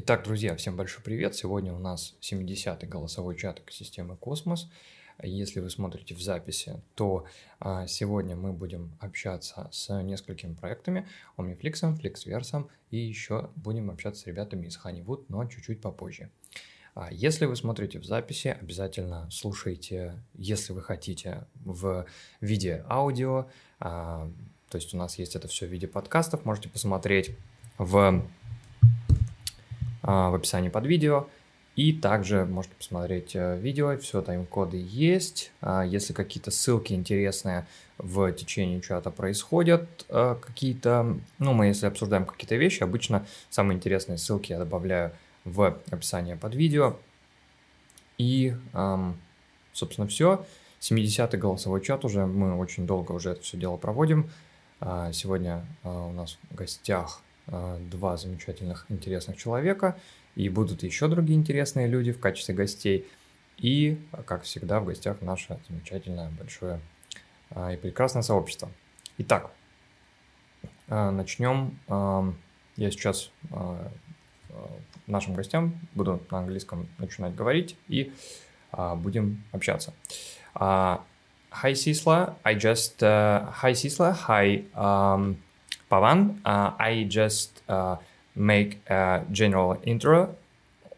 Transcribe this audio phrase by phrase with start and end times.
[0.00, 1.34] Итак, друзья, всем большой привет.
[1.34, 4.70] Сегодня у нас 70-й голосовой чат экосистемы Космос.
[5.20, 7.26] Если вы смотрите в записи, то
[7.58, 14.26] а, сегодня мы будем общаться с несколькими проектами, Omniflix, FlixVerse и еще будем общаться с
[14.28, 16.30] ребятами из Honeywood, но чуть-чуть попозже.
[16.94, 22.06] А, если вы смотрите в записи, обязательно слушайте, если вы хотите, в
[22.40, 23.48] виде аудио.
[23.80, 24.30] А,
[24.68, 27.36] то есть у нас есть это все в виде подкастов, можете посмотреть
[27.78, 28.24] в
[30.08, 31.28] в описании под видео.
[31.78, 35.52] И также можете посмотреть э, видео, все тайм-коды есть.
[35.60, 42.24] А, если какие-то ссылки интересные в течение чата происходят, э, какие-то, ну, мы если обсуждаем
[42.24, 45.12] какие-то вещи, обычно самые интересные ссылки я добавляю
[45.44, 46.96] в описание под видео.
[48.18, 48.56] И,
[49.72, 50.44] собственно, все.
[50.80, 54.28] 70-й голосовой чат уже, мы очень долго уже это все дело проводим.
[54.80, 57.27] А, сегодня у нас в гостях а,
[57.90, 59.98] два замечательных, интересных человека,
[60.34, 63.06] и будут еще другие интересные люди в качестве гостей.
[63.56, 66.80] И, как всегда, в гостях наше замечательное, большое
[67.50, 68.70] а, и прекрасное сообщество.
[69.18, 69.50] Итак,
[70.88, 71.78] а, начнем.
[72.76, 73.32] Я сейчас
[75.08, 78.12] нашим гостям буду на английском начинать говорить и
[78.72, 79.92] будем общаться.
[81.50, 82.36] Hi, Sisla.
[82.44, 83.02] I just...
[83.02, 84.12] Uh, hi, Sisla.
[84.28, 85.38] Hi, um,
[85.90, 86.40] Pavan.
[86.44, 87.96] Uh, I just uh,
[88.34, 90.36] make a general intro,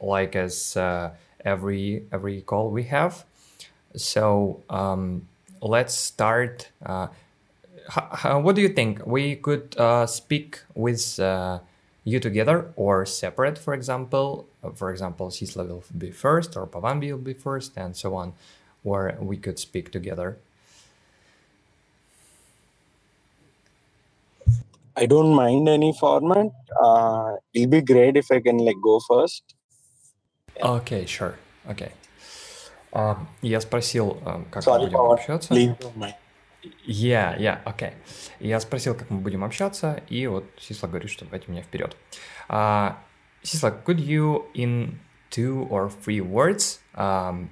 [0.01, 1.11] like as uh,
[1.45, 3.25] every every call we have.
[3.97, 5.29] So um,
[5.61, 6.69] let's start.
[6.85, 7.09] Uh,
[8.25, 9.05] what do you think?
[9.07, 11.61] We could uh, speak with uh,
[12.05, 14.47] you together or separate, for example.
[14.75, 18.35] For example, Sisla will be first, or Pavan will be first, and so on.
[18.85, 20.39] Or we could speak together.
[24.96, 26.48] I don't mind any format.
[26.82, 29.44] Uh, it'll be great if I can like go first.
[30.58, 30.70] Yeah.
[30.80, 31.36] Okay, sure.
[31.70, 31.92] Okay.
[32.94, 34.18] Uh, я спросил,
[34.52, 35.14] как Sorry, мы будем power.
[35.16, 35.54] общаться.
[36.86, 37.94] Yeah, yeah, okay.
[38.40, 41.96] Я спросил, как мы будем общаться, и вот Сисла говорит, что давайте меня вперед.
[42.50, 42.96] Uh,
[43.44, 45.00] Сисла, could you in
[45.30, 47.50] two or three words um,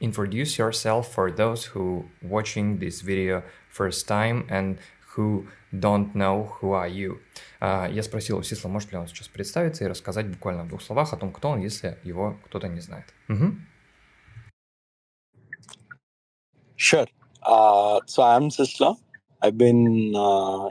[0.00, 4.78] introduce yourself for those who watching this video first time and
[5.14, 7.19] who don't know who are you.
[7.61, 10.81] Uh, я спросил у Сисла, может ли он сейчас представиться и рассказать буквально в двух
[10.81, 13.05] словах о том, кто он, если его кто-то не знает.
[13.29, 13.55] Mm-hmm.
[16.75, 17.07] Sure.
[17.43, 18.95] Uh, so I'm Sisla.
[19.41, 20.67] I've been uh,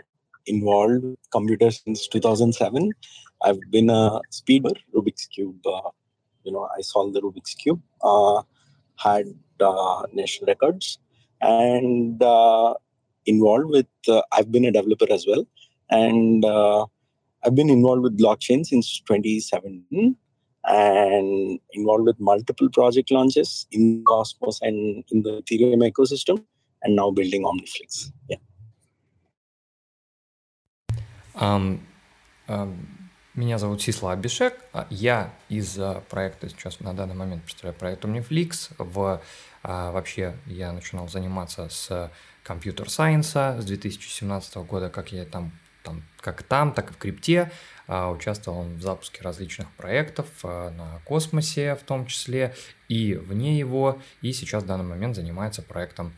[0.46, 2.90] involved with computers since 2007.
[3.42, 5.64] I've been a speeder, Rubik's Cube.
[5.64, 5.90] Uh,
[6.44, 8.42] you know, I solved the Rubik's Cube, uh,
[8.96, 9.26] had
[9.60, 10.98] uh, national records,
[11.40, 12.74] and uh,
[13.29, 15.45] involved with uh, i've been a developer as well
[15.89, 16.85] and uh,
[17.43, 20.15] i've been involved with blockchain since 2017
[20.67, 26.43] and involved with multiple project launches in cosmos and in the ethereum ecosystem
[26.83, 28.37] and now building omniflix yeah
[31.35, 31.81] um,
[32.47, 32.95] um,
[33.35, 34.53] Меня зовут Сисла Абишек.
[34.89, 35.77] Я из
[36.09, 38.71] проекта сейчас на данный момент представляю проект Omniflix.
[38.77, 39.21] В,
[39.61, 42.09] вообще я начинал заниматься с
[42.42, 45.52] компьютер-сайенса с 2017 года, как я там,
[45.82, 47.50] там, как там, так и в крипте.
[47.86, 52.54] А, участвовал он в запуске различных проектов а, на космосе в том числе
[52.88, 56.12] и вне его, и сейчас в данный момент занимается проектом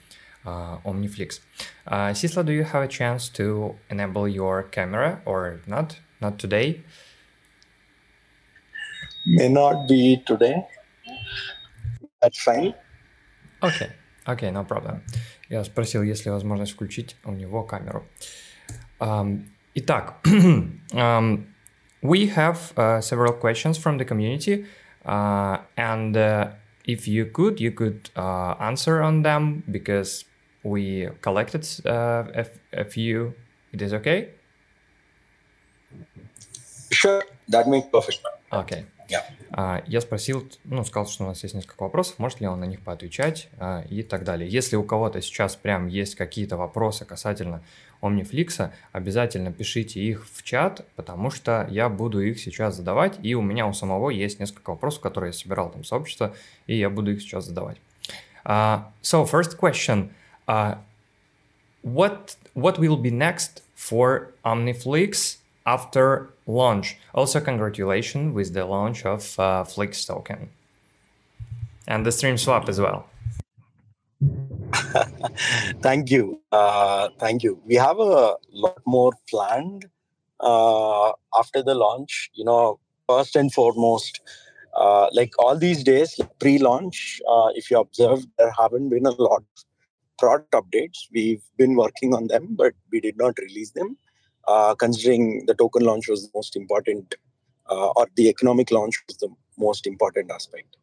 [0.45, 1.41] uh, Omniflix.
[1.87, 5.99] Uh, Sisla, do you have a chance to enable your camera or not?
[6.21, 6.83] Not today?
[9.27, 10.67] May not be today.
[12.21, 12.75] That's fine.
[13.63, 13.91] Okay,
[14.28, 15.02] okay, no problem.
[15.50, 18.06] Я спросил, есть ли возможность включить у него камеру.
[19.00, 19.46] Um,
[19.76, 20.20] итак,
[20.94, 21.46] um,
[22.02, 24.66] we have uh, several questions from the community,
[25.06, 26.50] uh, and uh,
[26.86, 30.26] if you could, you could uh, answer on them because
[30.64, 33.34] we collected uh, a, a few.
[33.72, 34.30] It is okay?
[36.92, 38.22] Sure, that makes perfect.
[38.52, 38.86] Okay.
[39.51, 42.65] А, я спросил, ну, сказал, что у нас есть несколько вопросов, может ли он на
[42.65, 44.49] них поотвечать а, и так далее.
[44.49, 47.63] Если у кого-то сейчас прям есть какие-то вопросы касательно
[48.01, 53.43] Omniflix, обязательно пишите их в чат, потому что я буду их сейчас задавать, и у
[53.43, 56.35] меня у самого есть несколько вопросов, которые я собирал там сообщество,
[56.67, 57.77] и я буду их сейчас задавать.
[58.45, 60.11] Uh, so, first question.
[60.49, 60.77] Uh,
[61.83, 66.97] what, what will be next for Omniflix after launch.
[67.15, 70.51] Also, congratulations with the launch of uh, Flix token
[71.87, 73.07] and the stream swap as well.
[75.83, 76.41] thank you.
[76.51, 77.61] Uh, thank you.
[77.67, 79.87] We have a lot more planned
[80.41, 82.31] uh, after the launch.
[82.35, 84.21] You know, first and foremost,
[84.75, 89.11] uh, like all these days, like pre-launch, uh, if you observe, there haven't been a
[89.11, 89.65] lot of
[90.19, 90.99] product updates.
[91.13, 93.97] We've been working on them, but we did not release them,
[94.49, 97.15] uh, considering the token launch was the most important,
[97.71, 99.29] uh, or the economic launch was the
[99.59, 100.77] most important aspect.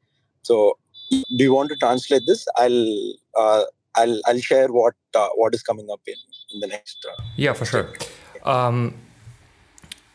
[0.43, 0.77] So,
[1.09, 2.47] do you want to translate this?
[2.55, 3.63] I'll uh,
[3.95, 6.15] I'll I'll share what uh, what is coming up in
[6.53, 7.05] in the next.
[7.35, 7.93] yeah, for sure.
[8.43, 8.95] Um,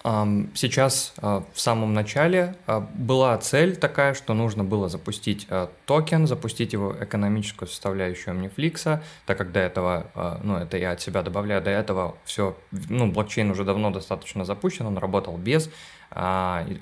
[0.05, 2.57] Сейчас в самом начале
[2.95, 5.49] была цель такая, что нужно было запустить
[5.87, 11.23] токен, запустить его экономическую составляющую Omniflix, так как до этого, ну это я от себя
[11.23, 15.71] добавляю, до этого все, ну блокчейн уже давно достаточно запущен, он работал без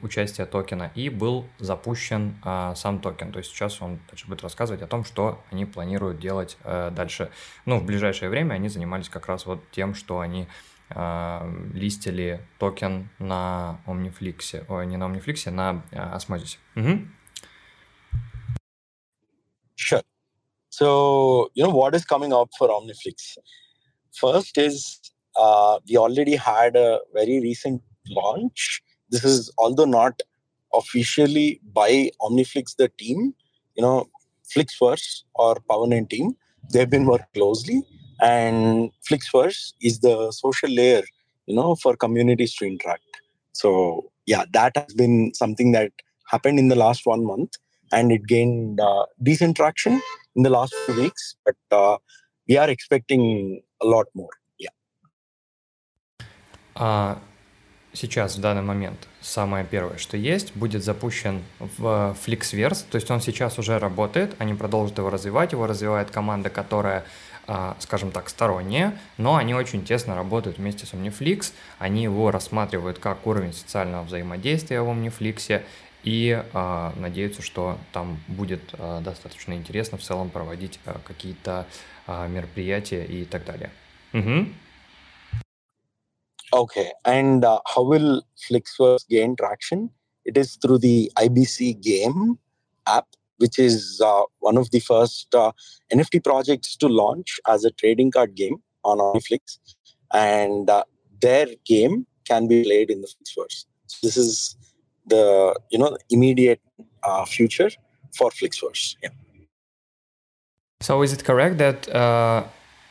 [0.02, 2.34] участия токена и был запущен
[2.74, 3.30] сам токен.
[3.30, 7.30] То есть сейчас он будет рассказывать о том, что они планируют делать дальше.
[7.66, 10.48] Ну, в ближайшее время они занимались как раз вот тем, что они
[11.73, 16.57] листили токен на Omniflix, ой, не на Omniflix, на Osmosis.
[16.75, 17.07] Угу.
[19.75, 20.01] Sure.
[20.69, 23.37] So, you know, what is coming up for Omniflix?
[24.13, 24.99] First is
[25.35, 28.81] uh, we already had a very recent launch.
[29.09, 30.21] This is, although not
[30.73, 33.33] officially by Omniflix, the team,
[33.75, 34.09] you know,
[34.53, 36.35] Flixverse or Power9 team,
[36.71, 37.83] they've been working closely
[38.21, 41.03] and flixverse is the social layer
[41.45, 45.91] you know for communities to interact so yeah that has been something that
[46.25, 47.53] happened in the last one month
[47.91, 50.01] and it gained uh, decent traction
[50.35, 51.97] in the last few weeks but uh,
[52.47, 54.75] we are expecting a lot more yeah
[56.75, 57.15] uh,
[57.97, 63.21] сейчас, в данный момент, самое первое, что есть, будет запущен в Flixverse, то есть он
[63.21, 67.30] сейчас уже работает, они продолжат его развивать, его развивает команда, которая а,
[67.80, 73.26] скажем так, сторонние, но они очень тесно работают вместе с Omniflix, они его рассматривают как
[73.26, 75.62] уровень социального взаимодействия в Omniflix,
[76.02, 81.66] и э, надеются, что там будет э, достаточно интересно в целом проводить э, какие-то
[82.06, 83.70] э, мероприятия и так далее.
[84.12, 84.46] Угу.
[86.54, 89.88] Okay, and uh, how will Flixverse gain traction?
[90.24, 92.38] It is through the IBC game
[92.86, 93.06] app
[93.42, 95.50] which is uh, one of the first uh,
[95.92, 99.58] NFT projects to launch as a trading card game on Netflix,
[100.12, 100.84] and uh,
[101.20, 103.66] their game can be played in the Flixverse.
[103.88, 104.56] So this is
[105.06, 105.24] the
[105.72, 106.62] you know immediate
[107.02, 107.70] uh, future
[108.16, 108.96] for Flixverse.
[109.02, 109.10] Yeah.
[110.80, 112.44] So is it correct that uh,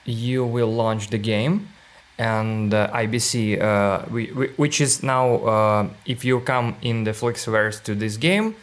[0.06, 1.56] you will launch the game?
[2.22, 7.12] and uh, IBC, uh, we, we, which is now, uh, if you come in the
[7.12, 8.56] Flixverse to this game,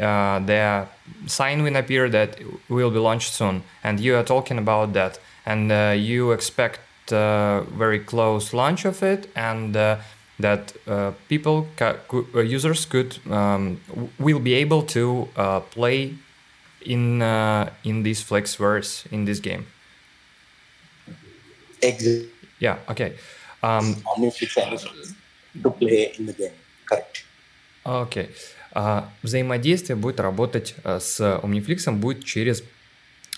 [0.00, 0.86] uh, the
[1.26, 2.38] sign will appear that
[2.68, 6.80] will be launched soon, and you are talking about that, and uh, you expect
[7.12, 9.96] uh, very close launch of it, and uh,
[10.38, 13.80] that uh, people, ca- uh, users could um,
[14.18, 15.28] will be able to
[15.70, 16.14] play
[16.84, 17.22] in
[17.84, 19.66] in this Flexverse in this game.
[21.82, 22.28] Exactly.
[22.58, 22.78] Yeah.
[22.88, 23.12] Okay.
[23.62, 23.96] Um,
[25.62, 26.52] to play in the game.
[26.86, 27.24] Correct.
[27.86, 28.28] Okay.
[28.74, 32.64] А взаимодействие будет работать э, с Omniflix будет через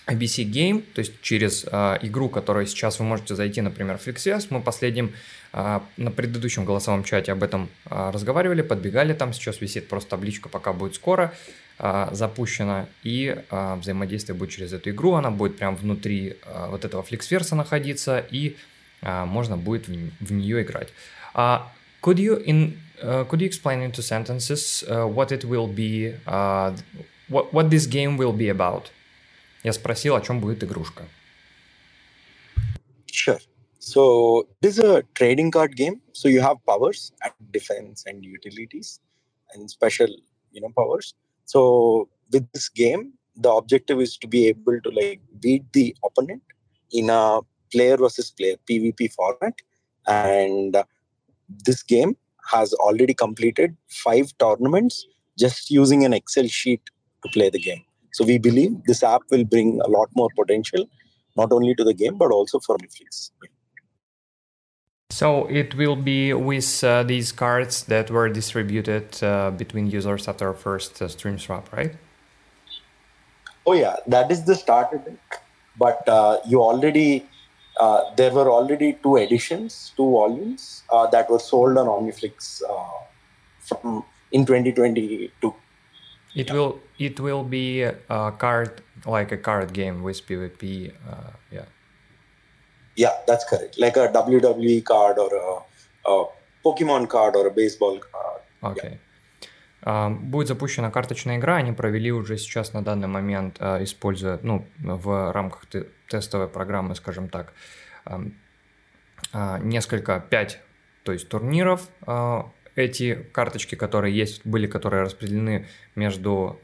[0.07, 4.47] ABC Game, то есть через э, игру, которую сейчас вы можете зайти, например, в FlixVS.
[4.51, 5.13] Мы последним
[5.53, 10.49] э, на предыдущем голосовом чате об этом э, разговаривали, подбегали там, сейчас висит просто табличка,
[10.49, 11.35] пока будет скоро
[11.79, 16.85] э, запущена, и э, взаимодействие будет через эту игру, она будет прям внутри э, вот
[16.85, 18.57] этого FlixVerse находиться, и
[19.03, 20.89] э, можно будет в, в нее играть.
[21.35, 21.61] Uh,
[22.01, 26.14] could you in Uh, could you explain in two sentences uh, what it will be,
[26.28, 26.76] uh,
[27.30, 28.92] what, what this game will be about?
[29.64, 31.04] Я спросил, о чем будет игрушка.
[33.12, 33.40] Sure.
[33.80, 36.02] So this is a trading card game.
[36.14, 39.00] So you have powers and defense and utilities
[39.54, 40.08] and special,
[40.52, 41.14] you know, powers.
[41.46, 46.44] So with this game, the objective is to be able to like beat the opponent
[46.92, 49.56] in a player versus player PvP format.
[50.08, 50.78] And
[51.66, 52.16] this game
[52.51, 55.07] has already completed five tournaments
[55.39, 56.81] just using an Excel sheet
[57.23, 57.85] to play the game.
[58.13, 60.89] So we believe this app will bring a lot more potential,
[61.37, 63.31] not only to the game, but also for Netflix.
[65.11, 70.53] So it will be with uh, these cards that were distributed uh, between users after
[70.53, 71.95] first uh, stream swap, right?
[73.67, 75.43] Oh yeah, that is the starter deck.
[75.79, 77.27] But uh, you already
[77.79, 83.05] uh, there were already two editions, two volumes uh, that were sold on Omniflix uh,
[83.61, 85.55] from in 2022.
[86.35, 86.55] It yeah.
[86.55, 87.95] will it will be a
[88.39, 90.93] card like a card game with PvP.
[91.09, 91.65] Uh, yeah.
[92.97, 93.79] Yeah, that's correct.
[93.79, 96.27] Like a WWE card or a, a
[96.65, 98.41] Pokemon card or a baseball card.
[98.65, 98.93] Okay.
[98.93, 99.06] Yeah.
[99.89, 104.67] А, будет запущена карточная игра, они провели уже сейчас на данный момент, а, используя, ну,
[104.79, 105.67] в рамках
[106.09, 107.53] тестовой программы, скажем так,
[108.05, 110.61] а, несколько, пять,
[111.05, 111.89] то есть турниров.
[112.75, 116.61] Эти карточки, которые есть, были, которые распределены между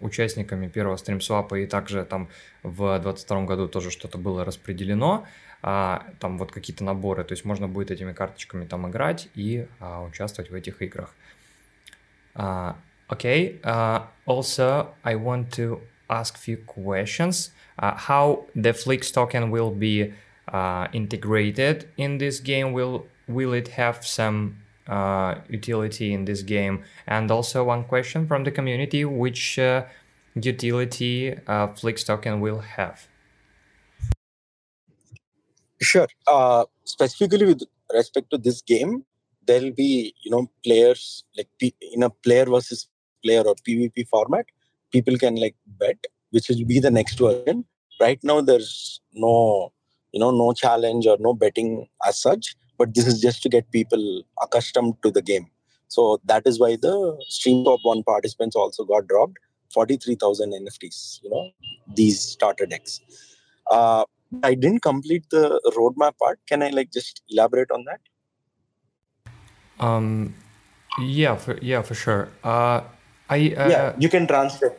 [0.00, 2.28] участниками первого стримсвапа и также там
[2.64, 5.26] в 2022 году тоже что-то было распределено
[5.62, 9.68] там вот какие-то наборы, то есть можно будет этими карточками там играть и
[10.08, 11.14] участвовать в этих играх.
[12.36, 12.72] Uh,
[13.12, 13.58] okay.
[13.62, 17.50] Uh, also, I want to ask few questions.
[17.78, 20.12] Uh, how the Flix token will be
[20.52, 22.72] uh, integrated in this game?
[22.72, 26.84] Will will it have some uh, utility in this game?
[27.06, 29.84] And also one question from the community: which uh,
[30.34, 31.34] utility
[31.76, 33.08] Flix token will have?
[35.80, 36.08] Sure.
[36.84, 37.62] specifically with
[37.92, 39.04] respect to this game,
[39.46, 41.48] there'll be you know players like
[41.92, 42.88] in a player versus
[43.22, 44.46] player or pvp format
[44.94, 47.64] people can like bet which will be the next version.
[48.00, 49.72] Right now there's no
[50.12, 53.70] you know no challenge or no betting as such but this is just to get
[53.70, 54.04] people
[54.42, 55.46] accustomed to the game.
[55.88, 56.96] So that is why the
[57.28, 59.38] stream top one participants also got dropped.
[59.74, 61.44] 43000 nfts you know
[62.00, 63.00] these starter decks.
[63.70, 64.04] Uh,
[64.48, 65.44] i didn't complete the
[65.76, 66.40] roadmap part.
[66.48, 68.00] Can i like just elaborate on that
[69.79, 70.33] um,
[70.99, 72.29] yeah, for, yeah, for sure.
[72.43, 72.81] Uh,
[73.29, 74.73] I uh, yeah, you can translate.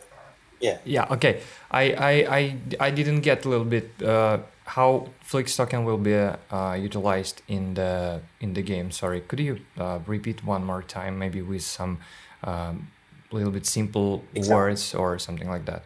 [0.61, 0.78] Yeah.
[0.85, 1.06] Yeah.
[1.11, 1.40] Okay.
[1.70, 6.14] I I I, I didn't get a little bit uh, how Flix token will be
[6.14, 8.90] uh, utilized in the in the game.
[8.90, 11.99] Sorry, could you uh, repeat one more time, maybe with some
[12.44, 12.88] um,
[13.30, 14.54] little bit simple exactly.
[14.54, 15.82] words or something like that?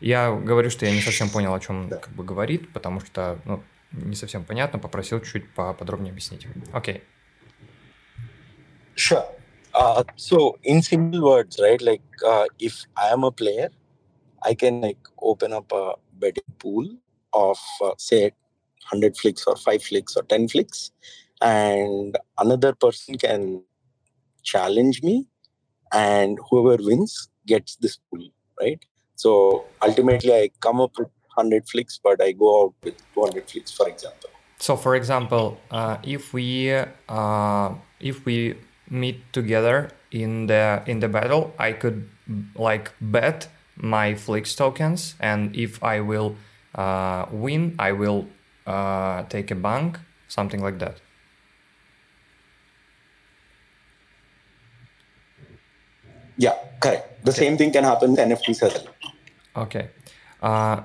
[0.00, 1.96] Я говорю, что я не совсем понял, о чем да.
[1.96, 4.78] как бы говорит, потому что ну, не совсем понятно.
[4.78, 6.46] Попросил чуть поподробнее объяснить.
[6.72, 6.96] Окей.
[6.96, 7.00] Okay.
[8.95, 9.25] Sure.
[9.73, 11.81] Uh, so in simple words, right?
[11.81, 13.69] Like uh, if I am a player,
[14.43, 16.87] I can like open up a betting pool
[17.33, 18.31] of uh, say
[18.89, 20.91] 100 flicks or 5 flicks or 10 flicks
[21.41, 23.63] and another person can
[24.43, 25.27] challenge me
[25.93, 28.27] and whoever wins gets this pool
[28.59, 28.83] right
[29.15, 33.71] so ultimately i come up with 100 flicks but i go out with 200 flicks
[33.71, 36.73] for example so for example uh, if we
[37.09, 38.55] uh, if we
[38.91, 42.09] meet together in the in the battle, I could
[42.55, 46.35] like bet my Flix tokens, and if I will
[46.75, 48.27] uh, win, I will
[48.67, 50.99] uh, take a bank, something like that.
[56.37, 57.23] Yeah, correct.
[57.23, 57.39] The okay.
[57.39, 58.93] same thing can happen with NFTs as well.
[59.65, 59.89] Okay.
[60.41, 60.81] Uh,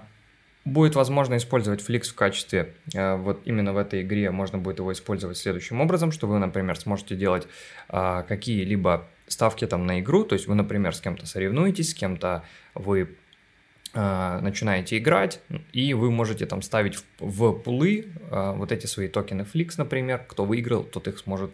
[0.67, 4.93] будет возможно использовать Flix в качестве, э, вот именно в этой игре можно будет его
[4.93, 7.47] использовать следующим образом, что вы, например, сможете делать
[7.89, 12.43] а, какие-либо ставки там на игру, то есть вы, например, с кем-то соревнуетесь, с кем-то
[12.75, 13.17] вы
[13.95, 15.41] а, начинаете играть,
[15.73, 20.25] и вы можете там ставить в, в пулы а, вот эти свои токены Flix, например,
[20.27, 21.53] кто выиграл, тот их сможет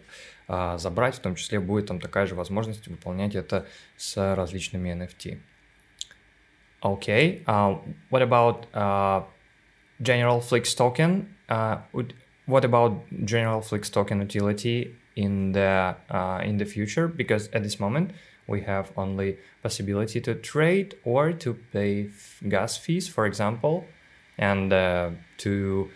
[0.75, 3.65] забрать, в том числе будет там такая же возможность выполнять это
[3.95, 5.39] с различными NFT.
[6.83, 7.41] Okay.
[7.47, 7.75] Uh,
[8.09, 9.23] what about uh,
[10.01, 11.35] general Flix token?
[11.49, 11.77] Uh,
[12.45, 17.07] what about general Flix token utility in the uh, in the future?
[17.07, 18.11] Because at this moment
[18.47, 22.09] we have only possibility to trade or to pay
[22.49, 23.85] gas fees, for example,
[24.37, 25.89] and uh, to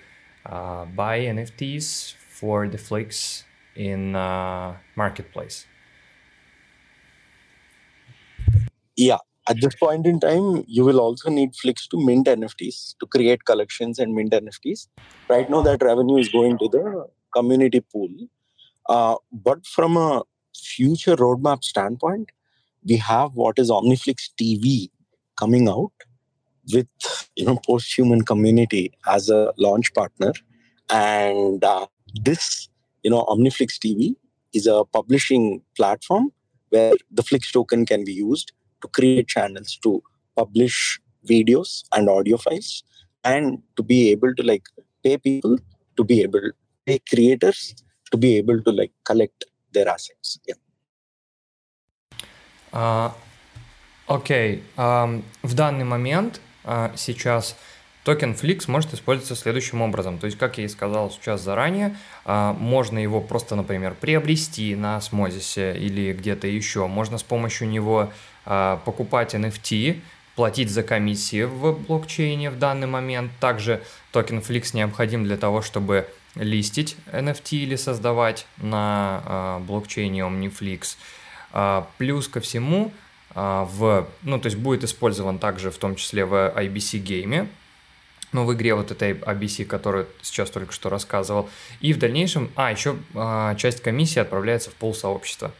[0.45, 3.43] uh, buy NFTs for the Flix
[3.75, 4.13] in
[4.95, 5.65] marketplace.
[8.95, 9.17] Yeah,
[9.49, 13.45] at this point in time, you will also need Flix to mint NFTs, to create
[13.45, 14.87] collections and mint NFTs.
[15.29, 18.09] Right now, that revenue is going to the community pool.
[18.89, 20.23] Uh, but from a
[20.55, 22.31] future roadmap standpoint,
[22.83, 24.89] we have what is OmniFlix TV
[25.37, 25.91] coming out
[26.73, 26.87] with
[27.35, 30.33] you know post-human community as a launch partner,
[30.89, 31.87] and uh,
[32.23, 32.69] this
[33.03, 34.15] you know OmniFlix TV
[34.53, 36.31] is a publishing platform
[36.69, 40.01] where the Flix token can be used to create channels to
[40.35, 42.83] publish videos and audio files
[43.23, 44.63] and to be able to like
[45.03, 45.57] pay people
[45.97, 46.51] to be able
[46.85, 47.75] pay creators
[48.11, 50.59] to be able to like collect their assets yeah
[52.73, 53.11] uh,
[54.07, 54.61] okay.
[54.77, 57.55] um, в данный момент uh, сейчас
[58.07, 60.17] токен Flix может использоваться следующим образом.
[60.17, 65.01] То есть, как я и сказал сейчас заранее, uh, можно его просто, например, приобрести на
[65.01, 66.87] Смозисе или где-то еще.
[66.87, 68.11] Можно с помощью него а,
[68.85, 69.99] покупать NFT,
[70.35, 73.31] платить за комиссии в блокчейне в данный момент.
[73.39, 80.97] Также токен Flix необходим для того, чтобы листить NFT или создавать на а, блокчейне OmniFlix.
[81.51, 82.91] А, плюс ко всему,
[83.35, 87.47] в, ну, то есть будет использован также в том числе в IBC гейме,
[88.33, 91.49] ну, в игре вот этой IBC, которую сейчас только что рассказывал.
[91.79, 95.51] И в дальнейшем, а, еще а, часть комиссии отправляется в пол сообщества.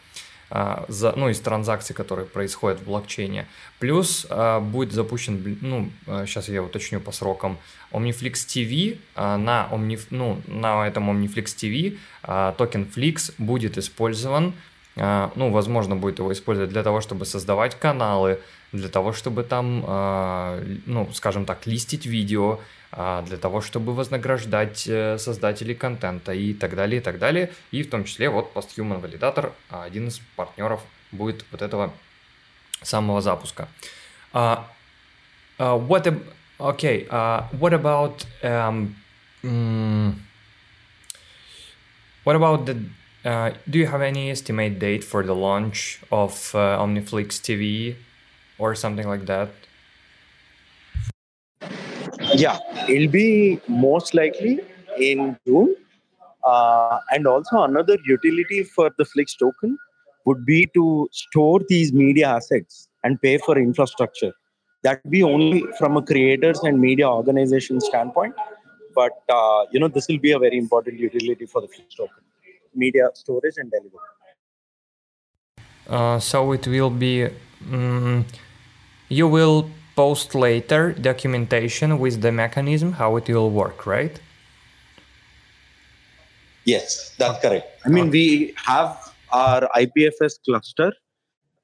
[0.49, 3.47] А, за, ну, из транзакций, которые происходят в блокчейне.
[3.79, 5.89] Плюс а, будет запущен, ну,
[6.25, 7.57] сейчас я уточню по срокам,
[7.91, 11.97] Omniflix TV, на, Omnif, ну, на этом Omniflix TV
[12.57, 14.53] токен Flix будет использован,
[14.95, 18.39] ну, возможно, будет его использовать для того, чтобы создавать каналы,
[18.73, 19.79] для того, чтобы там,
[20.85, 22.59] ну, скажем так, листить видео, а,
[22.91, 27.51] для того, чтобы вознаграждать э, создателей контента и так далее, и так далее.
[27.71, 31.93] И в том числе вот Posthuman Validator, а, один из партнеров будет вот этого
[32.81, 33.67] самого запуска.
[34.33, 34.63] Uh,
[35.59, 36.07] uh, what,
[36.59, 38.95] okay, uh, what about um,
[39.43, 40.13] mm,
[42.23, 42.77] what about the
[43.25, 47.95] uh, do you have any estimate date for the launch of uh, Omniflix TV
[48.57, 49.49] or something like that?
[52.35, 54.59] Yeah, it'll be most likely
[54.99, 55.75] in June.
[56.43, 59.77] Uh, and also another utility for the Flix token
[60.25, 64.33] would be to store these media assets and pay for infrastructure.
[64.83, 68.35] That would be only from a creators and media organization standpoint.
[68.93, 72.23] But uh, you know, this will be a very important utility for the Flix token,
[72.75, 73.99] media storage and delivery.
[75.87, 77.27] Uh, so it will be.
[77.71, 78.25] Um,
[79.09, 84.19] you will post later documentation with the mechanism how it will work, right?
[86.65, 87.67] Yes, that's correct.
[87.85, 90.91] I mean, we have our IPFS cluster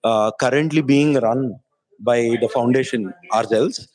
[0.04, 1.60] uh, currently being run
[2.00, 3.88] by the foundation ourselves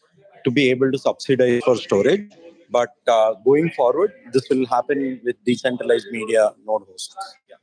[0.45, 2.31] to be able to subsidize for storage.
[2.71, 7.17] But uh, going forward, this will happen with decentralized media node hosts.
[7.49, 7.57] Yeah.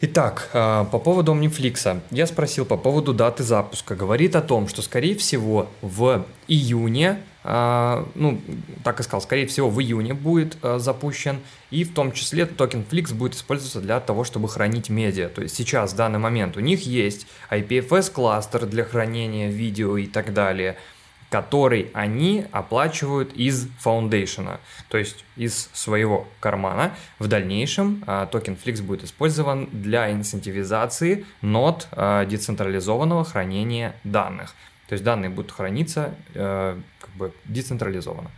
[0.00, 2.00] Итак, а, по поводу Omniflix.
[2.10, 3.94] Я спросил по поводу даты запуска.
[3.94, 8.40] Говорит о том, что, скорее всего, в июне, а, ну,
[8.82, 11.38] так и сказал, скорее всего, в июне будет а, запущен,
[11.70, 15.28] и в том числе токен Flix будет использоваться для того, чтобы хранить медиа.
[15.28, 20.34] То есть сейчас, в данный момент, у них есть IPFS-кластер для хранения видео и так
[20.34, 20.76] далее–
[21.34, 26.94] который они оплачивают из foundation а, то есть из своего кармана.
[27.18, 34.54] В дальнейшем а, токен Flix будет использован для инцентивизации нод а, децентрализованного хранения данных.
[34.88, 38.30] То есть данные будут храниться а, как бы децентрализованно.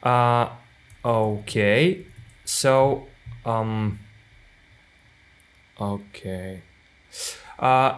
[0.00, 0.48] Uh,
[1.02, 2.06] okay,
[2.44, 3.08] so
[3.44, 3.98] um,
[5.76, 6.62] okay.
[7.58, 7.96] Uh,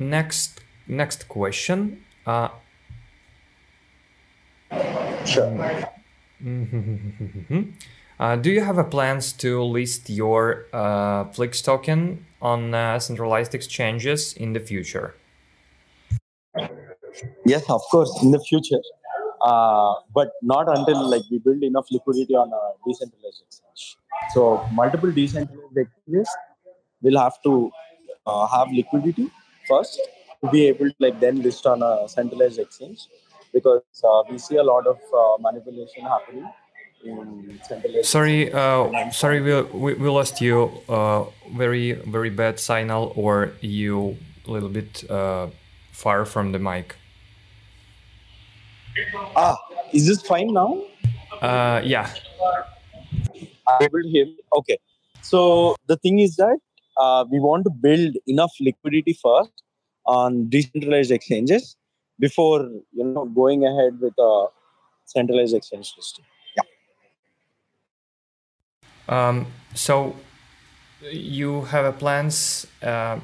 [0.00, 2.04] next next question.
[2.26, 2.48] Uh,
[5.24, 5.48] Sure.
[8.20, 13.54] uh, do you have a plans to list your uh, Flix token on uh, centralized
[13.54, 15.14] exchanges in the future?
[17.44, 18.80] Yes, of course, in the future,
[19.42, 23.96] uh, but not until like we build enough liquidity on a decentralized exchange.
[24.34, 26.28] So multiple decentralized exchanges
[27.02, 27.70] will have to
[28.26, 29.30] uh, have liquidity
[29.66, 30.00] first
[30.44, 33.08] to be able to like then list on a centralized exchange
[33.52, 36.48] because uh, we see a lot of uh, manipulation happening
[37.04, 40.70] in central sorry uh, sorry we, we, we lost you.
[40.88, 41.24] Uh,
[41.56, 45.46] very very bad signal or you a little bit uh,
[45.92, 46.96] far from the mic.
[49.36, 49.56] Ah
[49.92, 50.82] is this fine now?
[51.40, 52.12] Uh, yeah.
[53.68, 54.78] I'm able to hear okay.
[55.22, 56.58] So the thing is that
[57.30, 59.52] we want to build enough liquidity first
[60.06, 61.76] on decentralized exchanges
[62.18, 64.46] before you know going ahead with a
[65.04, 66.24] centralized exchange system.
[66.56, 66.64] Yeah.
[69.08, 70.16] Um, so
[71.00, 73.18] you have plans uh,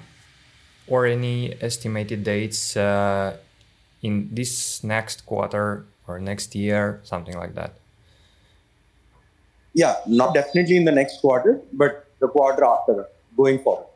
[0.87, 3.37] or any estimated dates uh,
[4.02, 7.74] in this next quarter or next year, something like that?
[9.72, 13.87] Yeah, not definitely in the next quarter, but the quarter after, going forward.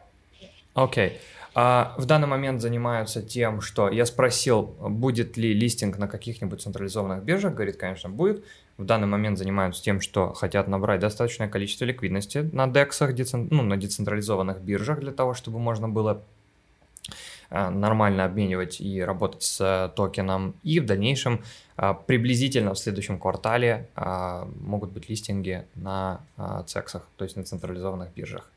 [0.77, 1.19] Okay.
[1.61, 7.25] А в данный момент занимаются тем, что я спросил, будет ли листинг на каких-нибудь централизованных
[7.25, 7.55] биржах.
[7.55, 8.45] Говорит, конечно, будет.
[8.77, 13.77] В данный момент занимаются тем, что хотят набрать достаточное количество ликвидности на DEX, ну, на
[13.77, 16.23] децентрализованных биржах, для того, чтобы можно было
[17.51, 20.55] а, нормально обменивать и работать с токеном.
[20.63, 21.43] И в дальнейшем
[21.77, 23.89] а, приблизительно в следующем квартале
[24.61, 26.21] могут быть листинги на
[26.69, 28.49] цексах, то есть на централизованных биржах.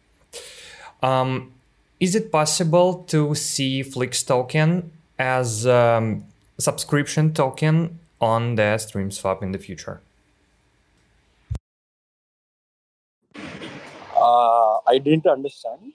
[2.02, 6.20] Is it possible to see Flix token as a
[6.58, 10.02] subscription token on the StreamSwap in the future?
[14.18, 15.94] Uh, I didn't understand.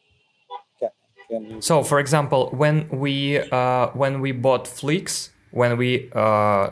[1.58, 6.70] So, for example, when we uh, when we bought Flix, when we uh,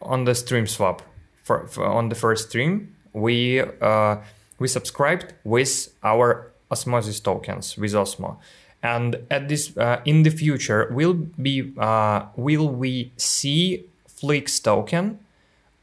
[0.00, 1.02] on the stream swap
[1.42, 4.16] for, for on the first stream, we uh,
[4.58, 8.38] we subscribed with our Osmosis tokens with Osmo,
[8.82, 15.18] and at this uh, in the future will be uh, will we see Flix token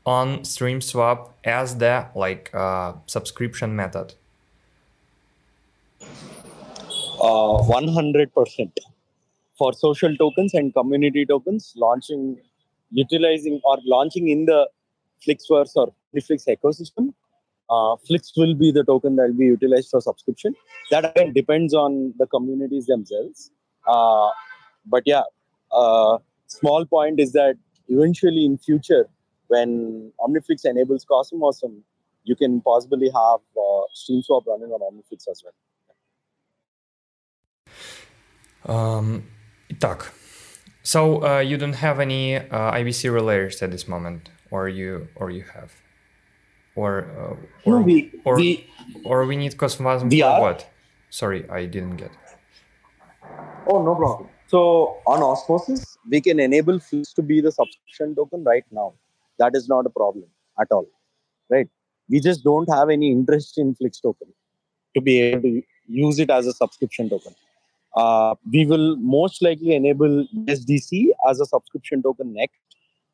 [0.06, 4.14] on StreamSwap as the like uh, subscription method?
[7.20, 8.72] Uh, 100%
[9.58, 12.38] for social tokens and community tokens launching
[12.92, 14.70] utilizing or launching in the
[15.26, 15.92] flixverse or
[16.26, 17.14] flix ecosystem
[17.71, 20.55] uh, flix will be the token that will be utilized for subscription
[20.91, 23.51] that again depends on the communities themselves
[23.87, 24.31] uh,
[24.87, 25.23] but yeah
[25.73, 27.57] uh, small point is that
[27.89, 29.07] eventually in future
[29.49, 31.63] when omniflix enables cosmos
[32.25, 35.55] you can possibly have uh, streamswap running on omniflix as well
[38.65, 39.25] Um,
[39.69, 40.13] итак,
[40.83, 45.31] so uh, you don't have any uh, IBC relayers at this moment, or you or
[45.31, 45.73] you have,
[46.78, 48.68] Or uh, or no, we, or, we,
[49.04, 50.70] or we need Cosmos we for what?
[51.10, 52.12] Sorry, I didn't get.
[53.68, 54.30] Oh, no problem.
[54.48, 58.94] So on Osmosis, we can enable Flix to be the subscription token right now.
[59.40, 60.26] That is not a problem
[60.60, 60.88] at all,
[61.50, 61.68] right?
[62.10, 64.28] We just don't have any interest in Flix token
[64.96, 67.36] to be able to use it as a subscription token.
[67.96, 72.60] Uh, we will most likely enable USDC as a subscription token next.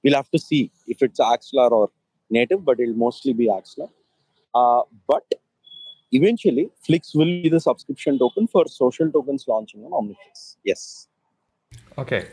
[0.04, 1.90] We'll have to see if it's Axlar or
[2.30, 3.90] native, but it'll mostly be Axlar.
[4.54, 5.26] Uh, but
[6.12, 10.58] eventually, Flix will be the subscription token for social tokens launching on OmniFlix.
[10.64, 11.08] Yes.
[11.96, 12.24] Окей.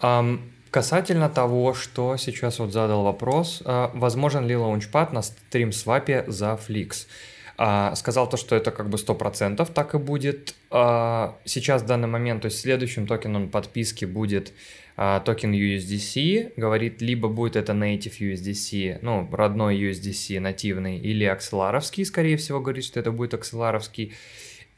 [0.00, 6.58] Ам, касательно того, что сейчас вот задал вопрос, а, возможен ли лаунчпад на стрим-свапе за
[6.58, 7.06] Flix?
[7.60, 10.54] А, сказал то, что это как бы 100% так и будет.
[10.70, 14.52] А, сейчас в данный момент, то есть следующим токеном подписки будет
[15.24, 16.54] токен USDC.
[16.56, 22.60] Говорит, либо будет это native USDC, ну, родной USDC нативный, или Axelar овский, скорее всего,
[22.60, 24.14] говорит, что это будет Axelar овский.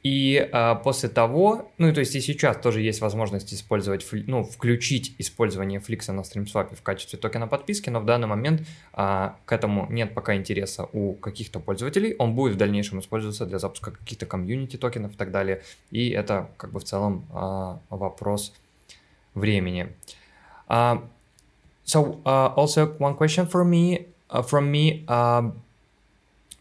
[0.03, 5.15] И а, после того, ну, то есть и сейчас тоже есть возможность использовать, ну, включить
[5.19, 9.53] использование Flix а на StreamSwap в качестве токена подписки, но в данный момент а, к
[9.53, 12.15] этому нет пока интереса у каких-то пользователей.
[12.19, 15.63] Он будет в дальнейшем использоваться для запуска каких-то community токенов и так далее.
[15.91, 18.55] И это как бы в целом а, вопрос
[19.35, 19.89] времени.
[20.69, 21.03] А,
[21.85, 25.53] so uh, also one question for me uh, from me um,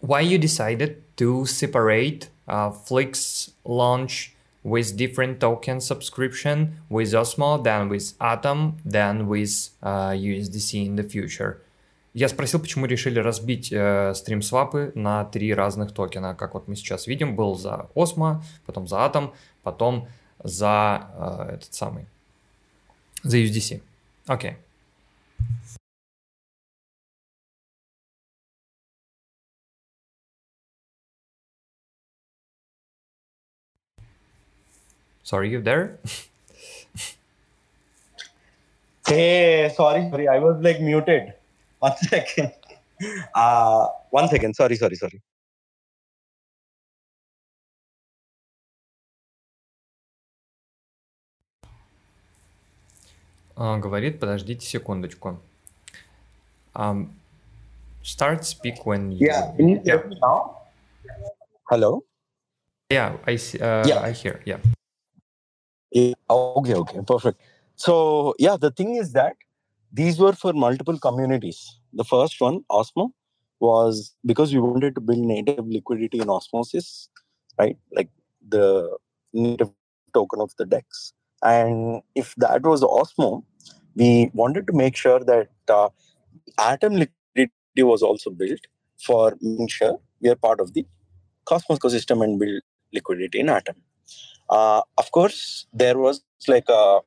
[0.02, 7.90] why you decided to separate uh, Flix launch with different token subscription with Osmo than
[7.90, 11.62] with Atom than with uh, USDC in the future?
[12.14, 16.34] Я спросил, почему решили разбить э, стрим-свапы на три разных токена.
[16.34, 20.08] Как вот мы сейчас видим, был за Osmo, потом за Atom, потом
[20.44, 22.08] за э, этот самый,
[23.24, 23.82] The USDC.
[24.30, 24.56] Okay.
[35.24, 35.98] Sorry, you there?
[39.08, 40.28] hey, sorry, sorry.
[40.28, 41.34] I was like muted.
[41.80, 42.54] One second.
[43.36, 44.56] Uh, one second.
[44.56, 45.22] Sorry, sorry, sorry.
[53.59, 55.39] говорит, подождите секундочку.
[56.75, 57.15] Um,
[58.03, 59.27] start speak when you...
[59.27, 59.53] Yeah.
[59.57, 60.63] Can you hear Yeah, me now?
[61.71, 62.05] Hello.
[62.91, 64.01] yeah I, see, uh, Yeah.
[64.01, 64.59] I hear, yeah.
[65.91, 67.41] Yeah, okay, okay, perfect.
[67.77, 69.37] So yeah, the thing is that
[69.93, 71.79] these were for multiple communities.
[71.93, 73.13] The first one, Osmo,
[73.61, 77.09] was because we wanted to build native liquidity in Osmosis,
[77.59, 77.77] right?
[77.93, 78.11] Like
[78.49, 78.97] the
[79.33, 79.71] native
[80.13, 81.13] token of the DEX.
[81.43, 83.45] And if that was Osmo,
[84.00, 85.90] we wanted to make sure that uh,
[86.58, 88.62] Atom liquidity was also built
[88.98, 90.86] for making sure we are part of the
[91.46, 92.62] Cosmos ecosystem and build
[92.94, 93.76] liquidity in Atom.
[94.50, 97.00] Uh, of course, there was like a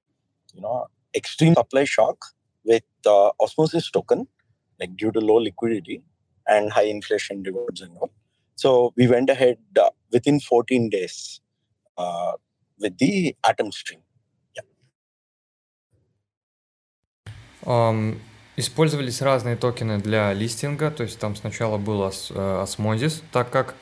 [0.55, 2.18] you know extreme supply shock
[2.64, 4.28] with uh, Osmosis token,
[4.81, 6.02] like due to low liquidity
[6.46, 8.11] and high inflation rewards and all.
[8.57, 11.40] So we went ahead uh, within 14 days
[11.98, 12.33] uh,
[12.78, 14.00] with the Atom stream.
[18.57, 23.75] Использовались разные токены для листинга, то есть там сначала был э, Osmosis, так как,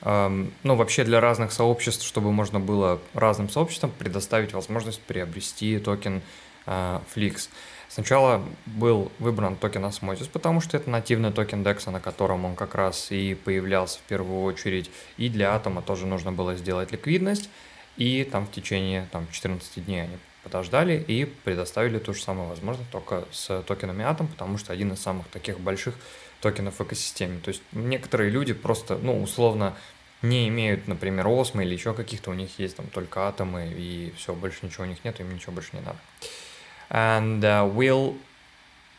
[0.00, 6.22] ну, вообще для разных сообществ, чтобы можно было разным сообществам предоставить возможность приобрести токен
[6.66, 7.48] а, Flix.
[7.88, 12.74] Сначала был выбран токен Osmosis, потому что это нативный токен DEX, на котором он как
[12.74, 14.90] раз и появлялся в первую очередь.
[15.16, 17.48] И для Атома тоже нужно было сделать ликвидность.
[17.96, 20.16] и там в течение там, 14 дней они
[20.48, 25.00] подождали и предоставили ту же самую возможность только с токенами Atom, потому что один из
[25.00, 25.94] самых таких больших
[26.40, 27.40] токенов в экосистеме.
[27.40, 29.74] То есть некоторые люди просто, ну, условно,
[30.22, 34.34] не имеют, например, осмы или еще каких-то, у них есть там только атомы, и все,
[34.34, 35.98] больше ничего у них нет, им ничего больше не надо.
[36.90, 38.16] And uh, will,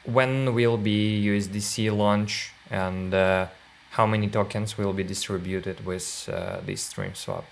[0.06, 3.48] when will be USDC launch and uh,
[3.92, 7.46] how many tokens will be distributed with uh, this stream swap?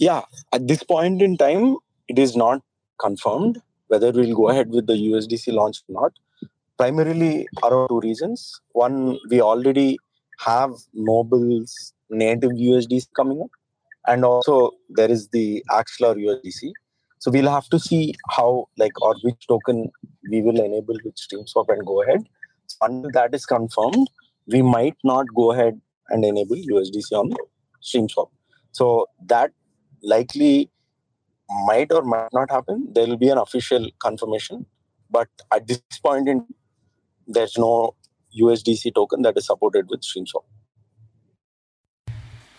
[0.00, 0.22] Yeah,
[0.54, 1.76] at this point in time,
[2.08, 2.62] it is not
[2.98, 6.12] confirmed whether we'll go ahead with the USDC launch or not.
[6.78, 8.62] Primarily, around two reasons.
[8.72, 9.98] One, we already
[10.38, 13.50] have Noble's native USDC coming up,
[14.06, 16.72] and also there is the Axlar USDC.
[17.18, 19.90] So we'll have to see how, like, or which token
[20.30, 22.26] we will enable with StreamSwap and go ahead.
[22.68, 24.08] So until that is confirmed,
[24.46, 27.34] we might not go ahead and enable USDC on
[27.82, 28.30] StreamSwap.
[28.72, 29.52] So that
[30.02, 30.70] likely
[31.66, 32.88] might or might not happen.
[32.92, 34.66] There will be an official confirmation,
[35.10, 36.46] but at this point in,
[37.26, 37.94] there's no
[38.40, 40.44] USDC token that is supported with StreamSwap.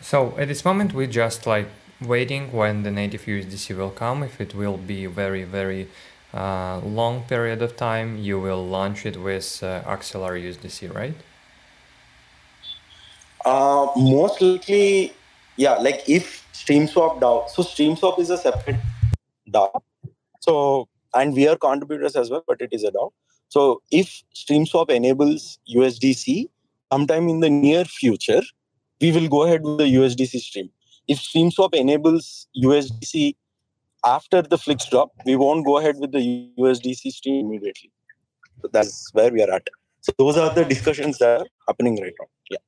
[0.02, 1.68] So at this moment, we're just like
[2.02, 4.24] waiting when the native USDC will come.
[4.24, 5.88] If it will be very very
[6.34, 11.14] uh, long period of time, you will launch it with uh, Axelar USDC, right?
[13.46, 15.14] Uh, most likely,
[15.58, 15.74] yeah.
[15.74, 18.77] Like if StreamSwap DAO, so StreamSwap is a separate
[19.51, 19.81] DAO.
[20.41, 23.11] So and we are contributors as well, but it is a DAO.
[23.49, 26.49] So if StreamSwap enables USDC
[26.93, 28.43] sometime in the near future,
[29.01, 30.71] we will go ahead with the USDC stream.
[31.09, 33.37] If StreamSwap enables USDC
[34.05, 37.91] after the Flix drop, we won't go ahead with the USDC stream immediately.
[38.63, 39.69] So that's where we are at.
[40.01, 42.29] So those are the discussions that are happening right now.
[42.51, 42.63] Yeah.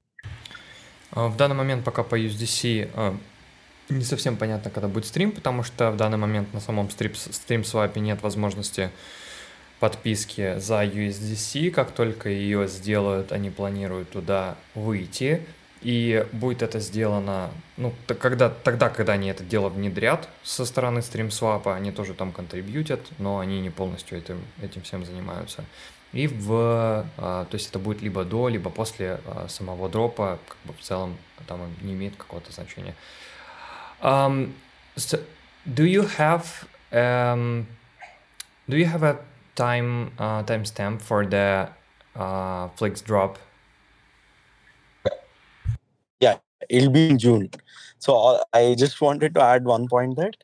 [1.15, 3.19] В данный момент пока по USDC
[3.90, 7.64] не совсем понятно, когда будет стрим, потому что в данный момент на самом стрим, стрим
[7.64, 8.90] свапе нет возможности
[9.80, 11.72] подписки за USDC.
[11.72, 15.46] Как только ее сделают, они планируют туда выйти.
[15.82, 21.76] И будет это сделано, ну, когда, тогда, когда они это дело внедрят со стороны StreamSwap,
[21.76, 25.66] они тоже там контрибьютят, но они не полностью этим, этим всем занимаются.
[26.14, 30.58] И в, а, то есть это будет либо до, либо после а, самого дропа, как
[30.64, 31.18] бы в целом
[31.48, 32.96] там не имеет какого-то значения.
[34.04, 34.56] Um,
[34.98, 35.20] so
[35.74, 37.68] do you have um,
[38.70, 39.18] do you have a
[39.56, 41.70] time uh, timestamp for the
[42.16, 43.40] uh, Flix drop?
[46.20, 46.38] Yeah,
[46.70, 47.50] it'll be in June.
[48.00, 50.36] So I just wanted to add one point that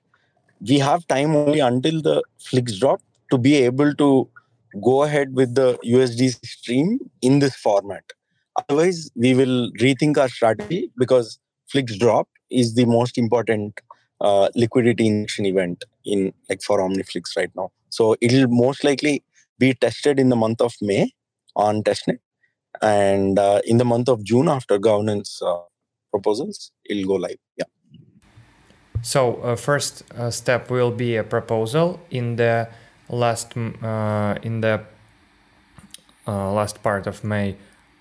[0.62, 4.28] we have time only until the Flix drop to be able to
[4.84, 8.04] go ahead with the USD stream in this format.
[8.58, 11.40] Otherwise, we will rethink our strategy because
[11.72, 13.80] Flix drop is the most important
[14.22, 17.72] uh, liquidity injection event in like for OmniFlix right now.
[17.90, 19.24] So it'll most likely
[19.58, 21.12] be tested in the month of May
[21.56, 22.20] on testnet,
[22.82, 25.58] and uh, in the month of June after governance uh,
[26.12, 27.38] proposals, it'll go live.
[27.58, 27.66] Yeah.
[29.02, 32.70] So uh, first uh, step will be a proposal in the
[33.10, 34.82] last uh, in the
[36.28, 37.56] last part of May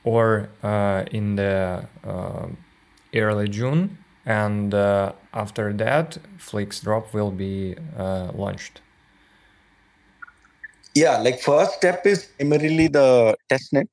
[0.04, 0.50] or
[1.11, 1.87] in the
[3.14, 8.81] early June and uh, after that flix drop will be uh, launched.
[10.94, 13.88] Yeah like first step is primarily the testnet.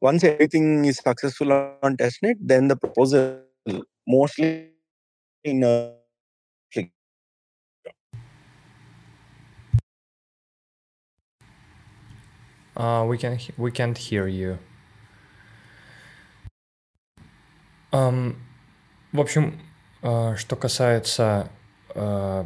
[0.00, 3.40] Once everything is successful on testnet then the proposal
[4.06, 4.70] mostly
[5.42, 5.94] in a
[12.76, 14.58] uh, we can we can't hear you
[17.94, 18.36] um,
[19.14, 19.60] В общем,
[20.02, 21.48] э, что касается,
[21.94, 22.44] э,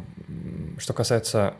[0.77, 1.55] что касается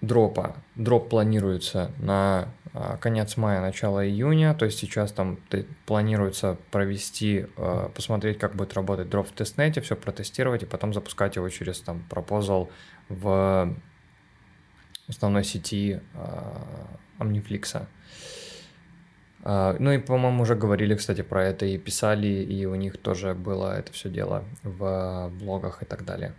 [0.00, 5.38] дропа, дроп планируется на э, конец мая, начало июня, то есть сейчас там
[5.86, 7.46] планируется провести,
[7.94, 12.02] посмотреть, как будет работать дроп в тестнете, все протестировать и потом запускать его через там
[12.10, 12.68] пропозал
[13.08, 13.72] в
[15.06, 16.00] основной сети
[17.20, 17.86] Omniflix.
[19.48, 23.32] А, ну и, по-моему, уже говорили, кстати, про это и писали, и у них тоже
[23.32, 26.32] было это все дело в блогах и так далее.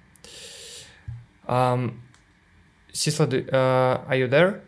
[1.47, 2.01] Um,
[2.91, 4.59] Sisla, uh, are you there?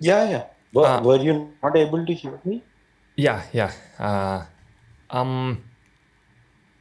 [0.00, 0.44] Yeah, yeah.
[0.72, 2.62] Were, uh, were you not able to hear me?
[3.16, 3.72] Yeah, yeah.
[3.98, 4.44] Uh,
[5.10, 5.64] um,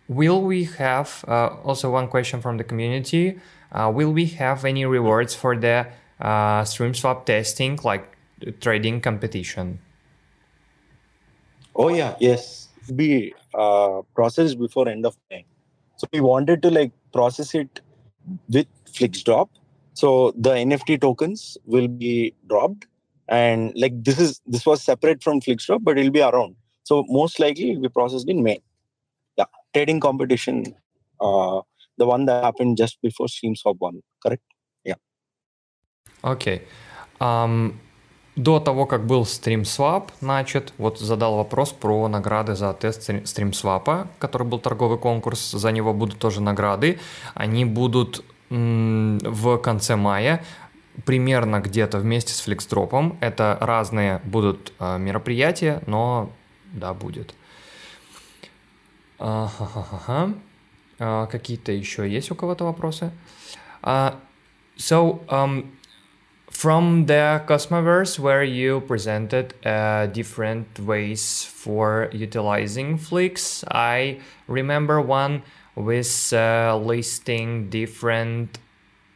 [0.08, 3.42] will we have uh, also one question from the community?
[3.70, 5.88] Uh, will we have any rewards for the
[6.22, 8.13] uh, stream swap testing, like
[8.52, 9.80] trading competition?
[11.76, 12.70] Oh yeah, yes.
[12.96, 15.46] be uh, processed before end of May.
[15.98, 17.82] So we wanted to like process it
[18.50, 19.50] with FlixDrop.
[19.94, 22.88] So the NFT tokens will be dropped,
[23.28, 26.56] and like this is this was separate from FlixDrop, but it'll be around.
[26.84, 28.62] So most likely it'll be processed in May.
[29.38, 30.76] Yeah, trading competition,
[31.22, 31.62] uh,
[31.98, 34.44] the one that happened just before StreamSwap one, correct?
[34.84, 34.96] Yeah.
[36.24, 36.64] Okay.
[37.22, 37.80] Um,
[38.36, 44.48] До того, как был StreamSwap начат, вот задал вопрос про награды за тест StreamSwap, который
[44.48, 47.00] был торговый конкурс, за него будут тоже награды.
[47.36, 50.44] Они будут в конце мая,
[51.06, 53.18] примерно где-то вместе с FlexDrop.
[53.20, 56.32] Это разные будут э, мероприятия, но
[56.72, 57.34] да, будет.
[59.20, 59.50] А,
[61.28, 63.12] какие-то еще есть у кого-то вопросы?
[63.82, 64.16] Uh,
[64.78, 65.72] so, um,
[66.54, 75.44] from the Cosmoverse, where you presented uh, different ways for utilizing Flix, I remember one
[75.76, 78.60] with uh, listing different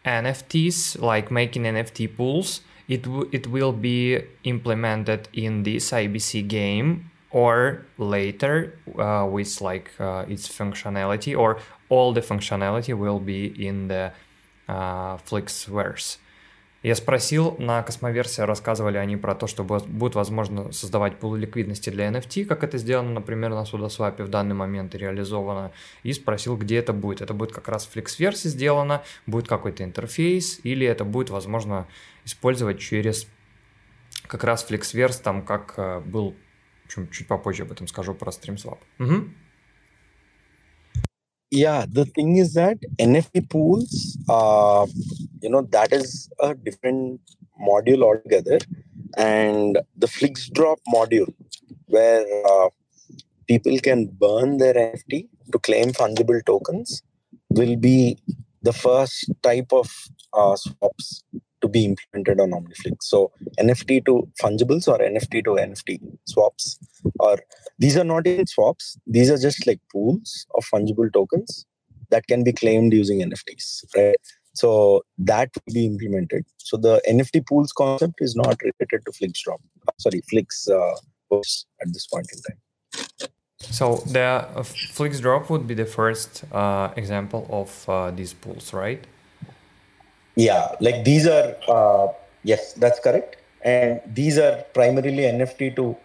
[0.05, 2.61] NFTs, like making NFT pools.
[2.87, 9.91] It, w- it will be implemented in this IBC game or later uh, with like
[9.99, 14.11] uh, its functionality, or all the functionality will be in the
[14.67, 16.17] uh, Flixverse.
[16.83, 22.07] Я спросил, на Космоверсии рассказывали они про то, что будет возможно создавать пулы ликвидности для
[22.09, 25.71] NFT, как это сделано, например, на Судосвапе в данный момент реализовано,
[26.03, 27.21] и спросил, где это будет.
[27.21, 31.87] Это будет как раз в FlexVerse сделано, будет какой-то интерфейс, или это будет возможно
[32.25, 33.27] использовать через
[34.27, 36.35] как раз FlexVerse, там как э, был,
[36.87, 38.77] чуть, чуть попозже об этом скажу, про StreamSwap.
[38.99, 39.25] Угу.
[41.51, 44.85] Yeah the thing is that nft pools uh,
[45.41, 47.21] you know that is a different
[47.69, 48.59] module altogether
[49.17, 51.33] and the flix drop module
[51.87, 52.69] where uh,
[53.47, 57.01] people can burn their nft to claim fungible tokens
[57.49, 58.17] will be
[58.61, 59.89] the first type of
[60.33, 61.23] uh, swaps
[61.61, 62.97] to be implemented on OmniFlix.
[63.01, 66.79] So NFT to fungibles or NFT to NFT swaps,
[67.19, 67.37] or
[67.79, 68.97] these are not even swaps.
[69.05, 71.65] These are just like pools of fungible tokens
[72.09, 74.15] that can be claimed using NFTs, right?
[74.53, 76.45] So that will be implemented.
[76.57, 79.61] So the NFT pools concept is not related to flix drop
[79.99, 80.91] Sorry, Flix uh,
[81.81, 83.29] at this point in time.
[83.59, 89.05] So the uh, FlixDrop would be the first uh, example of uh, these pools, right?
[90.35, 92.07] Yeah, like these are, uh,
[92.43, 93.37] yes, that's correct.
[93.63, 95.95] And these are primarily NFT to uh,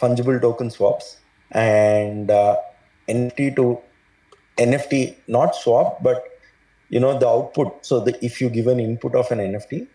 [0.00, 1.18] fungible token swaps
[1.52, 2.56] and uh,
[3.08, 3.78] NFT to
[4.56, 6.24] NFT, not swap, but
[6.88, 7.84] you know the output.
[7.84, 9.86] So the, if you give an input of an NFT,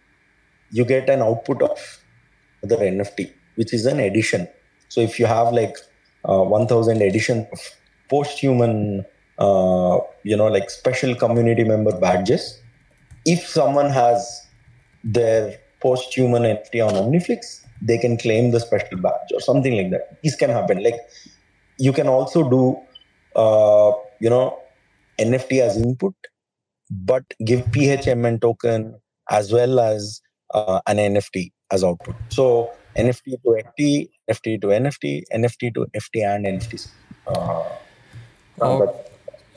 [0.72, 2.00] you get an output of
[2.62, 4.48] the NFT, which is an addition.
[4.90, 5.78] So if you have like
[6.28, 7.60] uh, 1,000 edition of
[8.10, 9.06] post-human,
[9.38, 12.60] uh, you know, like special community member badges,
[13.26, 14.48] if someone has
[15.04, 20.22] their post-human NFT on Omniflix, they can claim the special badge or something like that.
[20.24, 20.84] This can happen.
[20.84, 20.96] Like
[21.78, 22.78] you can also do,
[23.36, 24.60] uh, you know,
[25.20, 26.16] NFT as input,
[26.90, 28.96] but give PHMN token
[29.30, 30.22] as well as
[30.54, 32.16] uh, an NFT as output.
[32.30, 36.90] So NFT to NFT, NFT to NFT, NFT to FT and NFTs.
[37.28, 37.64] Uh,
[38.62, 39.06] oh,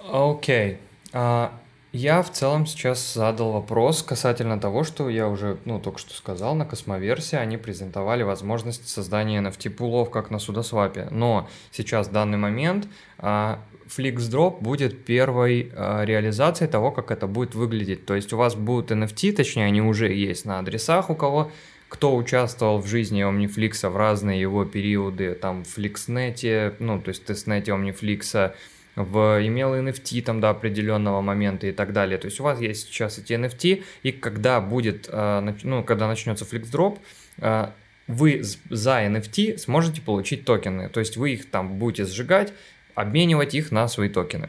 [0.05, 0.79] okay.
[1.15, 1.49] Uh,
[1.93, 6.55] Я в целом сейчас задал вопрос касательно того, что я уже, ну, только что сказал,
[6.55, 11.09] на Космоверсе они презентовали возможность создания NFT-пулов, как на Sudoswap е.
[11.11, 17.55] Но сейчас, в данный момент, а, FlixDrop будет первой а, реализацией того, как это будет
[17.55, 18.05] выглядеть.
[18.05, 21.51] То есть у вас будут NFT, точнее, они уже есть на адресах у кого,
[21.89, 27.25] кто участвовал в жизни OmniFlix в разные его периоды, там, в FlixNet, ну, то есть
[27.25, 28.53] testnet е OmniFlix,
[28.99, 32.19] в имел NFT там до определенного момента и так далее.
[32.19, 36.45] То есть у вас есть сейчас эти NFT, и когда будет, э, ну, когда начнется
[36.45, 36.99] FlixDrop,
[37.39, 37.69] э,
[38.09, 40.89] вы за NFT сможете получить токены.
[40.89, 42.53] То есть вы их там будете сжигать,
[42.95, 44.49] обменивать их на свои токены.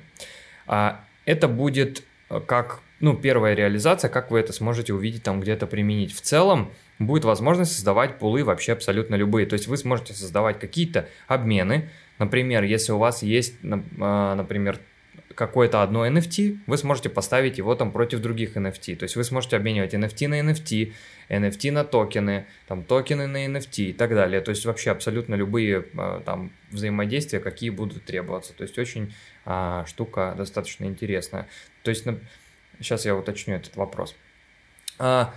[0.66, 5.68] А это будет э, как, ну, первая реализация, как вы это сможете увидеть там где-то
[5.68, 6.16] применить.
[6.16, 9.46] В целом будет возможность создавать пулы вообще абсолютно любые.
[9.46, 13.56] То есть вы сможете создавать какие-то обмены, Например, если у вас есть,
[14.00, 14.80] а, например,
[15.36, 18.98] какое-то одно NFT, вы сможете поставить его там против других NFT.
[18.98, 20.94] То есть вы сможете обменивать NFT на NFT,
[21.30, 24.42] NFT на токены, там токены на NFT и так далее.
[24.42, 28.54] То есть вообще абсолютно любые а, там взаимодействия, какие будут требоваться.
[28.54, 29.14] То есть очень
[29.46, 31.48] а, штука достаточно интересная.
[31.84, 32.20] То есть на...
[32.80, 34.16] сейчас я уточню этот вопрос.
[35.00, 35.32] Uh,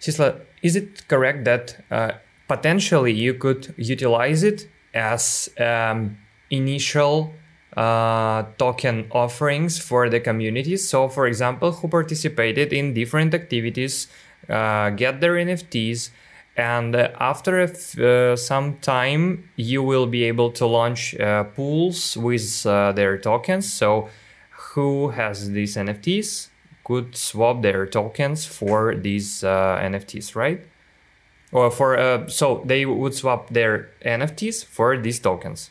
[0.00, 2.12] is it correct that uh,
[2.46, 6.18] potentially you could utilize it as um,
[6.50, 7.32] initial
[7.76, 10.88] uh, token offerings for the communities.
[10.88, 14.08] So, for example, who participated in different activities,
[14.48, 16.10] uh, get their NFTs,
[16.56, 22.92] and after uh, some time, you will be able to launch uh, pools with uh,
[22.92, 23.72] their tokens.
[23.72, 24.08] So,
[24.74, 26.48] who has these NFTs
[26.84, 30.60] could swap their tokens for these uh, NFTs, right?
[31.52, 35.70] Or for uh, so they would swap their NFTs for these tokens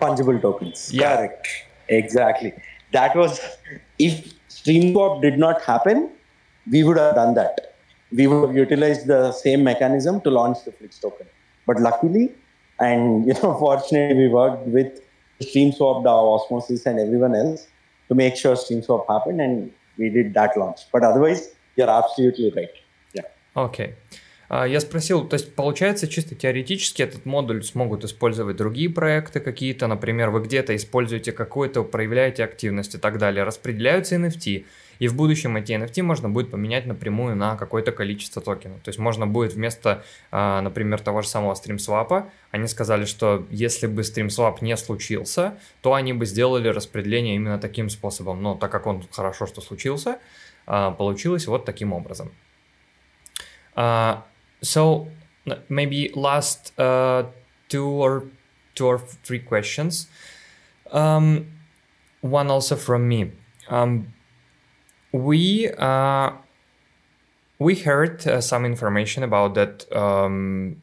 [0.00, 0.92] fungible tokens.
[0.92, 1.16] Yeah.
[1.16, 1.48] Correct.
[1.88, 2.52] Exactly.
[2.92, 3.40] That was
[3.98, 6.10] if StreamSwap did not happen,
[6.70, 7.74] we would have done that.
[8.12, 11.26] We would have utilized the same mechanism to launch the Flix token.
[11.66, 12.32] But luckily,
[12.78, 15.00] and you know, fortunately, we worked with
[15.40, 17.66] StreamSwap, DAO, Osmosis, and everyone else
[18.08, 20.82] to make sure StreamSwap happened, and we did that launch.
[20.92, 22.70] But otherwise, you're absolutely right.
[23.12, 23.22] Yeah.
[23.56, 23.94] Okay.
[24.48, 29.86] А, я спросил, то есть получается чисто теоретически этот модуль смогут использовать другие проекты какие-то,
[29.86, 34.64] например, вы где-то используете какой-то, проявляете активность и так далее, распределяются NFT,
[34.98, 38.80] и в будущем эти NFT можно будет поменять напрямую на какое-то количество токенов.
[38.80, 43.86] То есть можно будет вместо, а, например, того же самого стримсвапа, они сказали, что если
[43.88, 48.42] бы стримсвап не случился, то они бы сделали распределение именно таким способом.
[48.42, 50.18] Но так как он хорошо, что случился,
[50.66, 52.30] а, получилось вот таким образом.
[54.62, 55.08] So
[55.68, 57.24] maybe last uh,
[57.68, 58.24] two or
[58.74, 60.08] two or three questions.
[60.90, 61.46] Um,
[62.20, 63.32] one also from me.
[63.68, 64.12] Um,
[65.12, 66.32] we uh,
[67.58, 69.90] we heard uh, some information about that.
[69.94, 70.82] Um,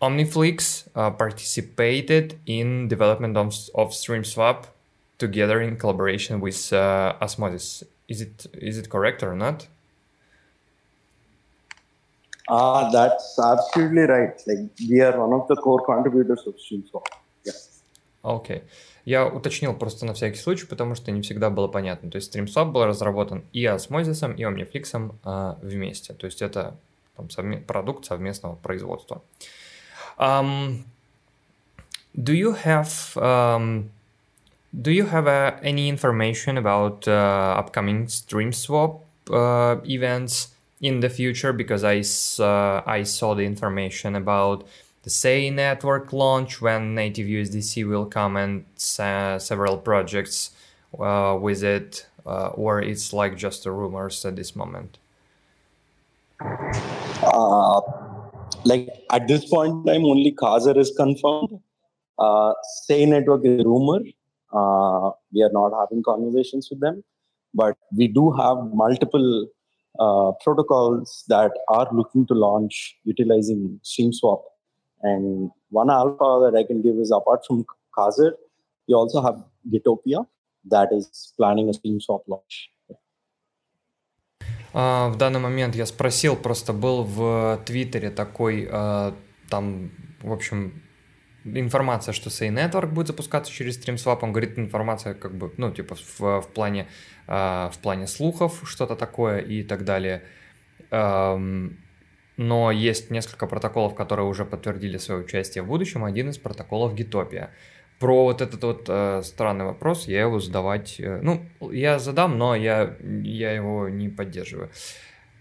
[0.00, 4.64] Omniflix uh, participated in development of, of StreamSwap
[5.18, 7.84] together in collaboration with uh, Osmosis.
[8.08, 9.68] Is it is it correct or not?
[12.50, 14.34] Ah, that's absolutely right.
[14.46, 16.54] Like we are one of the core contributors of.
[17.44, 17.54] Yeah.
[18.22, 18.56] Окей.
[18.56, 18.62] Okay.
[19.04, 22.10] Я уточнил просто на всякий случай, потому что не всегда было понятно.
[22.10, 26.12] То есть StreamSwap был разработан и Osmosis, и Omniflix а, вместе.
[26.12, 26.76] То есть это
[27.16, 29.22] там, совме- продукт совместного производства.
[30.18, 30.84] Um,
[32.14, 33.90] do you have um,
[34.72, 40.54] do you have uh, any information about uh, upcoming StreamSwap uh, events?
[40.80, 42.02] In the future because I,
[42.42, 44.66] uh, I saw the information about
[45.02, 48.64] the Say network launch when native USDC will come and
[48.98, 50.50] uh, several projects
[50.98, 54.98] uh, with it, uh, or it's like just the rumors at this moment?
[56.40, 57.80] Uh,
[58.64, 61.60] like at this point in time, only Kazar is confirmed.
[62.18, 62.52] Uh,
[62.84, 64.00] Say network is rumor.
[65.32, 67.02] we are not having conversations with them,
[67.54, 69.48] but we do have multiple
[69.99, 74.41] uh, protocols that are looking to launch utilizing StreamSwap.
[75.01, 77.65] And one alpha that I can give is apart from
[77.97, 78.33] Kazir,
[78.87, 80.25] you also have Gitopia
[80.69, 82.71] that is planning a StreamSwap launch.
[84.73, 89.13] Uh, в данный момент я спросил, просто был в Твиттере такой, uh,
[89.49, 89.91] там,
[90.21, 90.83] в общем,
[91.44, 95.94] информация, что Say Network будет запускаться через StreamSwap, он говорит, информация как бы, ну, типа
[95.94, 96.86] в, в плане,
[97.26, 100.22] э, в плане слухов, что-то такое и так далее.
[100.90, 101.78] Эм,
[102.36, 106.04] но есть несколько протоколов, которые уже подтвердили свое участие в будущем.
[106.04, 107.50] Один из протоколов Gitopia.
[107.98, 110.96] Про вот этот вот э, странный вопрос я его задавать...
[110.98, 114.70] Э, ну, я задам, но я, я его не поддерживаю.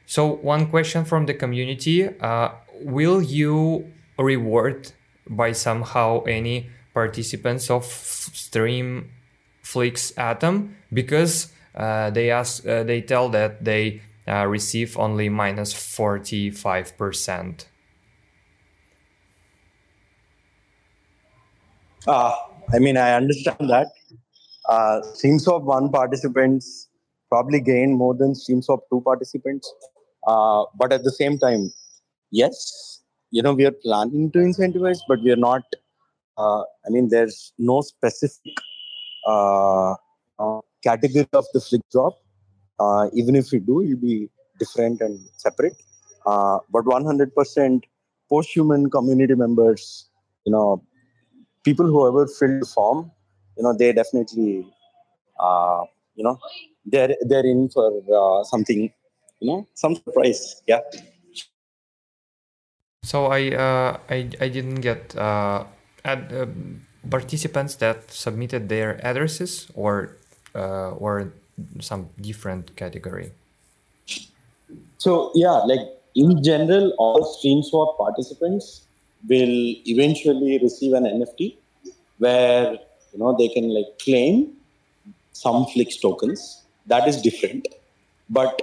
[0.08, 2.18] So, one question from the community.
[2.20, 2.52] Uh,
[2.84, 3.86] will you
[4.18, 4.92] reward
[5.30, 9.12] by somehow any participants of stream
[9.62, 15.74] flix atom because uh, they ask uh, they tell that they uh, receive only minus
[15.74, 17.68] 45 percent.
[22.08, 22.34] Uh,
[22.74, 23.88] i mean i understand that.
[24.68, 25.02] Uh,
[25.48, 26.90] of one participants
[27.30, 29.74] probably gain more than streams of two participants.
[30.28, 31.72] Uh, but at the same time
[32.32, 32.99] yes
[33.32, 35.64] you know we are planning to incentivize but we are not
[36.38, 38.56] uh, i mean there's no specific
[39.28, 39.94] uh,
[40.40, 42.14] uh, category of the flip drop
[42.80, 45.76] uh, even if we do it'll be different and separate.
[46.26, 47.84] Uh, but 100%
[48.30, 50.10] post-human community members
[50.46, 50.84] you know
[51.64, 53.12] people who ever filled the form
[53.58, 54.68] you know they definitely
[55.40, 55.84] uh,
[56.16, 56.38] you know
[56.86, 57.90] they're they're in for
[58.46, 58.92] something
[59.40, 60.62] you know some surprise.
[60.68, 60.82] Yeah
[63.04, 65.64] so I uh, I I didn't get uh,
[66.06, 66.46] ad, uh,
[67.10, 70.18] participants that submitted their addresses or
[70.56, 71.34] uh, or
[71.80, 73.32] some different category.
[74.98, 75.82] So yeah, like
[76.16, 78.84] in general, all StreamSwap participants
[79.28, 81.56] will eventually receive an NFT.
[82.20, 82.74] where
[83.14, 84.54] you know they can like claim
[85.32, 86.64] some Flix tokens.
[86.86, 87.68] That is different.
[88.30, 88.62] But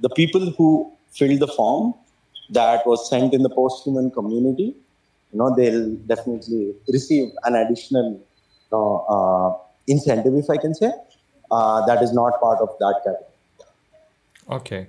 [0.00, 1.94] the people who fill the form
[2.50, 4.74] that was sent in the post-human community,
[5.32, 8.20] you know, they'll definitely receive an additional
[8.70, 10.92] you uh, incentive, if I can say,
[11.50, 13.26] uh, that is not part of that category.
[14.48, 14.88] Окей.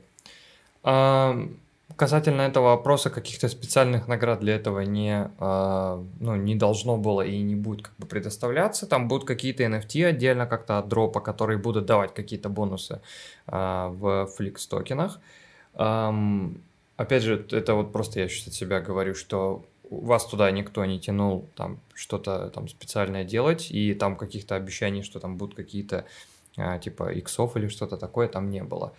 [0.84, 1.58] Okay.
[2.02, 7.40] Касательно этого вопроса, каких-то специальных наград для этого не, э, ну, не должно было и
[7.44, 8.88] не будет как бы предоставляться.
[8.88, 13.02] Там будут какие-то NFT отдельно как-то от дропа, которые будут давать какие-то бонусы
[13.46, 15.20] э, в Flix токенах.
[15.76, 16.64] Эм,
[17.02, 21.00] опять же, это вот просто я сейчас от себя говорю, что вас туда никто не
[21.00, 26.06] тянул там что-то там специальное делать, и там каких-то обещаний, что там будут какие-то
[26.58, 28.94] э, типа иксов или что-то такое, там не было.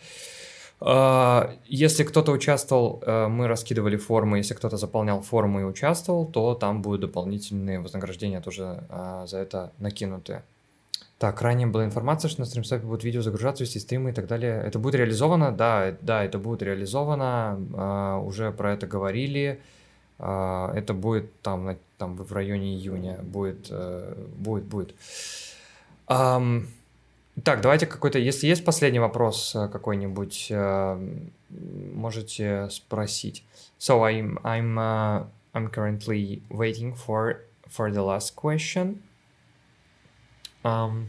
[0.85, 6.55] А, если кто-то участвовал, э, мы раскидывали формы, если кто-то заполнял форму и участвовал, то
[6.55, 10.43] там будут дополнительные вознаграждения тоже а, за это накинуты.
[11.23, 14.61] Так, ранее была информация, что на стримсапе будут видео загружаться, вести стримы и так далее.
[14.67, 15.53] Это будет реализовано?
[15.53, 17.61] Да, да, это будет реализовано.
[17.75, 19.61] А, уже про это говорили.
[20.19, 23.21] Это будет там, там в районе июня.
[23.23, 24.97] Будет, э, будет, будет.
[26.09, 26.67] Um,
[27.45, 31.09] так, давайте какой-то, если есть последний вопрос э, какой-нибудь, э,
[31.95, 33.45] можете спросить.
[33.79, 37.37] So I'm I'm uh, I'm currently waiting for
[37.69, 39.03] for the last question.
[40.65, 41.09] Um,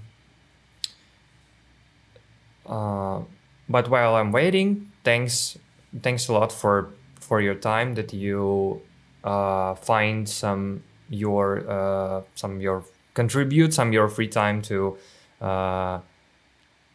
[2.66, 3.22] uh,
[3.70, 5.58] but while I'm waiting, thanks
[6.02, 6.90] thanks a lot for
[7.20, 8.82] for your time that you
[9.24, 12.84] uh, find some your uh, some your
[13.14, 14.98] contribute some your free time to
[15.42, 16.00] uh,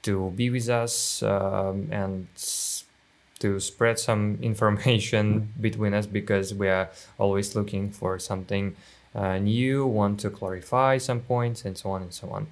[0.02, 2.26] to be with us um, and
[3.38, 8.74] to spread some information between us because we are always looking for something
[9.19, 12.47] uh, you want to clarify some points, and so on and so on.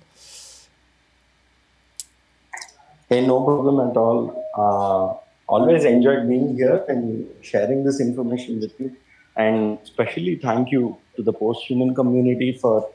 [3.08, 4.20] Hey, no problem at all.
[4.62, 8.96] Uh, always enjoyed being here and sharing this information with you.
[9.36, 12.90] And especially thank you to the post human community for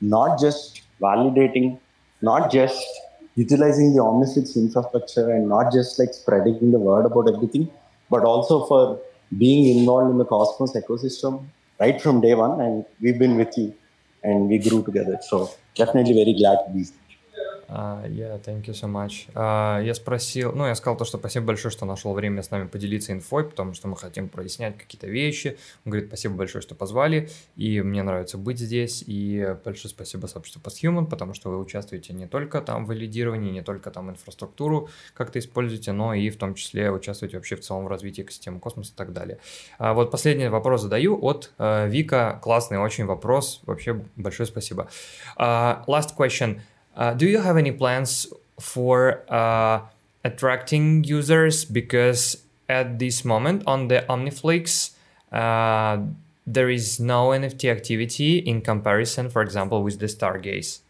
[0.00, 1.78] not just validating,
[2.22, 2.86] not just
[3.34, 7.70] utilizing the Omniflix infrastructure and not just like spreading the word about everything,
[8.08, 8.98] but also for
[9.36, 11.44] being involved in the Cosmos ecosystem
[11.80, 12.60] right from day one.
[12.60, 13.74] And we've been with you
[14.22, 15.18] and we grew together.
[15.22, 16.84] So definitely very glad to be.
[17.70, 19.28] Uh, yeah, thank you so much.
[19.32, 22.66] Uh, я спросил, ну, я сказал то, что спасибо большое, что нашел время с нами
[22.66, 25.56] поделиться инфой, потому что мы хотим прояснять какие-то вещи.
[25.84, 30.60] Он говорит, спасибо большое, что позвали, и мне нравится быть здесь, и большое спасибо сообществу
[30.60, 35.38] Posthuman, потому что вы участвуете не только там в валидировании, не только там инфраструктуру как-то
[35.38, 38.96] используете, но и в том числе участвуете вообще в целом в развитии экосистемы космоса и
[38.96, 39.38] так далее.
[39.78, 44.88] А вот последний вопрос задаю от uh, Вика, классный очень вопрос, вообще большое спасибо.
[45.38, 46.60] Uh, last question.
[46.96, 48.26] Uh, do you have any plans
[48.58, 49.80] for uh,
[50.24, 51.64] attracting users?
[51.64, 54.92] Because at this moment on the Omniflix,
[55.32, 55.98] uh,
[56.46, 60.80] there is no NFT activity in comparison, for example, with the Stargaze.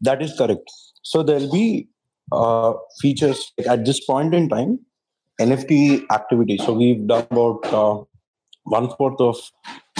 [0.00, 0.70] That is correct.
[1.02, 1.88] So there'll be
[2.30, 4.80] uh, features at this point in time,
[5.40, 6.58] NFT activity.
[6.58, 8.04] So we've done about uh,
[8.68, 9.36] one fourth of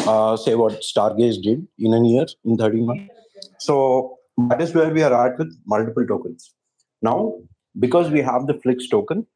[0.07, 3.15] uh, say what Stargaze did in a year in 13 months.
[3.59, 6.55] So that is where we are at with multiple tokens.
[7.03, 7.35] Now,
[7.79, 9.27] because we have the Flix token,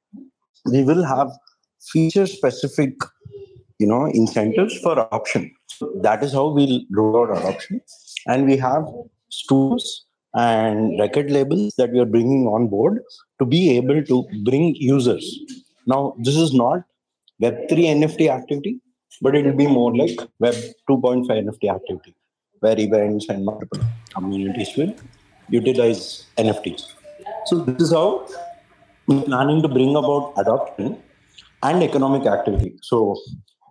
[0.66, 1.30] we will have
[1.92, 2.94] feature specific
[3.78, 5.50] you know incentives for adoption.
[6.02, 7.80] That is how we'll roll out adoption.
[8.26, 8.84] And we have
[9.30, 10.04] stores
[10.34, 13.00] and record labels that we are bringing on board
[13.38, 15.26] to be able to bring users.
[15.86, 16.84] Now, this is not
[17.42, 18.80] Web3 NFT activity
[19.20, 20.54] but it will be more like Web
[20.88, 22.14] 2.5 NFT activity,
[22.60, 23.80] where events and multiple
[24.14, 24.94] communities will
[25.48, 26.86] utilize NFTs.
[27.46, 28.26] So this is how
[29.06, 31.02] we're planning to bring about adoption
[31.62, 32.76] and economic activity.
[32.82, 33.16] So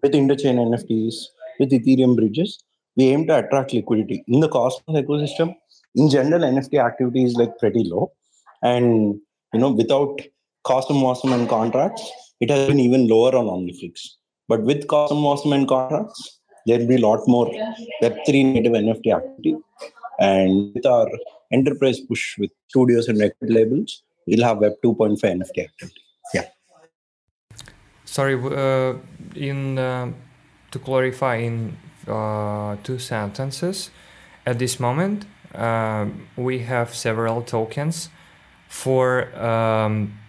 [0.01, 1.15] with interchain NFTs,
[1.59, 2.63] with Ethereum bridges,
[2.95, 4.23] we aim to attract liquidity.
[4.27, 5.55] In the Cosmos ecosystem,
[5.95, 8.11] in general, NFT activity is like pretty low.
[8.61, 9.19] And
[9.53, 10.21] you know, without
[10.63, 14.09] Cosmos and contracts, it has been even lower on OmniFlix.
[14.51, 17.49] But with Cosm Awesome and contracts, there'll be a lot more
[18.03, 19.55] Web3 native NFT activity.
[20.19, 21.07] And with our
[21.53, 26.01] enterprise push with studios and record labels, we'll have Web 2.5 NFT activity.
[26.33, 26.47] Yeah.
[28.03, 28.95] Sorry, uh,
[29.35, 30.11] in uh,
[30.71, 33.89] to clarify in uh, two sentences,
[34.45, 38.09] at this moment, uh, we have several tokens
[38.67, 40.19] for um,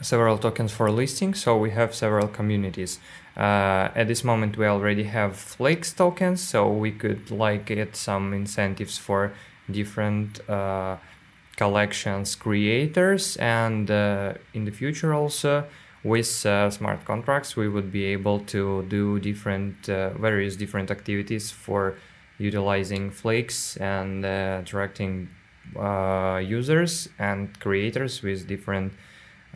[0.00, 1.34] several tokens for listing.
[1.34, 2.98] So we have several communities
[3.36, 8.32] uh, at this moment we already have Flakes tokens, so we could like get some
[8.32, 9.32] incentives for
[9.70, 10.96] different uh,
[11.56, 15.64] collections creators, and uh, in the future also
[16.02, 21.50] with uh, smart contracts we would be able to do different uh, various different activities
[21.50, 21.94] for
[22.38, 25.28] utilizing Flakes and uh, attracting
[26.42, 28.92] users and creators with different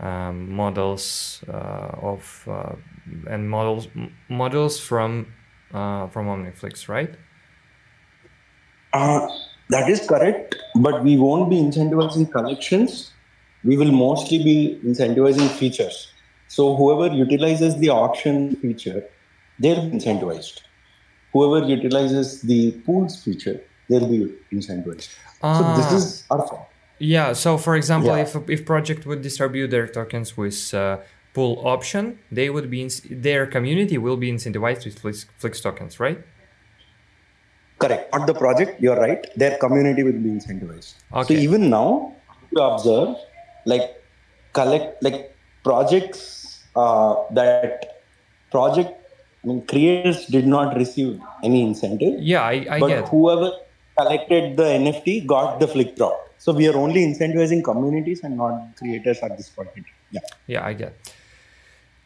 [0.01, 2.49] um, models of
[3.29, 3.89] and models
[4.29, 5.27] models from
[5.73, 7.15] uh, from Omniflix, right?
[8.93, 9.29] Uh,
[9.69, 13.13] that is correct, but we won't be incentivizing collections.
[13.63, 16.13] We will mostly be incentivizing features.
[16.49, 19.05] So whoever utilizes the auction feature,
[19.61, 20.63] they'll be incentivized.
[21.33, 25.15] Whoever utilizes the pools feature, they'll be incentivized.
[25.43, 26.70] Uh, so this is our fault.
[27.01, 27.33] Yeah.
[27.33, 28.23] So for example, yeah.
[28.23, 30.99] if if project would distribute their tokens with uh,
[31.33, 35.99] pool option, they would be in, their community will be incentivized with Flix, Flix tokens,
[35.99, 36.21] right?
[37.79, 38.13] Correct.
[38.13, 39.27] Not the project, you're right.
[39.37, 40.95] Their community will be incentivized.
[41.15, 41.35] Okay.
[41.35, 42.15] So even now,
[42.53, 43.17] you observe
[43.65, 44.03] like
[44.53, 45.35] collect like
[45.65, 48.03] projects uh, that
[48.51, 48.93] project
[49.43, 52.21] I mean creators did not receive any incentive.
[52.21, 53.09] Yeah, I, I but get.
[53.09, 53.53] Whoever
[53.99, 56.30] collected the NFT got the Flix drop.
[56.41, 59.69] So we are only incentivizing communities and not creators at this point.
[60.11, 60.21] Yeah.
[60.49, 60.95] Yeah, I get.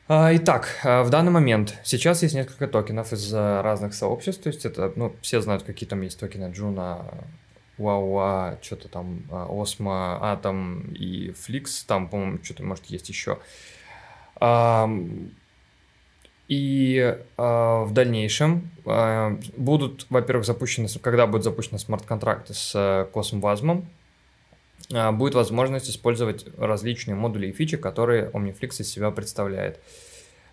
[0.08, 4.48] А, итак, а, в данный момент сейчас есть несколько токенов из а, разных сообществ, то
[4.48, 7.06] есть это, ну, все знают, какие там есть токены Juno,
[7.78, 13.38] Уауа, что-то там, Osmo, Atom и Flix, там, по-моему, что-то, может, есть еще.
[16.46, 18.70] И в дальнейшем
[19.56, 23.88] будут, во-первых, запущены, когда будут запущены смарт-контракты с Космвазмом,
[24.90, 29.80] будет возможность использовать различные модули и фичи, которые Omniflix из себя представляет.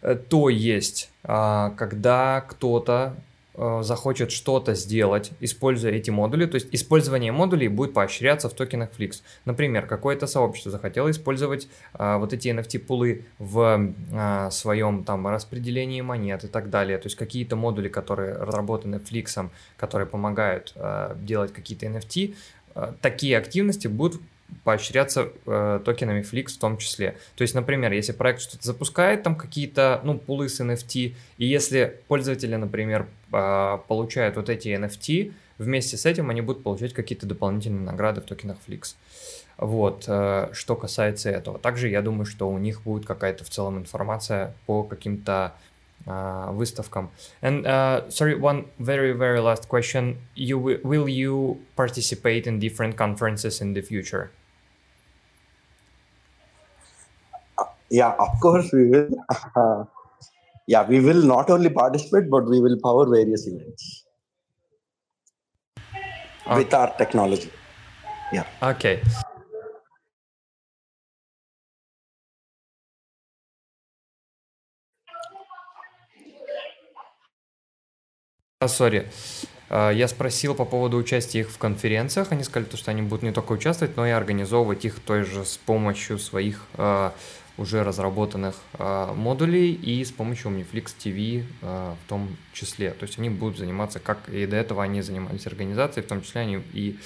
[0.02, 3.16] Э, то есть, а, когда кто-то
[3.54, 8.90] э, захочет что-то сделать, используя эти модули, то есть использование модулей будет поощряться в токенах
[8.98, 9.22] Flix.
[9.46, 16.46] Например, какое-то сообщество захотело использовать а, вот эти NFT-пулы в а, своем там распределении монет
[16.46, 21.86] и так далее, то есть какие-то модули, которые разработаны Flix, которые помогают а, делать какие-то
[21.86, 22.36] NFT,
[23.02, 24.22] такие активности будут
[24.64, 27.18] поощряться э, токенами Flix в том числе.
[27.36, 32.00] То есть, например, если проект что-то запускает, там какие-то, ну, пулы с NFT, и если
[32.08, 37.86] пользователи, например, э, получают вот эти NFT, вместе с этим они будут получать какие-то дополнительные
[37.86, 38.96] награды в токенах Flix.
[39.58, 41.58] Вот, э, что касается этого.
[41.58, 45.54] Также я думаю, что у них будет какая-то в целом информация по каким-то
[46.07, 47.11] выставкам.
[47.43, 53.61] And uh, sorry, one very very last question: You will you participate in different conferences
[53.61, 54.31] in the future?
[57.59, 59.09] Uh, yeah, of course we will.
[59.57, 59.85] Uh,
[60.69, 64.05] yeah, we will not only participate, but we will power various events
[66.47, 66.59] okay.
[66.59, 67.51] with our technology.
[68.33, 68.45] Yeah.
[68.63, 69.03] Okay.
[78.62, 79.08] А, сори.
[79.70, 82.32] А, я спросил по поводу участия их в конференциях.
[82.32, 85.58] Они сказали, что они будут не только участвовать, но и организовывать их той же с
[85.58, 87.16] помощью своих а,
[87.58, 92.92] уже разработанных модулей и с помощью Omniflix TV в том числе.
[92.92, 96.42] То есть они будут заниматься, как и до этого они занимались организацией, в том числе
[96.42, 96.98] они и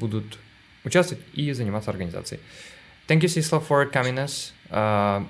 [0.00, 0.38] будут
[0.84, 2.40] участвовать и заниматься организацией.
[3.06, 4.52] Thank you, Sisla, for coming us.
[4.68, 5.22] Uh,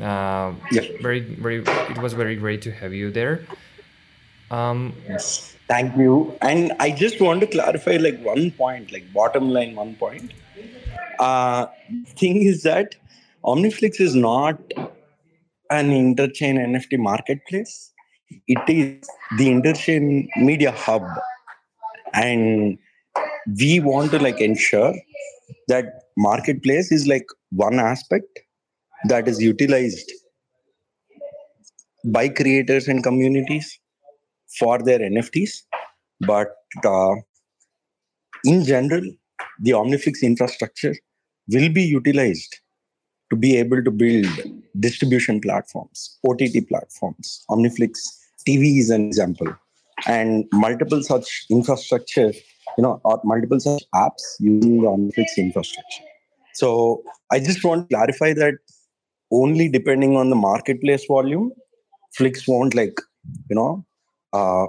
[0.00, 0.82] uh, yeah.
[1.02, 3.44] very, very, it was very great to have you there.
[4.52, 5.56] Um, yes.
[5.66, 6.36] Thank you.
[6.42, 10.32] And I just want to clarify like one point, like bottom line, one point.
[11.18, 11.66] Uh,
[12.18, 12.94] thing is that
[13.44, 14.60] Omniflix is not
[15.70, 17.92] an interchain NFT marketplace.
[18.46, 21.02] It is the interchain media hub.
[22.12, 22.78] And
[23.58, 24.94] we want to like ensure
[25.68, 28.40] that marketplace is like one aspect
[29.08, 30.12] that is utilized
[32.04, 33.78] by creators and communities
[34.58, 35.62] for their NFTs.
[36.20, 37.14] But uh,
[38.44, 39.02] in general,
[39.60, 40.94] the Omniflix infrastructure
[41.48, 42.60] will be utilized
[43.30, 44.26] to be able to build
[44.78, 47.44] distribution platforms, OTT platforms.
[47.50, 47.98] Omniflix
[48.46, 49.48] TV is an example,
[50.06, 52.32] and multiple such infrastructure,
[52.76, 56.04] you know, or multiple such apps using the Omniflix infrastructure.
[56.54, 58.54] So I just want to clarify that
[59.30, 61.52] only depending on the marketplace volume,
[62.14, 63.00] Flix won't like,
[63.48, 63.84] you know,
[64.32, 64.66] uh,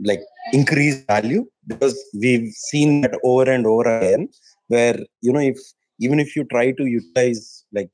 [0.00, 0.20] like
[0.52, 4.28] increase value because we've seen that over and over again
[4.68, 5.58] where you know if
[6.00, 7.90] even if you try to utilize like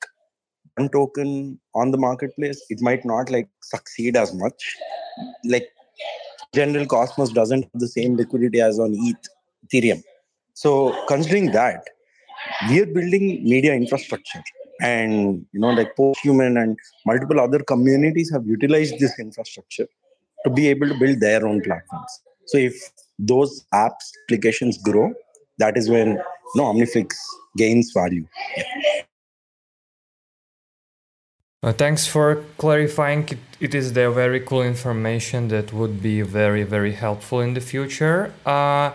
[0.76, 4.76] one token on the marketplace, it might not like succeed as much.
[5.44, 5.68] Like
[6.54, 9.28] general Cosmos doesn't have the same liquidity as on ETH,
[9.66, 10.02] Ethereum.
[10.54, 11.86] So considering that,
[12.68, 14.42] we are building media infrastructure
[14.80, 16.76] and you know like posthuman and
[17.06, 19.86] multiple other communities have utilized this infrastructure
[20.44, 22.74] to be able to build their own platforms so if
[23.18, 25.12] those apps applications grow
[25.58, 26.18] that is when
[26.56, 27.14] know, omniflix
[27.56, 28.26] gains value
[31.62, 33.26] uh, thanks for clarifying.
[33.26, 37.62] It, it is the very cool information that would be very, very helpful in the
[37.62, 38.32] future.
[38.44, 38.92] Uh,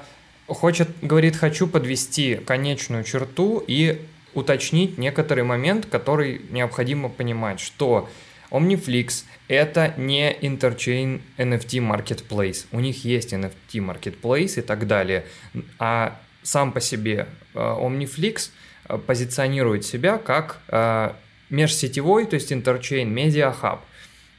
[0.54, 4.02] хочет, говорит, хочу подвести конечную черту и
[4.34, 8.08] уточнить некоторый момент, который необходимо понимать, что
[8.52, 12.66] Omniflix это не Interchain NFT Marketplace.
[12.72, 15.26] У них есть NFT Marketplace и так далее.
[15.78, 18.52] А сам по себе э, Omniflix
[18.88, 21.12] э, позиционирует себя как э,
[21.50, 23.80] межсетевой, то есть Interchain Media Hub.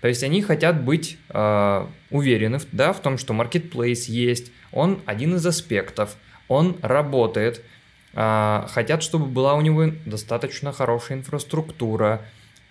[0.00, 5.34] То есть они хотят быть э, уверены да, в том, что Marketplace есть, он один
[5.36, 6.16] из аспектов,
[6.48, 7.62] он работает,
[8.12, 12.22] хотят, чтобы была у него достаточно хорошая инфраструктура,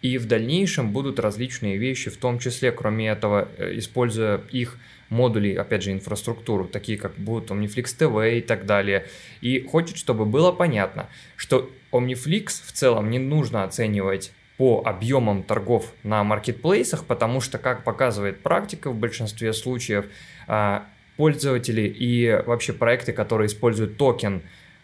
[0.01, 4.77] и в дальнейшем будут различные вещи, в том числе, кроме этого, э, используя их
[5.09, 9.05] модули, опять же, инфраструктуру, такие как будут Omniflix TV и так далее.
[9.41, 15.93] И хочет, чтобы было понятно, что Omniflix в целом не нужно оценивать по объемам торгов
[16.03, 20.05] на маркетплейсах, потому что, как показывает практика в большинстве случаев,
[20.47, 20.85] а,
[21.15, 24.43] пользователи и вообще проекты, которые используют токен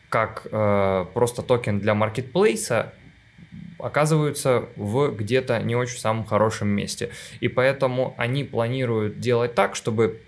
[0.10, 2.94] как э, просто токен для маркетплейса,
[3.80, 7.10] оказываются в где-то не очень самом хорошем месте.
[7.40, 10.22] И поэтому они планируют делать так, чтобы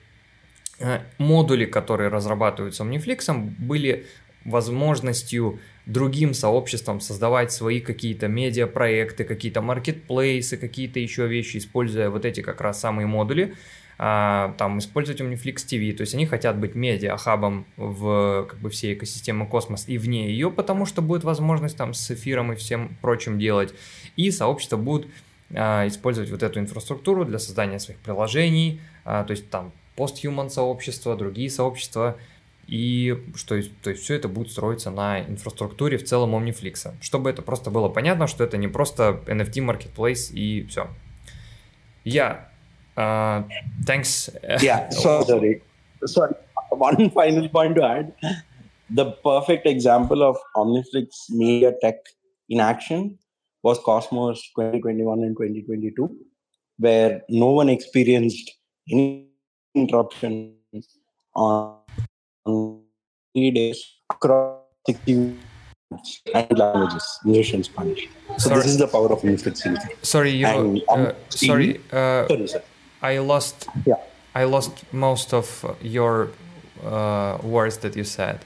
[0.80, 4.06] э, модули, которые разрабатываются Omniflix, были
[4.46, 12.42] возможностью другим сообществам создавать свои какие-то медиапроекты, какие-то маркетплейсы, какие-то еще вещи, используя вот эти
[12.42, 13.56] как раз самые модули,
[13.98, 19.48] там использовать Omniflix TV, то есть они хотят быть медиа-хабом в как бы всей экосистемы
[19.48, 23.74] Космос и вне ее, потому что будет возможность там с эфиром и всем прочим делать,
[24.16, 25.08] и сообщество будут
[25.54, 31.16] а, использовать вот эту инфраструктуру для создания своих приложений, а, то есть там постхуман сообщества,
[31.16, 32.18] другие сообщества,
[32.68, 36.94] и что то есть все это будет строиться на инфраструктуре в целом Omniflix.
[37.02, 40.88] Чтобы это просто было понятно, что это не просто NFT marketplace и все.
[42.04, 42.50] Я
[42.98, 43.44] Uh,
[43.86, 44.30] thanks.
[44.62, 45.62] Yeah, sorry.
[46.06, 46.34] Sorry.
[46.72, 48.14] One final point to add.
[48.90, 51.96] The perfect example of Omniflix media tech
[52.50, 53.20] in action
[53.64, 56.10] was Cosmos 2021 and 2022,
[56.78, 58.52] where no one experienced
[58.92, 59.28] any
[59.76, 60.56] interruption
[61.36, 61.78] on
[63.34, 65.38] three days across 60
[66.34, 68.08] and languages, English and Spanish.
[68.38, 68.62] So sorry.
[68.62, 70.06] this is the power of Omniflix.
[70.06, 70.46] Sorry, you.
[70.46, 71.82] And, uh, sorry.
[71.92, 72.64] Uh, sorry, sir
[73.08, 73.68] I lost.
[73.86, 73.96] Yeah.
[74.36, 75.48] I lost most of
[75.82, 76.30] your
[76.84, 78.38] uh, words that you said.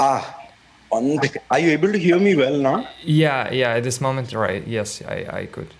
[0.00, 0.22] ah,
[0.90, 2.88] on the, are you able to hear me well now?
[3.02, 3.76] Yeah, yeah.
[3.76, 4.66] At this moment, right?
[4.66, 5.72] Yes, I, I could.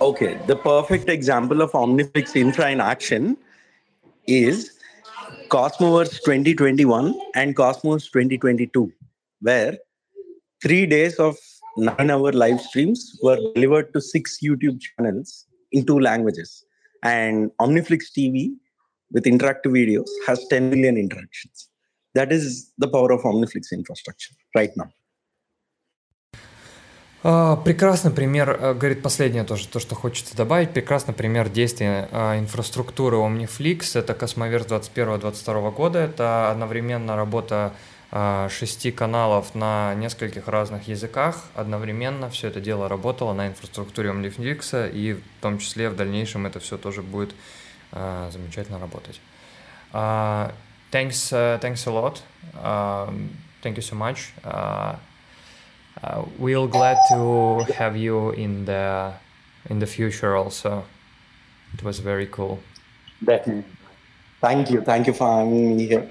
[0.00, 3.36] Okay, the perfect example of Omniflix Infra in action
[4.26, 4.78] is
[5.48, 8.92] Cosmoverse 2021 and Cosmos 2022,
[9.40, 9.78] where
[10.62, 11.36] three days of
[11.76, 16.64] nine hour live streams were delivered to six YouTube channels in two languages.
[17.02, 18.54] And Omniflix TV
[19.12, 21.68] with interactive videos has 10 million interactions.
[22.14, 24.90] That is the power of Omniflix infrastructure right now.
[27.64, 32.08] Прекрасный пример, говорит последнее тоже, то, что хочется добавить, прекрасный пример действия
[32.38, 37.74] инфраструктуры Omniflix, это Cosmoverse 21-22 года, это одновременно работа а,
[38.10, 42.30] шести каналов на нескольких разных языках одновременно.
[42.30, 46.78] Все это дело работало на инфраструктуре OmniFlix, и в том числе в дальнейшем это все
[46.78, 47.34] тоже будет
[47.92, 49.20] uh, замечательно работать.
[49.92, 50.52] Uh,
[50.90, 52.22] thanks, uh, thanks a lot.
[52.54, 53.12] Uh,
[53.62, 54.32] thank you so much.
[54.44, 54.96] Uh,
[56.02, 59.12] uh, we'll glad to have you in the
[59.68, 60.84] in the future also.
[61.74, 62.60] It was very cool.
[63.24, 63.64] Definitely.
[64.40, 64.80] Thank you.
[64.82, 66.10] Thank you for having me here.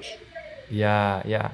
[0.70, 1.52] Yeah, yeah.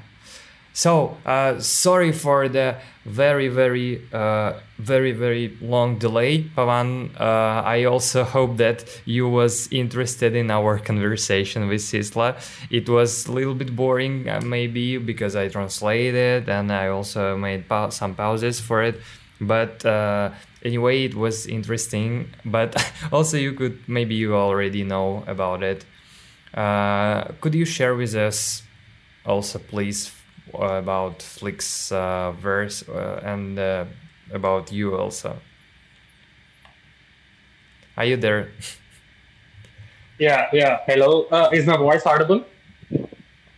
[0.74, 7.10] So uh, sorry for the very very uh, very very long delay, Pavan.
[7.20, 12.36] Uh, I also hope that you was interested in our conversation with Sisla.
[12.70, 17.68] It was a little bit boring, uh, maybe because I translated and I also made
[17.68, 19.02] pa- some pauses for it.
[19.42, 20.32] But uh,
[20.64, 22.30] anyway, it was interesting.
[22.46, 22.76] But
[23.12, 25.84] also, you could maybe you already know about it.
[26.54, 28.64] Uh, could you share with us
[29.26, 30.12] also, please?
[30.54, 33.86] About Flick's uh, verse uh, and uh,
[34.34, 35.38] about you also.
[37.98, 38.50] Are you there?
[40.22, 40.82] Yeah, yeah.
[40.86, 41.26] Hello.
[41.32, 42.46] Uh, is my voice audible?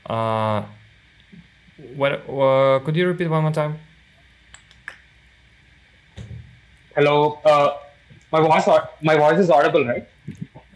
[0.07, 0.63] Uh,
[1.97, 2.23] what?
[2.23, 3.79] Uh, could you repeat one more time?
[6.95, 7.39] Hello.
[7.43, 7.75] Uh,
[8.31, 8.65] my voice,
[9.01, 10.07] my voice is audible, right?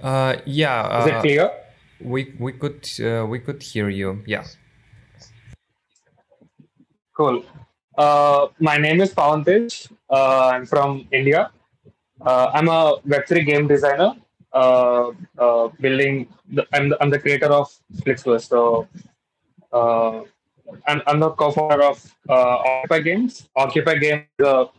[0.02, 1.04] Uh, yeah.
[1.04, 1.52] is it clear?
[2.02, 4.24] We we could uh, we could hear you.
[4.26, 4.44] Yeah.
[7.18, 7.44] Cool.
[7.98, 9.92] Uh, my name is Pavantej.
[10.08, 11.50] Uh, I'm from India.
[12.22, 14.14] Uh, I'm a Web3 game designer.
[14.54, 16.28] Uh, uh, building.
[16.54, 18.48] The, I'm, the, I'm the creator of Flixverse.
[18.48, 18.88] So
[19.74, 20.22] uh,
[20.86, 21.98] I'm, I'm the co-founder of
[22.30, 23.50] Occupy Games.
[23.56, 24.70] Occupy Games is a,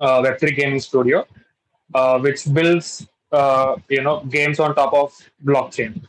[0.00, 1.24] a Web3 gaming studio,
[2.20, 3.08] which builds
[3.88, 6.04] you know games on top of blockchain.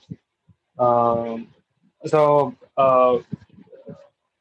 [0.78, 1.48] Um,
[2.06, 2.54] so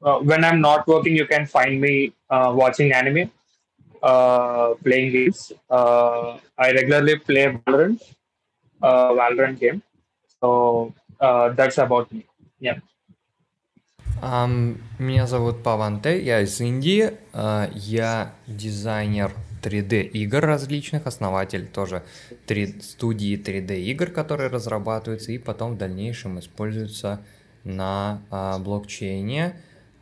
[0.03, 3.31] uh, uh, when I'm not working, you can find me uh, watching anime,
[4.03, 5.53] uh, playing games.
[5.71, 8.03] Uh, I regularly play Valorant,
[8.83, 9.83] uh, Valorant game.
[10.41, 12.27] So uh, that's about me.
[12.61, 12.81] Yeah.
[14.23, 19.33] Um, меня зовут Паванте, я из Индии, uh, я дизайнер
[19.63, 22.03] 3D игр различных, основатель тоже
[22.47, 27.21] 3, студии 3D игр, которые разрабатываются и потом в дальнейшем используются
[27.65, 29.57] на uh, блокчейне.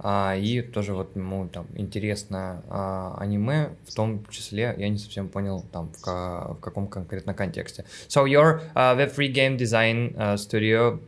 [0.06, 5.30] А, и тоже вот ему там интересно а, аниме, в том числе, я не совсем
[5.30, 7.86] понял там в, в каком конкретно контексте.
[8.08, 11.00] So your uh, web-free game design uh, studio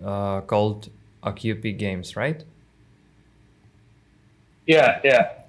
[0.00, 0.90] uh, called
[1.22, 2.46] Occupy Games, right?
[4.66, 5.44] Yeah, yeah.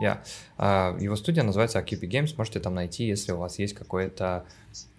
[0.00, 0.24] Yeah.
[0.58, 4.46] Uh, его студия называется Occupy Games, можете там найти, если у вас есть какое-то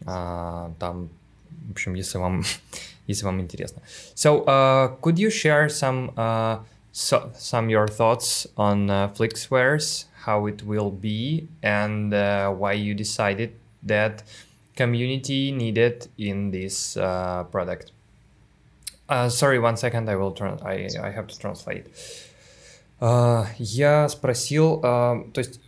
[0.06, 1.10] uh, там,
[1.50, 2.44] в общем, если вам,
[3.08, 3.82] если вам интересно.
[4.14, 6.60] So, uh, could you share some uh,
[6.93, 12.95] so, some your thoughts on uh, Flixwares, how it will be, and uh, why you
[12.95, 13.53] decided
[13.83, 14.23] that
[14.77, 17.93] community needed in this uh, product.
[19.09, 20.59] Uh, sorry, one second, I will turn.
[20.65, 21.87] I I have to translate.
[23.01, 25.61] Uh, я спросил, uh, то есть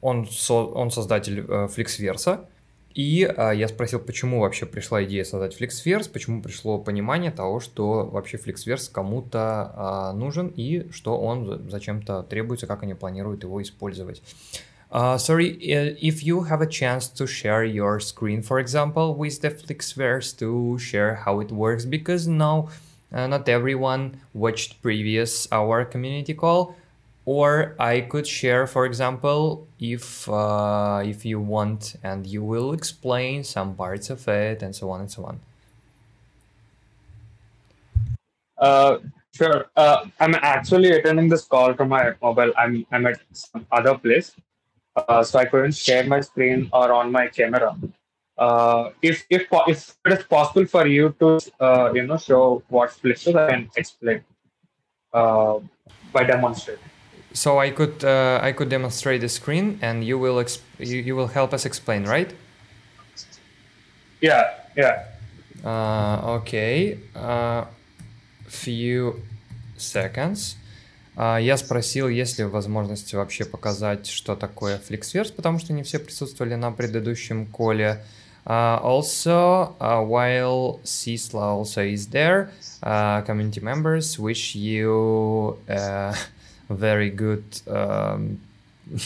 [0.00, 2.44] он со, он создатель uh, Flixverse,
[2.93, 8.05] И а, я спросил, почему вообще пришла идея создать FlexVerse, почему пришло понимание того, что
[8.05, 14.21] вообще FlexVerse кому-то а, нужен и что он зачем-то требуется, как они планируют его использовать.
[14.93, 15.57] Uh, sorry,
[16.01, 20.77] if you have a chance to share your screen, for example, with the FlixVerse to
[20.79, 22.67] share how it works, because now
[23.13, 26.75] uh, not everyone watched previous our community call.
[27.25, 33.43] Or I could share, for example, if uh, if you want, and you will explain
[33.43, 35.39] some parts of it, and so on and so on.
[38.57, 38.97] Uh,
[39.35, 39.65] sure.
[39.75, 42.53] Uh, I'm actually attending this call from my mobile.
[42.57, 44.33] I'm I'm at some other place,
[44.95, 47.75] uh, so I couldn't share my screen or on my camera.
[48.37, 52.89] Uh, if if if it is possible for you to uh, you know show what
[52.89, 54.23] Flixer, I can explain
[55.13, 56.90] by demonstrating.
[57.32, 61.14] So I could uh, I could demonstrate the screen, and you will exp- you, you
[61.14, 62.32] will help us explain, right?
[64.20, 65.04] Yeah, yeah.
[65.62, 66.98] Uh, okay.
[67.14, 67.66] Uh,
[68.48, 69.20] few
[69.76, 70.56] seconds.
[71.16, 75.98] Uh, я спросил, есть ли возможность вообще показать, что такое FlixVerse, потому что не все
[75.98, 78.02] присутствовали на предыдущем коле.
[78.46, 82.50] Uh, also, uh, while Sisla also is there,
[82.82, 86.14] uh, community members wish you uh,
[86.70, 87.44] very good.
[87.66, 88.40] Um,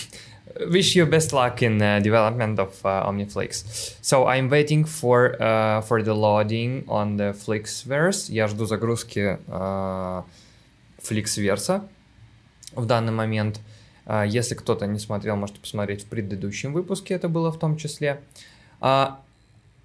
[0.68, 3.97] wish you best luck in uh, development of uh, OmniFlix.
[4.03, 8.31] So I'm waiting for uh, for the loading on the Flixverse.
[8.31, 10.25] Я жду загрузки uh,
[11.03, 11.83] Flixverse
[12.75, 13.61] в данный момент.
[14.07, 18.21] Uh, если кто-то не смотрел, можете посмотреть в предыдущем выпуске, это было в том числе.
[18.81, 19.14] Uh,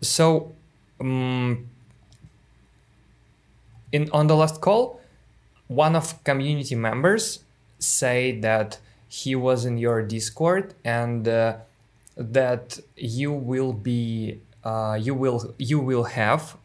[0.02, 0.54] so,
[1.00, 1.68] um,
[3.92, 5.00] in on the last call,
[5.68, 7.42] one of community members
[7.81, 8.79] say that
[9.09, 11.57] he was in your Discord and uh,
[12.17, 16.57] that you will be uh, you will you will have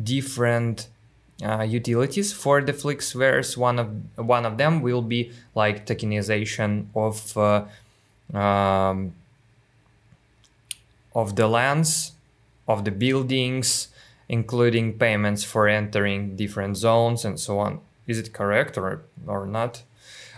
[0.00, 0.88] different
[1.42, 3.56] uh, utilities for the Flixverse.
[3.56, 3.88] One of
[4.18, 7.64] one of them will be like tokenization of uh,
[8.36, 9.14] um,
[11.14, 12.12] of the lands,
[12.68, 13.88] of the buildings,
[14.28, 17.80] including payments for entering different zones and so on.
[18.06, 19.82] Is it correct or or not?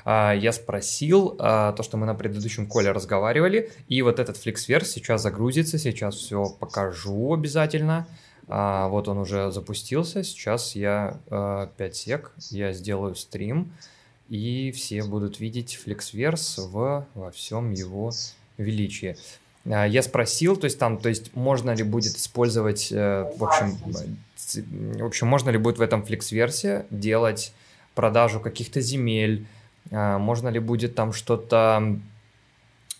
[0.04, 4.84] А, я спросил а, то, что мы на предыдущем коле разговаривали, и вот этот FlixVerse
[4.84, 8.06] сейчас загрузится, сейчас все покажу обязательно.
[8.48, 13.72] А, вот он уже запустился, сейчас я 5 сек, я сделаю стрим,
[14.28, 18.10] и все будут видеть FlexVerse в, во всем его
[18.58, 19.16] величии.
[19.64, 23.78] Я спросил, то есть там, то есть можно ли будет использовать, э, в общем,
[24.98, 27.52] в общем, можно ли будет в этом FlexVerse делать
[27.94, 29.46] продажу каких-то земель,
[29.92, 31.98] можно ли будет там что-то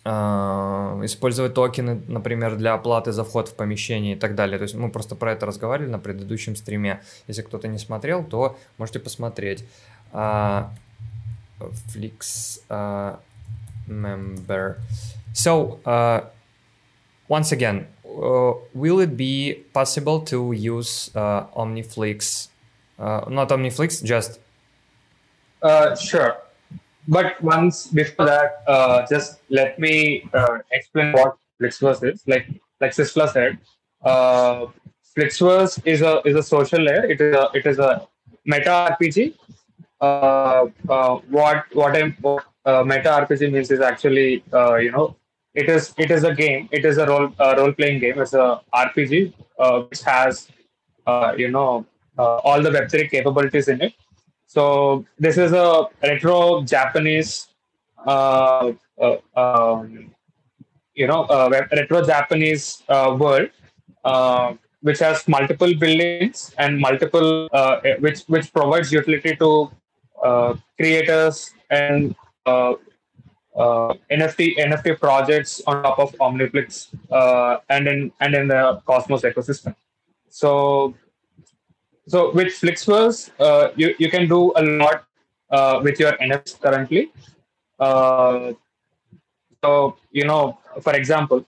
[0.05, 4.59] а, использовать токены, например, для оплаты за вход в помещение и так далее.
[4.59, 7.01] То есть мы просто про это разговаривали на предыдущем стриме.
[7.28, 9.64] Если кто-то не смотрел, то можете посмотреть.
[10.12, 10.68] Uh,
[11.88, 12.61] Flix
[13.88, 14.76] member.
[15.32, 16.24] So, uh,
[17.28, 22.49] once again, uh, will it be possible to use uh, OmniFlix?
[22.99, 24.38] Uh, not OmniFlix, just.
[25.62, 26.36] Uh, sure.
[27.09, 32.22] But once before that, uh, just let me uh, explain what Flixverse is.
[32.26, 32.46] Like
[32.80, 33.59] like Sisla said,
[34.05, 34.66] uh,
[35.16, 37.05] Flixverse is a is a social layer.
[37.05, 38.07] It is a it is a
[38.44, 39.34] meta RPG.
[40.00, 42.14] Uh, uh, what what I,
[42.64, 45.16] uh, meta RPG means is actually uh, you know
[45.55, 46.68] it is it is a game.
[46.72, 48.20] It is a role role playing game.
[48.20, 50.48] It's a RPG uh, which has
[51.07, 51.86] uh, you know
[52.18, 53.94] uh, all the Web3 capabilities in it.
[54.53, 57.48] So this is a retro Japanese,
[58.07, 60.12] uh, uh, um,
[60.92, 63.48] you know, uh, retro Japanese uh, world,
[64.05, 69.70] uh, which has multiple buildings and multiple, uh, which which provides utility to
[70.76, 72.14] creators and
[73.57, 76.92] NFT NFT projects on top of Omniflix
[77.70, 79.74] and in and in the Cosmos ecosystem.
[80.28, 80.94] So
[82.07, 85.05] so with Flixverse, uh, you, you can do a lot
[85.50, 87.12] uh, with your NFTs currently.
[87.78, 88.53] Uh,
[89.62, 91.46] so, you know, for example,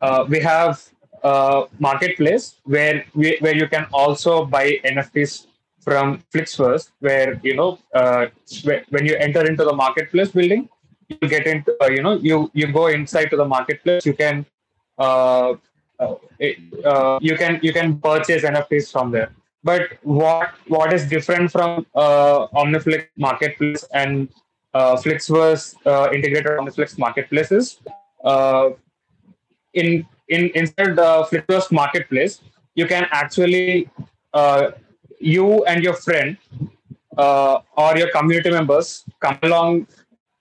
[0.00, 0.82] uh, we have
[1.24, 5.46] a marketplace where we, where you can also buy NFTs
[5.80, 8.26] from Flixverse, where, you know, uh,
[8.90, 10.68] when you enter into the marketplace building,
[11.08, 14.46] you get into, uh, you know, you, you go inside to the marketplace, you can,
[16.38, 16.58] it,
[17.22, 19.32] you can, you can purchase NFTs from there
[19.68, 24.28] but what what is different from uh, Omniflix Marketplace and
[24.74, 27.80] uh, Flixverse uh, integrated Omniflix Marketplace is
[28.24, 28.70] uh,
[29.74, 32.40] in in inside the Flixverse Marketplace,
[32.74, 33.88] you can actually
[34.32, 34.70] uh,
[35.20, 36.36] you and your friend
[37.16, 39.86] uh, or your community members come along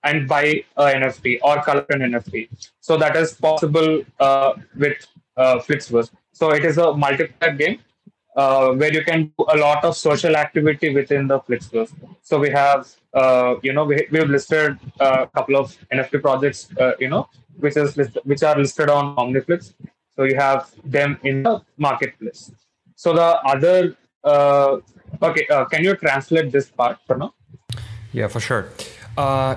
[0.04, 2.50] and buy an NFT or collect an NFT.
[2.80, 4.98] So that is possible uh, with
[5.38, 6.12] uh, Flixverse.
[6.32, 7.80] So it is a multiplayer game
[8.37, 11.93] uh, where you can do a lot of social activity within the Flixverse.
[12.23, 16.93] So we have, uh, you know, we, we've listed a couple of NFT projects, uh,
[16.99, 17.29] you know,
[17.59, 19.75] which is list, which are listed on OmniFlix.
[20.17, 22.53] So you have them in the marketplace.
[22.95, 24.79] So the other, uh,
[25.23, 27.35] okay, uh, can you translate this part for now?
[28.13, 28.69] Yeah, for sure.
[29.17, 29.57] Uh,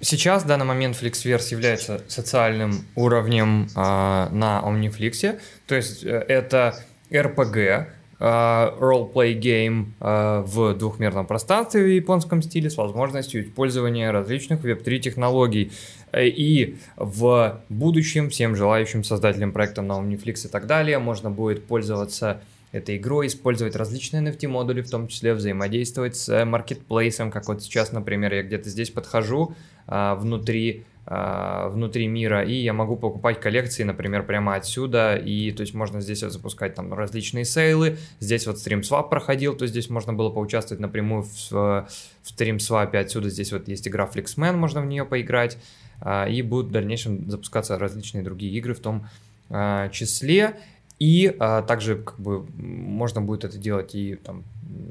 [0.00, 5.40] сейчас, в данный момент, FlixVerse является социальным уровнем uh, на OmniFlix.
[5.66, 6.74] То есть это
[7.10, 14.65] RPG, Uh, Role-play game uh, в двухмерном пространстве в японском стиле с возможностью использования различных
[14.65, 15.71] Web3 технологий.
[16.13, 22.41] И в будущем всем желающим создателям проекта на Omniflix и так далее можно будет пользоваться
[22.71, 28.33] этой игрой, использовать различные NFT-модули, в том числе взаимодействовать с маркетплейсом, как вот сейчас, например,
[28.33, 29.55] я где-то здесь подхожу
[29.87, 36.01] внутри внутри мира, и я могу покупать коллекции, например, прямо отсюда, и то есть можно
[36.01, 40.79] здесь вот запускать там различные сейлы, здесь вот StreamSwap проходил, то здесь можно было поучаствовать
[40.79, 41.87] напрямую в, в
[42.23, 45.57] StreamSwap, отсюда здесь вот есть игра Flixman, можно в нее поиграть,
[45.99, 49.07] а, и будут в дальнейшем запускаться различные другие игры в том
[49.49, 50.59] а, числе,
[50.99, 51.33] и
[51.65, 54.43] также как бы можно будет это делать и там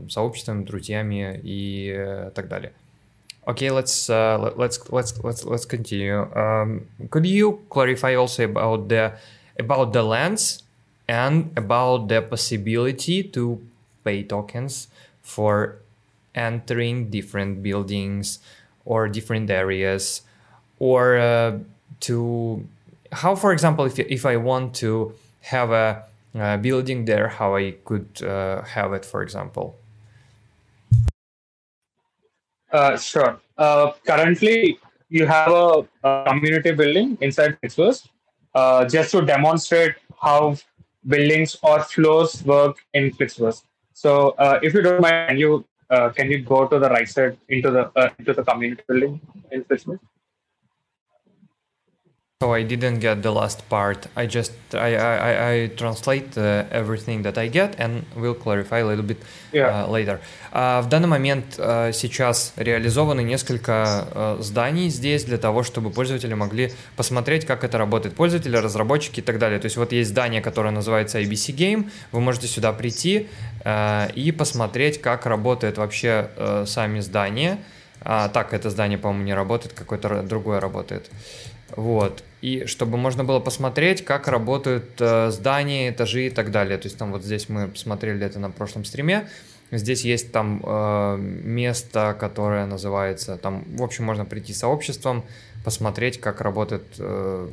[0.08, 2.72] сообществами, друзьями и э, так далее.
[3.48, 6.20] Okay, let's uh, let's let's let's let's continue.
[6.36, 9.12] Um, could you clarify also about the
[9.58, 10.62] about the lens
[11.08, 13.58] and about the possibility to
[14.04, 14.88] pay tokens
[15.22, 15.78] for
[16.34, 18.38] entering different buildings
[18.84, 20.20] or different areas,
[20.78, 21.56] or uh,
[22.00, 22.68] to
[23.12, 27.76] how, for example, if if I want to have a, a building there, how I
[27.82, 29.74] could uh, have it, for example.
[32.72, 33.40] Uh, sure.
[33.56, 38.08] Uh, currently, you have a, a, community building inside Flixverse
[38.54, 40.56] uh, just to demonstrate how
[41.06, 43.62] buildings or floors work in Flixverse.
[43.94, 47.38] So, uh, if you don't mind, you uh, can you go to the right side
[47.48, 50.00] into the uh, into the community building in Flixverse?
[52.40, 54.06] So I didn't get the last part.
[54.14, 58.86] I just I I, I translate uh, everything that I get and will clarify a
[58.86, 59.18] little bit
[59.52, 59.82] yeah.
[59.82, 60.20] uh, later.
[60.52, 66.32] Uh, в данный момент uh, сейчас реализованы несколько uh, зданий здесь для того, чтобы пользователи
[66.34, 68.14] могли посмотреть, как это работает.
[68.14, 69.58] Пользователи, разработчики и так далее.
[69.58, 71.90] То есть вот есть здание, которое называется IBC Game.
[72.12, 73.26] Вы можете сюда прийти
[73.64, 77.58] uh, и посмотреть, как работает вообще uh, сами здания.
[78.00, 81.10] А, так, это здание, по-моему, не работает, какое-то другое работает.
[81.76, 82.22] Вот.
[82.40, 86.78] И чтобы можно было посмотреть, как работают э, здания, этажи и так далее.
[86.78, 89.28] То есть там вот здесь мы посмотрели это на прошлом стриме.
[89.70, 95.24] Здесь есть там э, место, которое называется, там, в общем, можно прийти сообществом,
[95.62, 97.50] посмотреть, как работают э,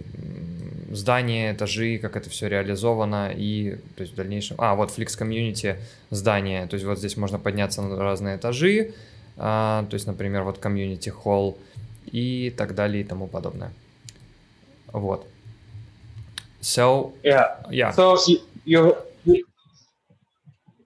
[0.92, 5.76] здания, этажи, как это все реализовано и, то есть в дальнейшем, а, вот Flix Community
[6.10, 8.92] здание, то есть вот здесь можно подняться на разные этажи, э,
[9.36, 11.58] то есть, например, вот Community Hall
[12.06, 13.74] и так далее и тому подобное.
[14.95, 15.27] Вот.
[16.61, 17.91] So yeah, yeah.
[17.91, 18.19] So
[18.65, 18.97] you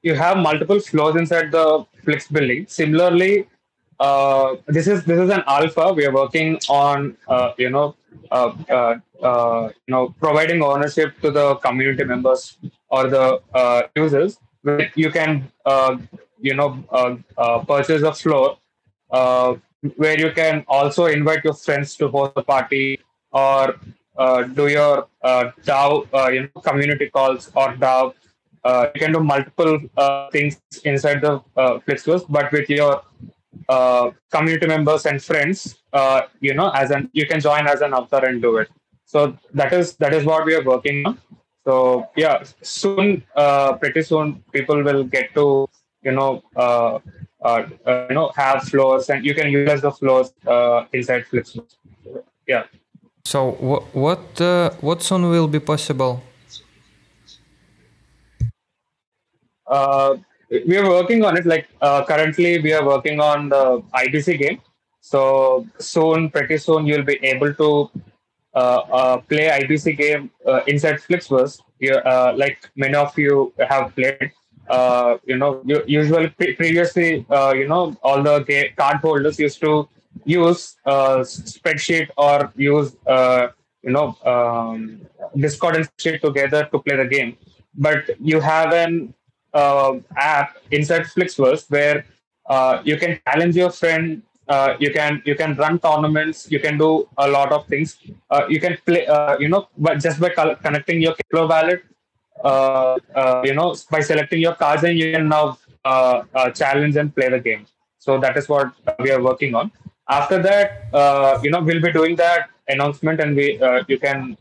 [0.03, 2.67] you have multiple floors inside the Flix building.
[2.69, 3.49] Similarly,
[3.99, 5.93] uh, this is this is an alpha.
[5.93, 7.97] We are working on uh, you know
[8.31, 12.59] uh, uh, uh you know providing ownership to the community members
[12.89, 14.39] or the uh, users.
[14.95, 15.51] You can
[16.41, 16.85] you know
[17.67, 18.59] purchase a floor
[19.97, 23.01] where you can also invite your friends to host a party
[23.33, 23.75] or uh,
[24.56, 28.14] do your uh, DAO, uh, you know, community calls or DAO.
[28.64, 33.02] Uh, you can do multiple uh, things inside the uh, Flixverse, but with your
[33.70, 37.94] uh, community members and friends, uh, you know, as an you can join as an
[37.94, 38.70] avatar and do it.
[39.06, 41.18] So that is that is what we are working on.
[41.66, 45.70] So yeah, soon, uh, pretty soon, people will get to
[46.04, 47.00] you know uh,
[47.42, 51.76] uh, uh, you know have floors and you can utilize the floors uh, inside Flixverse.
[52.48, 52.64] Yeah.
[53.26, 56.24] So what what uh, what soon will be possible?
[59.68, 60.18] Uh,
[60.50, 61.46] we are working on it.
[61.46, 64.62] Like uh, currently, we are working on the IBC game.
[65.02, 67.92] So soon, pretty soon, you'll be able to
[68.56, 71.60] uh, uh, play IBC game uh, inside Flixverse.
[72.06, 74.32] Uh, like many of you have played.
[75.26, 79.88] You know, you, usually pre- previously, you know, all the ga- card holders used to
[80.26, 83.48] use a spreadsheet or use uh,
[83.82, 85.02] you know um,
[85.36, 87.38] Discord and sheet together to play the game.
[87.76, 89.14] But you have an
[89.54, 92.06] uh, app inside Flixverse where
[92.50, 94.24] uh, you can challenge your friend.
[94.48, 96.52] Uh, you can you can run tournaments.
[96.52, 97.98] You can do a lot of things.
[98.50, 99.08] You can play.
[99.40, 101.84] You know, but just by connecting your Kepler wallet,
[103.46, 105.58] you know, by selecting your cards, and you can now
[106.56, 107.68] challenge and play the game.
[108.00, 109.72] So that is what we are working on
[110.10, 114.38] after that, uh, you know, we'll be doing that announcement, and we uh, you can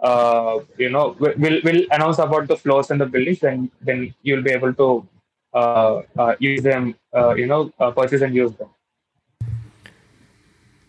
[0.00, 3.40] uh, you know we'll we'll announce about the floors and the buildings.
[3.40, 5.08] Then then you'll be able to
[5.52, 6.94] uh, uh, use them.
[7.14, 8.70] Uh, you know, purchase and use them.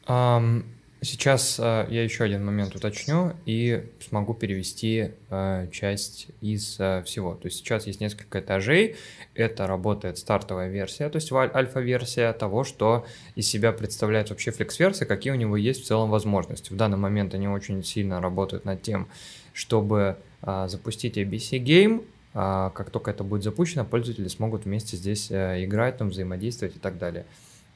[0.08, 0.66] Um,
[1.04, 7.34] Сейчас э, я еще один момент уточню и смогу перевести э, часть из э, всего.
[7.34, 8.96] То есть сейчас есть несколько этажей.
[9.34, 15.34] Это работает стартовая версия, то есть альфа-версия того, что из себя представляет вообще флекс-версия, какие
[15.34, 16.72] у него есть в целом возможности.
[16.72, 19.08] В данный момент они очень сильно работают над тем,
[19.54, 22.06] чтобы э, запустить ABC Game.
[22.36, 26.80] Э, как только это будет запущено, пользователи смогут вместе здесь э, играть, там, взаимодействовать и
[26.80, 27.26] так далее.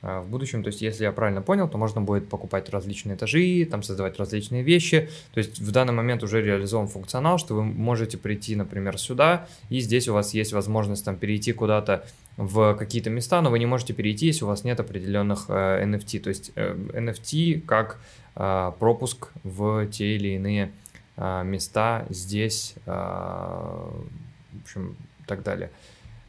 [0.08, 0.62] А, в будущем.
[0.62, 4.62] То есть, если я правильно понял, то можно будет покупать различные этажи, там создавать различные
[4.62, 5.10] вещи.
[5.34, 9.80] То есть, в данный момент уже реализован функционал, что вы можете прийти, например, сюда, и
[9.80, 12.06] здесь у вас есть возможность там перейти куда-то
[12.38, 16.20] в какие-то места, но вы не можете перейти, если у вас нет определенных э, NFT.
[16.20, 18.00] То есть, э, NFT как
[18.36, 20.72] э, пропуск в те или иные
[21.18, 25.72] э, места здесь, э, в общем, так далее.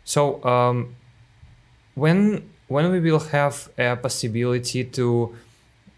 [0.07, 0.95] So, um,
[1.95, 5.35] when when we will have a possibility to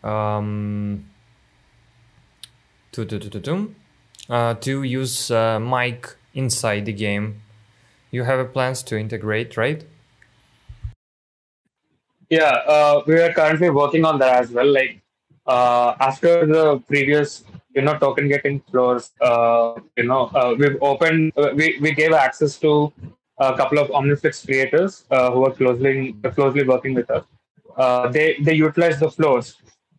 [0.02, 1.04] um,
[2.92, 3.74] to to to to,
[4.28, 7.40] uh, to use uh, mic inside the game.
[8.10, 9.84] You have a plans to integrate, right?
[12.30, 14.70] Yeah, uh, we are currently working on that as well.
[14.70, 15.00] Like
[15.46, 21.32] uh, after the previous, you know, token getting floors, uh, you know, uh, we've opened,
[21.36, 22.92] uh, we we gave access to
[23.38, 27.24] a couple of Omniflix creators uh, who are closely closely working with us.
[27.76, 29.56] Uh, they they utilize the floors,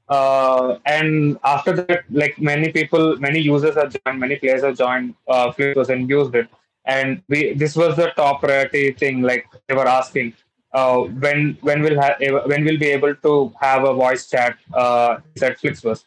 [0.09, 5.15] uh, and after that, like many people, many users have joined, many players have joined
[5.27, 6.47] uh, Flixverse and used it.
[6.85, 9.21] And we this was the top priority thing.
[9.21, 10.33] Like they were asking,
[10.73, 15.17] uh, when when will ha- when will be able to have a voice chat uh,
[15.41, 16.03] at Flixverse.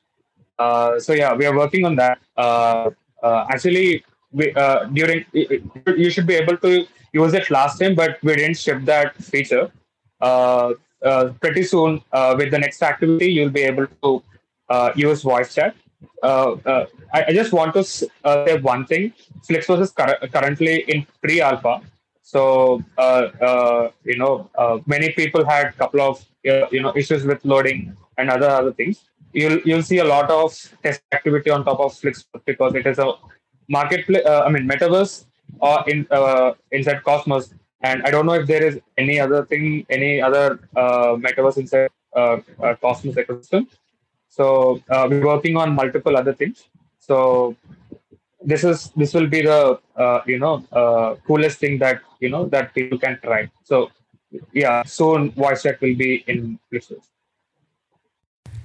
[0.59, 2.19] Uh, so yeah, we are working on that.
[2.37, 2.91] Uh,
[3.51, 4.53] actually, we,
[4.93, 9.15] during you should be able to use it last time, but we didn't ship that
[9.17, 9.71] feature.
[10.21, 10.75] Uh,
[11.05, 14.23] uh, pretty soon, uh, with the next activity, you'll be able to
[14.69, 15.75] uh, use voice chat.
[16.23, 16.57] Uh,
[17.13, 18.09] I, I just want to say
[18.61, 19.13] one thing.
[19.49, 21.81] Flixbus is cur- currently in pre-alpha,
[22.23, 22.83] so
[24.05, 24.49] you know
[24.87, 29.03] many people had a couple of you know issues with loading and other other things.
[29.33, 33.01] You'll you'll see a lot of test activity on top of Flixbus because it is
[33.01, 33.13] a
[33.69, 34.25] marketplace.
[34.25, 35.25] I mean, metaverse
[35.59, 37.55] or in uh, inside Cosmos.
[37.83, 41.91] And I don't know if there is any other thing, any other uh, metaverse inside
[42.15, 43.67] uh, uh, Cosmos ecosystem.
[44.29, 46.69] So uh, we're working on multiple other things.
[46.99, 47.57] So
[48.45, 52.47] this is this will be the uh, you know uh, coolest thing that you know
[52.47, 53.51] that people can try.
[53.65, 53.91] So
[54.53, 57.12] yeah, soon voice chat will be in Flixbus.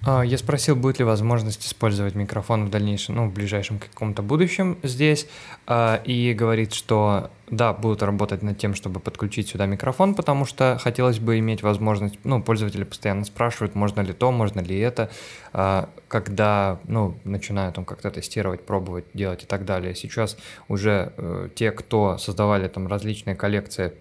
[0.09, 4.77] А, Я спросил, будет ли возможность использовать микрофон в дальнейшем, ну, в ближайшем каком-то будущем
[4.81, 5.27] здесь,
[5.65, 10.77] а, и говорит, что да, будут работать над тем, чтобы подключить сюда микрофон, потому что
[10.81, 15.09] хотелось бы иметь возможность, ну, пользователи постоянно спрашивают, можно ли то, можно ли это,
[15.51, 19.93] а, когда, ну, начинают там как-то тестировать, пробовать, делать и так далее.
[19.93, 20.37] Сейчас
[20.69, 23.91] уже э, те, кто создавали там различные коллекции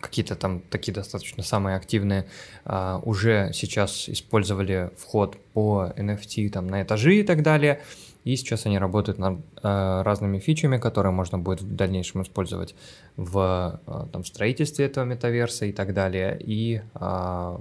[0.00, 2.26] какие-то там такие достаточно самые активные,
[2.64, 7.80] а, уже сейчас использовали вход по NFT там на этажи и так далее.
[8.24, 12.74] И сейчас они работают над а, разными фичами, которые можно будет в дальнейшем использовать
[13.16, 16.36] в а, там, строительстве этого метаверса и так далее.
[16.40, 17.60] И а,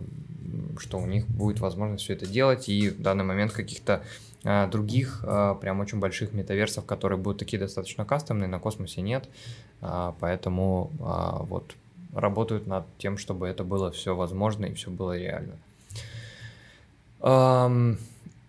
[0.79, 2.67] что у них будет возможность все это делать.
[2.67, 4.03] И в данный момент каких-то
[4.43, 9.29] а, других а, прям очень больших метаверсов, которые будут такие достаточно кастомные, на космосе нет.
[9.81, 11.75] А, Поэтому а, вот
[12.15, 15.57] работают над тем, чтобы это было все возможно и все было реально.
[17.21, 17.97] Um,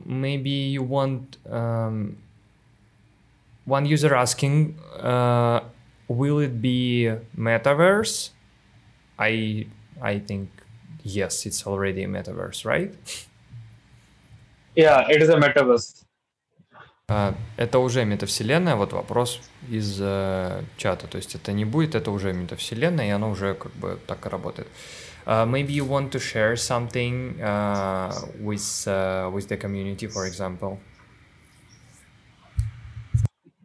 [0.04, 2.16] maybe you want um,
[3.64, 5.60] one user asking, uh,
[6.08, 8.30] will it be metaverse?
[9.18, 9.66] I
[10.00, 10.48] I think
[11.02, 12.94] yes, it's already a metaverse, right?
[14.74, 16.05] Yeah, it is a metaverse.
[17.08, 22.10] А, Это уже метавселенная, вот вопрос из э, чата, то есть это не будет, это
[22.10, 24.66] уже метавселенная, и оно уже как бы так и работает.
[25.24, 30.78] Uh, maybe you want to share something uh, with uh, with the community, for example.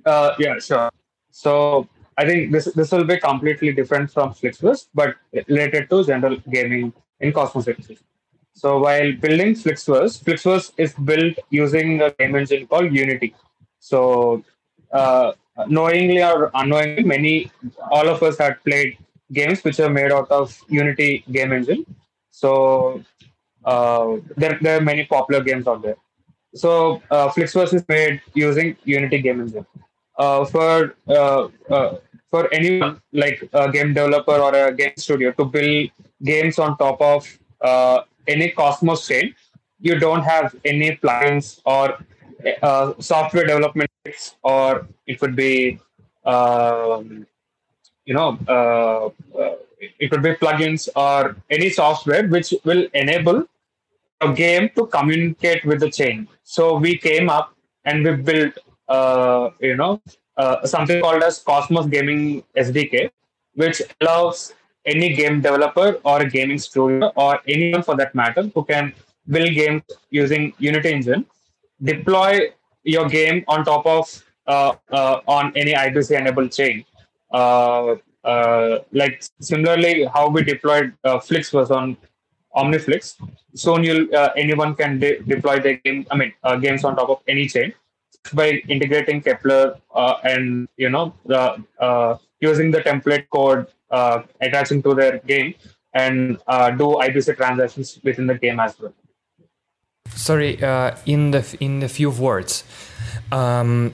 [0.03, 0.89] Uh, yeah, sure.
[1.29, 1.87] So
[2.17, 5.15] I think this this will be completely different from Flixbus, but
[5.47, 8.10] related to general gaming in Cosmos ecosystem.
[8.61, 13.33] So while building Flixbus, Flixbus is built using a game engine called Unity.
[13.79, 14.43] So
[14.93, 15.31] uh,
[15.67, 17.51] knowingly or unknowingly, many
[17.89, 18.97] all of us had played
[19.33, 21.81] games which are made out of Unity game engine.
[22.29, 23.03] So
[23.65, 25.97] uh, there, there are many popular games out there.
[26.53, 29.65] So uh, Flixbus is made using Unity game engine.
[30.19, 31.95] Uh, for uh, uh,
[32.29, 35.89] for anyone like a game developer or a game studio to build
[36.23, 39.35] games on top of uh, any Cosmos chain,
[39.79, 41.97] you don't have any plugins or
[42.61, 45.79] uh, software development kits, or it could be
[46.25, 47.25] um,
[48.05, 49.07] you know uh,
[49.39, 49.55] uh,
[49.99, 53.45] it could be plugins or any software which will enable
[54.21, 56.27] a game to communicate with the chain.
[56.43, 58.53] So we came up and we built,
[58.87, 60.01] uh, you know,
[60.37, 63.09] uh, something called as Cosmos Gaming SDK,
[63.55, 64.53] which allows
[64.85, 68.93] any game developer or a gaming studio or anyone for that matter who can
[69.27, 71.25] build games using Unity Engine,
[71.83, 72.49] deploy
[72.83, 76.83] your game on top of uh, uh, on any IBC enabled chain.
[77.31, 81.97] Uh, uh, like similarly, how we deployed uh, Flix was on
[82.55, 83.15] Omniflix.
[83.55, 86.05] Soon, you'll uh, anyone can de- deploy their game.
[86.11, 87.73] I mean, games on top of any chain
[88.33, 89.75] by integrating Kepler
[90.23, 95.53] and you know the using the template code uh, attaching to their game
[95.93, 98.93] and uh, do IBC transactions within the game as well.
[100.09, 102.63] Sorry, uh, in the in the few words,
[103.31, 103.93] um,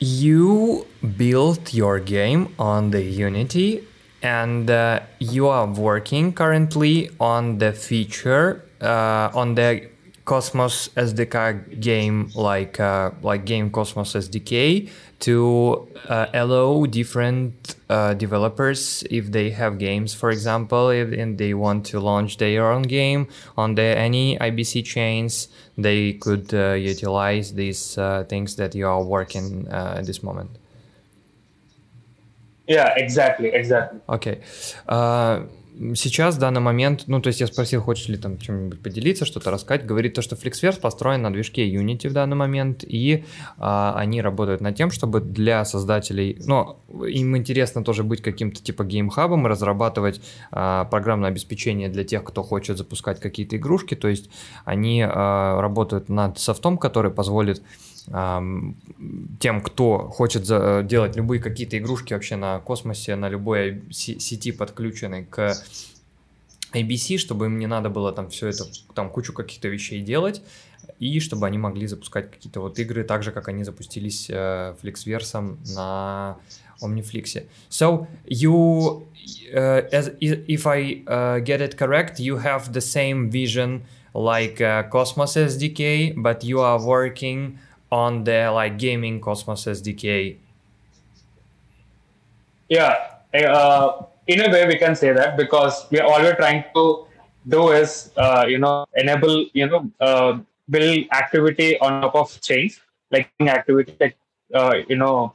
[0.00, 0.86] you
[1.16, 3.86] built your game on the Unity,
[4.22, 9.88] and uh, you are working currently on the feature uh, on the
[10.24, 14.88] Cosmos SDK game, like uh, like game Cosmos SDK,
[15.22, 21.54] to uh, allow different uh, developers if they have games for example if, and they
[21.54, 27.54] want to launch their own game on the, any ibc chains they could uh, utilize
[27.54, 30.50] these uh, things that you are working uh, at this moment.
[32.66, 34.00] Yeah exactly exactly.
[34.08, 34.40] Okay.
[34.88, 35.42] Uh,
[35.94, 39.50] Сейчас, в данный момент, ну, то есть я спросил, хочешь ли там чем-нибудь поделиться, что-то
[39.50, 43.24] рассказать, говорит то, что FlexVerse построен на движке Unity в данный момент, и
[43.56, 46.76] а, они работают над тем, чтобы для создателей, ну,
[47.06, 50.20] им интересно тоже быть каким-то типа геймхабом разрабатывать
[50.50, 54.28] а, программное обеспечение для тех, кто хочет запускать какие-то игрушки, то есть
[54.66, 57.62] они а, работают над софтом, который позволит
[58.06, 65.54] тем, кто хочет делать любые какие-то игрушки вообще на космосе, на любой сети, подключенной к
[66.72, 68.64] ABC, чтобы им не надо было там все это,
[68.94, 70.42] там кучу каких-то вещей делать,
[70.98, 75.56] и чтобы они могли запускать какие-то вот игры так же, как они запустились э, Flixverse
[75.74, 76.36] на
[76.80, 77.44] Omniflix.
[77.70, 79.06] So you,
[79.54, 83.82] uh, as if I uh, get it correct, you have the same vision
[84.14, 87.58] like uh, Cosmos SDK, but you are working
[87.92, 90.36] on the like gaming Cosmos SDK?
[92.68, 92.96] Yeah,
[93.34, 97.06] uh, in a way we can say that because we are all we're trying to
[97.46, 100.38] do is uh, you know enable you know uh,
[100.70, 104.16] build activity on top of chains like activity like
[104.54, 105.34] uh, you know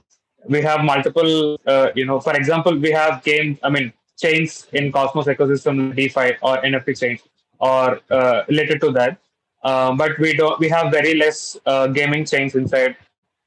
[0.50, 4.92] we have multiple uh, you know for example we have game I mean chains in
[4.92, 7.22] Cosmos ecosystem DeFi or NFT chains
[7.60, 9.20] or uh, related to that
[9.64, 10.60] but we don't.
[10.60, 12.96] We have very less uh, gaming chains inside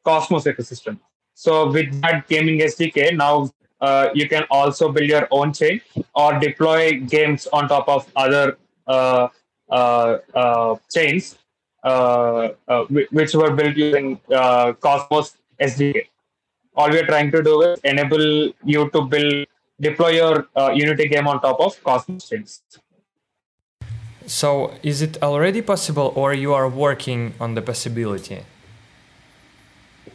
[0.04, 0.98] Cosmos ecosystem.
[1.34, 3.50] So with that gaming SDK, now
[3.80, 5.80] uh, you can also build your own chain
[6.14, 9.28] or deploy games on top of other uh,
[9.70, 11.38] uh, uh chains,
[11.84, 12.48] uh,
[13.10, 16.06] which were built using Cosmos SDK.
[16.74, 19.46] All we are trying to do is enable you to build,
[19.80, 22.62] deploy your Unity game on top of Cosmos chains.
[24.30, 28.38] So is it already possible or you are working on the possibility?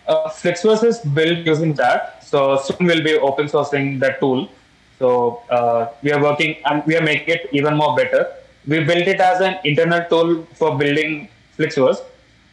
[0.08, 2.24] Uh, is built using that.
[2.24, 4.48] So soon we'll be open sourcing that tool.
[5.00, 8.32] So uh, we are working and we are making it even more better.
[8.66, 11.28] We built it as an internal tool for building
[11.58, 12.02] Flixverse.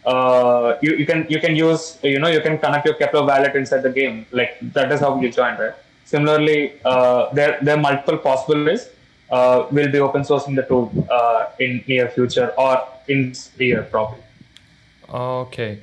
[0.05, 3.55] Uh, you, you can you can use you know you can connect your Kepler wallet
[3.55, 4.27] inside the game.
[4.33, 5.75] Like that is how you join, right?
[6.07, 8.89] Similarly, uh, there there are multiple possible ways
[9.33, 12.77] uh, will be open sourcing the tool uh, in near future or
[13.09, 14.23] in year probably.
[15.09, 15.81] Okay.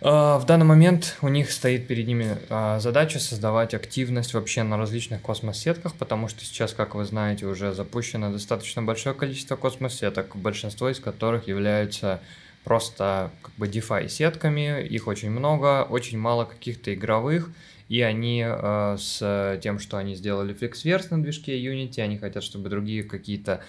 [0.00, 4.76] Uh, в данный момент у них стоит перед ними uh, задача создавать активность вообще на
[4.76, 10.90] различных космос-сетках, потому что сейчас, как вы знаете, уже запущено достаточно большое количество космос-сеток, большинство
[10.90, 12.20] из которых являются
[12.64, 17.48] просто как бы DeFi сетками, их очень много, очень мало каких-то игровых,
[17.88, 22.68] и они э, с тем, что они сделали FlexVerse на движке Unity, они хотят, чтобы
[22.68, 23.60] другие какие-то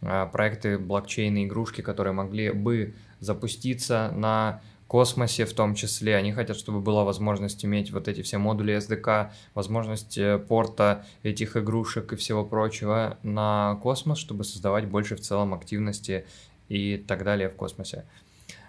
[0.00, 4.60] э, проекты, блокчейны, игрушки, которые могли бы запуститься на
[4.92, 6.16] космосе в том числе.
[6.16, 11.56] Они хотят, чтобы была возможность иметь вот эти все модули SDK, возможность э, порта этих
[11.56, 16.26] игрушек и всего прочего на космос, чтобы создавать больше в целом активности
[16.68, 18.04] и так далее в космосе.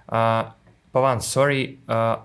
[0.07, 0.51] Uh,
[0.93, 2.21] Pavan, sorry uh,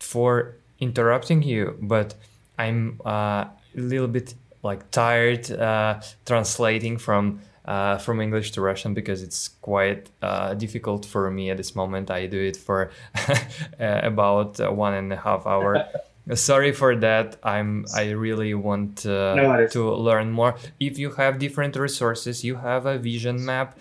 [0.00, 2.14] for interrupting you, but
[2.58, 8.94] I'm uh, a little bit like tired uh, translating from uh, from English to Russian
[8.94, 12.10] because it's quite uh, difficult for me at this moment.
[12.10, 12.90] I do it for
[13.28, 15.84] uh, about one and a half hour.
[16.34, 17.36] Sorry for that.
[17.42, 17.86] I'm.
[17.94, 20.56] I really want uh, no to learn more.
[20.80, 23.78] If you have different resources, you have a vision map.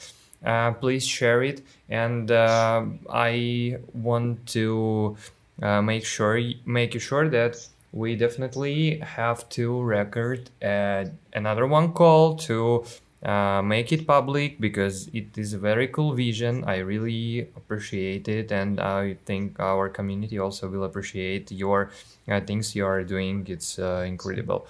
[0.80, 5.17] please share it, and I want to
[5.62, 11.05] uh, make sure make sure that we definitely have to record uh,
[11.35, 12.85] another one call to
[13.22, 16.64] uh, make it public because it is a very cool vision.
[16.64, 21.90] I really appreciate it, and I think our community also will appreciate your
[22.28, 23.44] uh, things you are doing.
[23.47, 24.66] It's uh, incredible.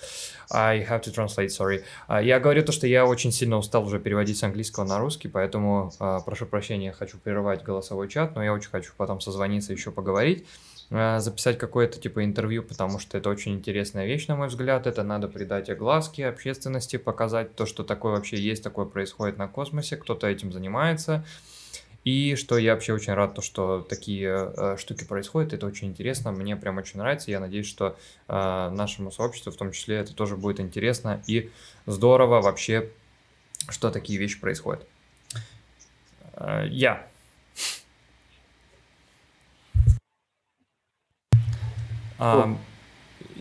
[0.50, 1.84] I have to translate, sorry.
[2.08, 5.28] Uh, я говорю то, что я очень сильно устал уже переводить с английского на русский,
[5.28, 9.92] поэтому uh, прошу прощения, хочу прерывать голосовой чат, но я очень хочу потом созвониться еще
[9.92, 10.44] поговорить.
[10.91, 14.85] Э, записать какое-то типа интервью, потому что это очень интересная вещь, на мой взгляд.
[14.85, 19.97] Это надо придать огласки общественности, показать то, что такое вообще есть, такое происходит на космосе,
[19.97, 21.25] кто-то этим занимается.
[22.03, 26.31] И что я вообще очень рад, то, что такие э, штуки происходят, это очень интересно,
[26.31, 27.97] мне прям очень нравится, я надеюсь, что
[28.27, 31.49] э, нашему сообществу в том числе это тоже будет интересно и
[31.87, 32.91] здорово вообще,
[33.69, 34.85] что такие вещи происходят.
[36.33, 37.07] Э, я.
[42.19, 42.59] Um,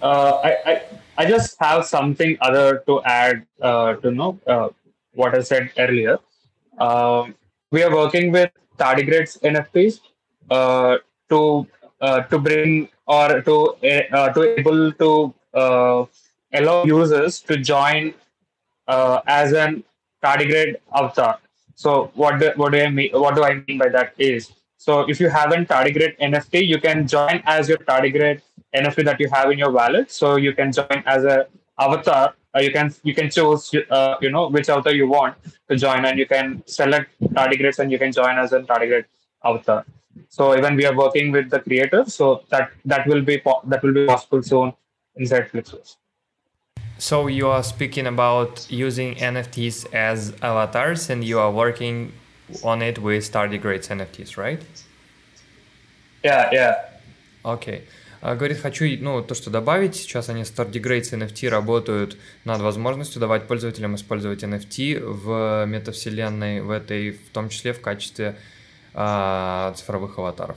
[0.03, 0.83] uh, I, I
[1.17, 4.69] I just have something other to add uh, to know uh,
[5.15, 6.19] what I said earlier.
[6.79, 7.29] Uh,
[7.71, 10.01] we are working with tardigrades NFTs
[10.51, 10.99] uh,
[11.31, 11.67] to
[12.01, 13.57] uh, to bring or to
[14.13, 16.05] uh, to able to uh,
[16.53, 18.15] allow users to join
[18.89, 19.85] uh, as an
[20.23, 21.39] tardigrade avatar.
[21.75, 23.11] So what do, what do I mean?
[23.13, 24.53] What do I mean by that is
[24.85, 28.43] so if you have an tardigrade NFT, you can join as your tardigrade
[28.75, 30.11] NFT that you have in your wallet.
[30.11, 31.47] So you can join as a
[31.79, 32.35] avatar.
[32.61, 35.39] You can you can choose uh, you know which avatar you want
[35.71, 37.09] to join, and you can select
[37.39, 39.07] tardigrades and you can join as a tardigrade
[39.43, 39.87] avatar.
[40.29, 43.41] So even we are working with the creators, so that that will be
[43.73, 44.75] that will be possible soon
[45.17, 45.97] inside Flixverse.
[46.99, 52.13] So you are speaking about using NFTs as avatars, and you are working
[52.63, 54.63] on it with tardigrades NFTs, right?
[56.23, 56.75] Yeah, yeah.
[57.45, 57.83] Okay.
[58.23, 62.17] Говорит, хочу, ну, то, что добавить, сейчас они с Tardigrades NFT работают
[62.47, 68.37] над возможностью давать пользователям использовать NFT в метавселенной, в этой, в том числе в качестве
[68.95, 70.57] а, цифровых аватаров.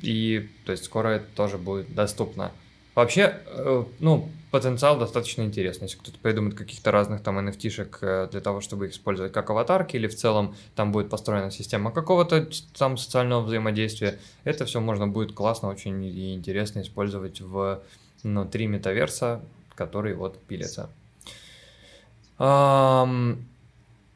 [0.00, 2.50] И, то есть, скоро это тоже будет доступно.
[2.94, 5.84] Вообще, э, ну, потенциал достаточно интересный.
[5.84, 9.96] Если кто-то придумает каких-то разных там NFT-шек э, для того, чтобы их использовать как аватарки,
[9.96, 15.34] или в целом там будет построена система какого-то там социального взаимодействия, это все можно будет
[15.34, 17.42] классно, очень и интересно использовать
[18.22, 19.42] внутри метаверса,
[19.74, 20.88] который вот пилится.
[22.38, 23.44] Um,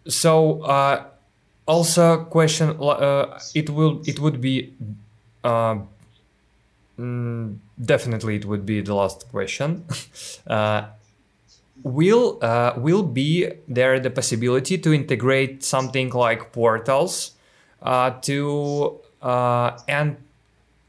[0.07, 1.05] so uh,
[1.67, 4.73] also question uh, it will it would be
[5.45, 5.81] uh,
[7.81, 9.85] definitely, it would be the last question.
[10.47, 10.89] uh,
[11.83, 17.33] will uh, will be there the possibility to integrate something like portals
[17.83, 20.17] uh, to uh, and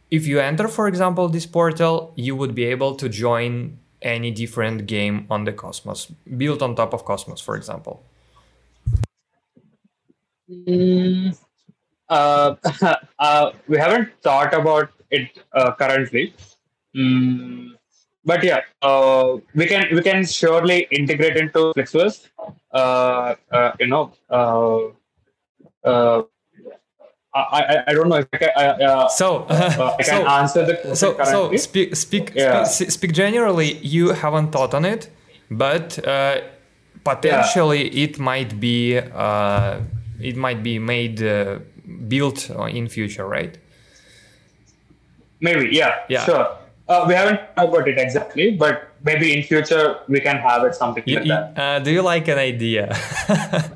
[0.09, 4.85] if you enter, for example, this portal, you would be able to join any different
[4.85, 6.07] game on the Cosmos,
[6.37, 8.03] built on top of Cosmos, for example.
[10.49, 11.37] Mm,
[12.09, 12.55] uh,
[13.19, 15.29] uh, we haven't thought about it
[15.77, 16.33] currently.
[16.95, 17.71] Mm,
[18.25, 22.27] but yeah, uh, we can we can surely integrate into Flixverse.
[22.73, 24.87] Uh, uh, you know, uh,
[25.87, 26.23] uh,
[27.33, 28.49] I, I, I don't know if I can,
[28.81, 31.57] uh, so uh, I can so, answer the question so currently.
[31.57, 32.63] so speak speak, Yeah.
[32.65, 33.77] speak speak generally.
[33.77, 35.09] You haven't thought on it,
[35.49, 36.41] but uh,
[37.03, 39.79] potentially it might be uh,
[40.19, 41.59] it might be made uh,
[42.07, 43.57] built in future, right?
[45.39, 46.23] Maybe, yeah, Yeah.
[46.25, 46.57] sure.
[46.87, 50.75] Uh, we haven't talked about it exactly, but maybe in future we can have it
[50.75, 51.59] something You- like that.
[51.59, 52.95] uh, do you like an idea?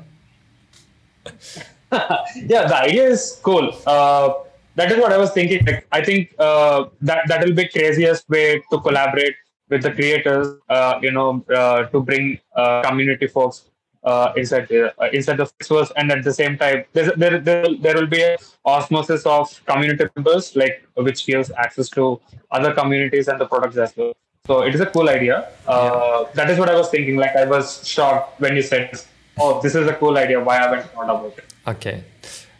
[1.92, 3.72] yeah, the idea is cool.
[3.86, 4.34] Uh,
[4.74, 5.64] that is what I was thinking.
[5.64, 9.34] Like, I think uh, that that will be craziest way to collaborate
[9.70, 10.48] with the creators.
[10.68, 13.70] Uh, you know, uh, to bring uh, community folks
[14.06, 17.40] uh, inside uh, the uh, inside the source, and at the same time, there there
[17.84, 22.20] there will be an osmosis of community members, like which gives access to
[22.52, 24.12] other communities and the products as well.
[24.46, 25.48] So it is a cool idea.
[25.66, 26.30] Uh, yeah.
[26.34, 27.16] That is what I was thinking.
[27.16, 28.90] Like I was shocked when you said,
[29.38, 30.40] "Oh, this is a cool idea.
[30.40, 32.04] Why I haven't thought about it?" Okay,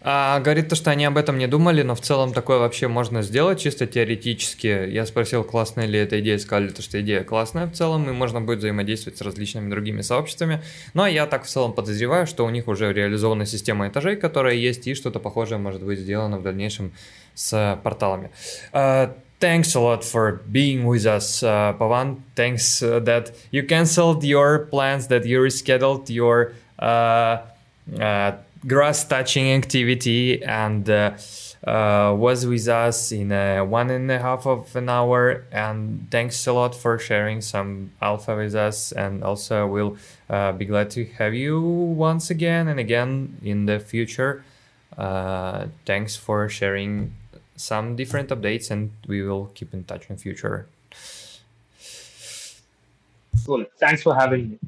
[0.09, 3.23] А, говорит то, что они об этом не думали, но в целом такое вообще можно
[3.23, 4.89] сделать чисто теоретически.
[4.89, 8.41] Я спросил, классная ли эта идея, сказали, то, что идея классная в целом, и можно
[8.41, 10.63] будет взаимодействовать с различными другими сообществами.
[10.95, 14.55] Ну, а я так в целом подозреваю, что у них уже реализована система этажей, которая
[14.55, 16.93] есть, и что-то похожее может быть сделано в дальнейшем
[17.35, 18.31] с порталами.
[18.73, 22.23] Uh, Thanks a lot for being with us, uh, Pavan.
[22.35, 27.43] Thanks uh, that you canceled your plans, that you rescheduled your uh,
[28.67, 31.13] grass touching activity and uh,
[31.67, 35.45] uh, was with us in uh, one and a half of an hour.
[35.53, 38.93] And thanks a lot for sharing some alpha with us.
[38.93, 39.97] And also, we'll
[40.31, 44.45] uh, be glad to have you once again and again in the future.
[44.97, 47.13] Uh, thanks for sharing
[47.57, 50.67] some different updates, and we will keep in touch in future.
[53.45, 53.65] Cool.
[53.79, 54.59] Thanks for having me.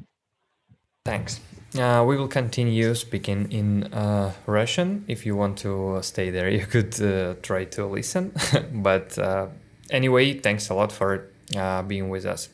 [1.05, 1.39] Thanks.
[1.77, 5.05] Uh, we will continue speaking in uh, Russian.
[5.07, 8.33] If you want to stay there, you could uh, try to listen.
[8.73, 9.47] but uh,
[9.91, 12.49] anyway, thanks a lot for uh, being with us.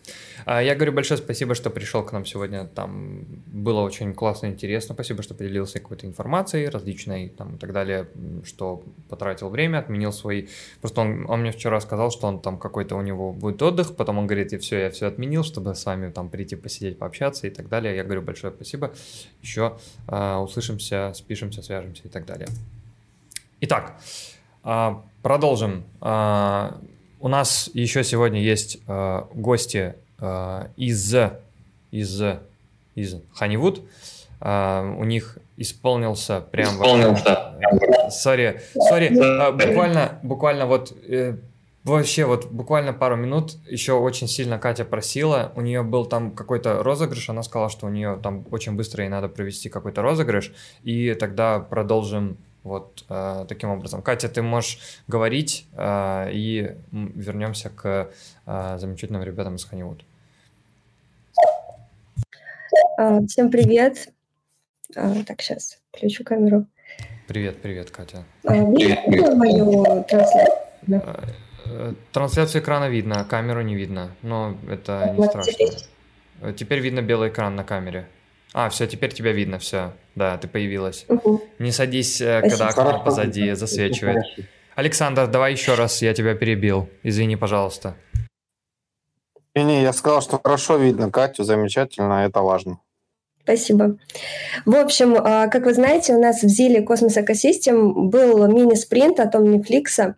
[0.45, 2.65] Uh, я говорю большое спасибо, что пришел к нам сегодня.
[2.65, 4.93] Там было очень классно, интересно.
[4.93, 8.07] Спасибо, что поделился какой-то информацией различной там, и так далее,
[8.43, 10.49] что потратил время, отменил свой...
[10.81, 14.19] Просто он, он мне вчера сказал, что он там какой-то у него будет отдых, потом
[14.19, 17.49] он говорит, и все, я все отменил, чтобы с вами там прийти посидеть, пообщаться и
[17.49, 17.95] так далее.
[17.95, 18.93] Я говорю большое спасибо.
[19.41, 19.77] Еще
[20.07, 22.47] э, услышимся, спишемся, свяжемся и так далее.
[23.61, 23.97] Итак,
[24.63, 25.85] а, продолжим.
[26.01, 26.79] А,
[27.19, 29.95] У нас еще сегодня есть а, гости а,
[30.77, 31.15] из,
[31.91, 32.23] из,
[32.95, 33.81] из Ханивуд.
[34.41, 36.75] У них исполнился прям...
[36.75, 37.53] Исполнился.
[38.09, 41.35] Сори, сори, а, буквально, буквально вот э,
[41.85, 45.51] Вообще, вот буквально пару минут еще очень сильно Катя просила.
[45.55, 47.29] У нее был там какой-то розыгрыш.
[47.29, 50.51] Она сказала, что у нее там очень быстро ей надо провести какой-то розыгрыш.
[50.81, 54.01] И тогда продолжим вот э, таким образом.
[54.01, 58.09] Катя, ты можешь говорить, э, и вернемся к
[58.45, 60.01] э, замечательным ребятам из Honeywood.
[62.97, 64.09] А, всем привет.
[64.95, 66.65] А, так, сейчас включу камеру.
[67.27, 68.23] Привет, привет, Катя.
[68.43, 70.57] А, видно мою трансляцию?
[71.65, 75.53] Э, трансляцию экрана видно, камеру не видно, но это не страшно.
[76.41, 78.07] Э, теперь видно белый экран на камере.
[78.57, 79.91] А, все, теперь тебя видно, все.
[80.15, 81.05] Да, ты появилась.
[81.09, 81.43] Угу.
[81.59, 84.23] Не садись, э, когда окно позади засвечивает.
[84.75, 86.87] Александр, давай еще раз, я тебя перебил.
[87.03, 87.97] Извини, пожалуйста.
[89.55, 92.79] Не-не, я сказал, что хорошо видно Катю, замечательно, это важно.
[93.43, 93.97] Спасибо.
[94.65, 99.35] В общем, а, как вы знаете, у нас в Зиле Космос Экосистем был мини-спринт от
[99.35, 100.15] Omniflix,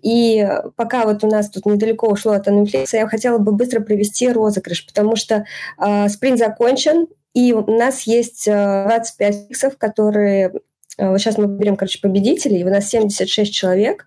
[0.00, 4.28] и пока вот у нас тут недалеко ушло от Omniflix, я хотела бы быстро провести
[4.30, 5.44] розыгрыш, потому что
[5.76, 10.52] э, спринт закончен, и у нас есть 25 э, фиксов, которые...
[10.98, 14.06] Вот сейчас мы берем, короче, победителей, у нас 76 человек,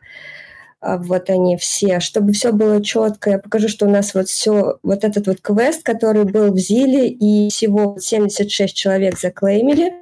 [0.83, 1.99] а, вот они все.
[2.01, 5.81] Чтобы все было четко, я покажу, что у нас вот все, вот этот вот квест,
[5.81, 9.93] который был в Зиле, и всего 76 человек заклеймили,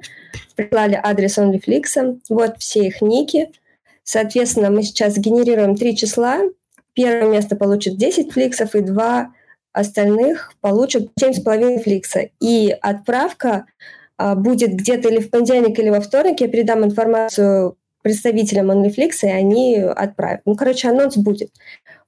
[0.56, 3.52] прислали адрес OnlyFlix, вот все их ники.
[4.02, 6.40] Соответственно, мы сейчас генерируем три числа.
[6.94, 9.32] Первое место получит 10 фликсов, и два
[9.72, 12.28] остальных получат 7,5 фликса.
[12.40, 13.66] И отправка
[14.16, 16.40] а, будет где-то или в понедельник, или во вторник.
[16.40, 20.42] Я передам информацию представителям OnlyFlix, и они отправят.
[20.44, 21.50] Ну, короче, анонс будет.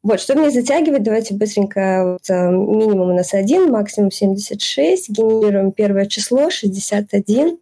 [0.02, 5.72] Вот, чтобы не затягивать, давайте быстренько, вот, э, минимум у нас один, максимум 76, генерируем
[5.72, 7.58] первое число, 61.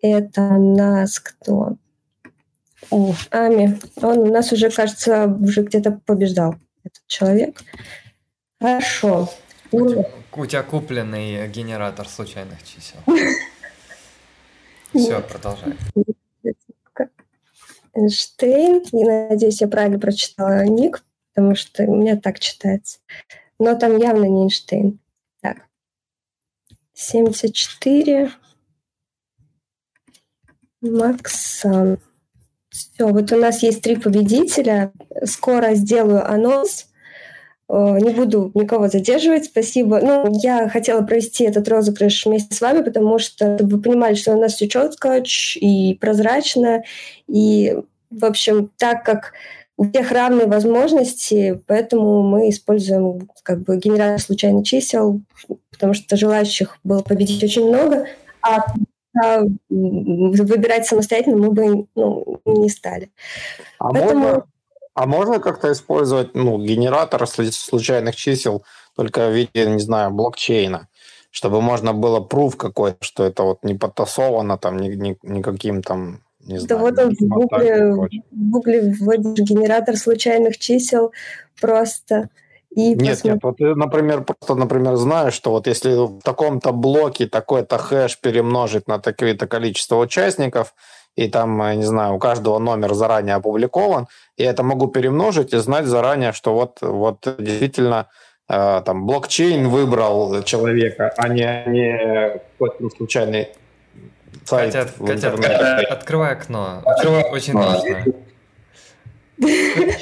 [0.00, 1.76] Это нас кто?
[2.90, 3.78] О, Ами.
[4.02, 7.60] Он у нас уже, кажется, уже где-то побеждал, этот человек.
[8.62, 9.28] Хорошо.
[9.72, 13.00] У тебя, у тебя купленный генератор случайных чисел.
[14.94, 15.76] Все, продолжай.
[17.92, 18.84] Эйнштейн.
[18.92, 23.00] И надеюсь, я правильно прочитала ник, потому что у меня так читается.
[23.58, 25.00] Но там явно не Эйнштейн.
[25.40, 25.66] Так.
[26.94, 28.30] 74.
[30.82, 31.98] Максан.
[32.68, 34.92] Все, вот у нас есть три победителя.
[35.24, 36.91] Скоро сделаю анонс.
[37.72, 39.98] Не буду никого задерживать, спасибо.
[40.00, 44.32] Ну, я хотела провести этот розыгрыш вместе с вами, потому что чтобы вы понимали, что
[44.32, 45.22] у нас все четко
[45.56, 46.82] и прозрачно,
[47.28, 47.74] и,
[48.10, 49.32] в общем, так как
[49.78, 55.22] у всех равные возможности, поэтому мы используем как бы генератор случайных чисел,
[55.70, 58.06] потому что желающих было победить очень много,
[58.42, 58.66] а
[59.70, 63.10] выбирать самостоятельно мы бы ну, не стали.
[63.78, 64.20] А Поэтому...
[64.20, 64.44] можно
[64.94, 68.64] а можно как-то использовать ну, генератор случайных чисел
[68.96, 70.88] только в виде, не знаю, блокчейна,
[71.30, 76.20] чтобы можно было пруф какой-то, что это вот не подтасовано там ни, ни, никаким там
[76.40, 81.12] не да знаю, вот он в Гугле, в Гугле вводишь генератор случайных чисел
[81.60, 82.30] просто
[82.74, 83.30] и нет, посмотри.
[83.30, 88.18] нет, вот ты, например, просто, например, знаешь, что вот если в таком-то блоке такой-то хэш
[88.18, 90.74] перемножить на такое-то количество участников,
[91.16, 94.06] и там, э, не знаю, у каждого номер заранее опубликован,
[94.36, 98.08] я это могу перемножить и знать заранее, что вот, вот действительно
[98.48, 103.48] э, там блокчейн выбрал человека, а не, не какой-то случайный
[104.44, 105.86] сайт Катя, в Катя интернете.
[105.86, 106.82] открывай окно.
[106.84, 108.04] Очень, очень важно.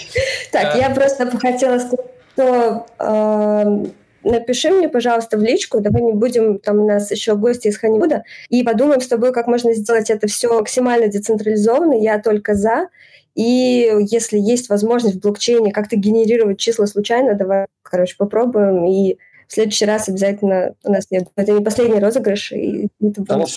[0.53, 3.87] Так, я просто хотела сказать, что э,
[4.25, 8.25] напиши мне, пожалуйста, в личку, давай не будем, там у нас еще гости из Ханивуда,
[8.49, 12.89] и подумаем с тобой, как можно сделать это все максимально децентрализованно, я только за,
[13.35, 19.53] и если есть возможность в блокчейне как-то генерировать числа случайно, давай, короче, попробуем, и в
[19.53, 21.29] следующий раз обязательно у нас нет.
[21.35, 23.49] Это не последний розыгрыш, и это будет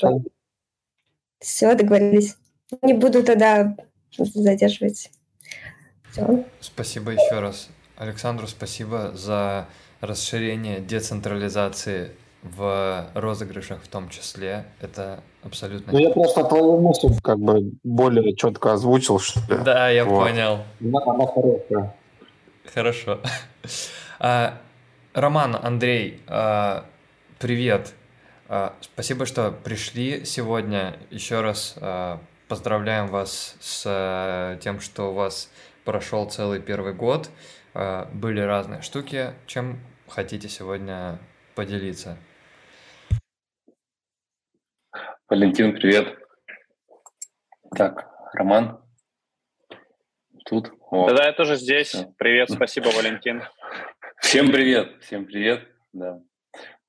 [1.40, 2.36] Все, договорились.
[2.82, 3.76] Не буду тогда
[4.18, 5.12] задерживать.
[6.12, 6.46] Все.
[6.62, 7.70] Спасибо еще раз.
[7.96, 9.68] Александру спасибо за
[10.04, 12.12] расширение децентрализации
[12.42, 14.66] в розыгрышах в том числе.
[14.82, 15.94] Это абсолютно...
[15.94, 19.64] Ну, я просто твою мысль как бы более четко озвучил, что ли.
[19.64, 20.28] Да, я вот.
[20.28, 20.60] понял.
[20.82, 21.96] Она хорошая.
[22.74, 23.20] Хорошо.
[24.20, 24.58] А,
[25.14, 26.86] Роман, Андрей, а,
[27.40, 27.94] привет.
[28.50, 30.98] А, спасибо, что пришли сегодня.
[31.12, 32.20] Еще раз а,
[32.50, 35.50] поздравляем вас с а, тем, что у вас
[35.86, 37.30] прошел целый первый год.
[37.74, 39.34] А, были разные штуки.
[39.46, 39.80] Чем
[40.14, 41.18] хотите сегодня
[41.56, 42.18] поделиться?
[45.28, 46.20] Валентин, привет.
[47.76, 48.80] Так, Роман.
[50.46, 50.72] тут.
[50.92, 51.16] Вот.
[51.16, 51.96] Да, я тоже здесь.
[52.18, 53.42] Привет, спасибо, Валентин.
[54.22, 55.68] Всем привет, всем привет.
[55.94, 56.22] Да.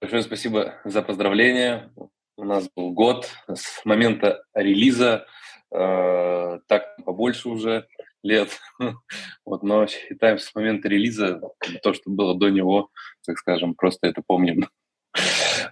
[0.03, 1.91] Большое спасибо за поздравления.
[2.37, 5.27] У нас был год с момента релиза,
[5.75, 7.87] э, так побольше уже
[8.25, 8.59] лет.
[9.45, 11.41] вот, но считаем с момента релиза
[11.83, 12.91] то, что было до него,
[13.25, 14.69] так скажем, просто это помним.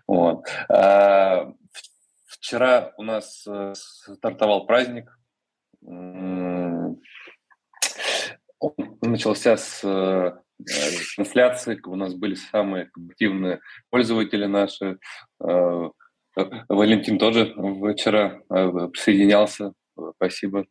[0.06, 0.46] вот.
[0.68, 1.52] а,
[2.26, 5.18] вчера у нас э, стартовал праздник.
[5.80, 6.98] Он
[9.00, 10.32] начался с э,
[11.16, 13.60] трансляции, у нас были самые активные
[13.90, 14.98] пользователи наши.
[15.42, 15.90] Э,
[16.68, 17.54] Валентин тоже
[17.92, 19.72] вчера присоединялся.
[20.16, 20.66] Спасибо,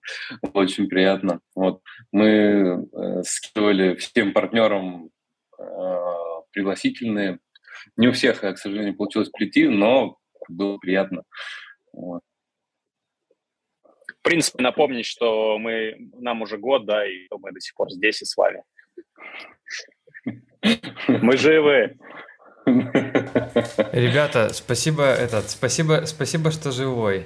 [0.53, 1.41] очень приятно.
[1.55, 1.81] Вот.
[2.11, 5.09] Мы э, скидывали всем партнерам
[6.51, 7.39] пригласительные.
[7.97, 10.17] Не у всех, к сожалению, получилось прийти, но
[10.49, 11.23] было приятно.
[11.93, 12.21] Вот.
[13.83, 18.21] В принципе, напомнить, что мы, нам уже год, да, и мы до сих пор здесь
[18.21, 18.63] и с вами.
[21.07, 21.97] Мы живы.
[22.65, 27.25] Ребята, спасибо, этот, спасибо, спасибо, что живой.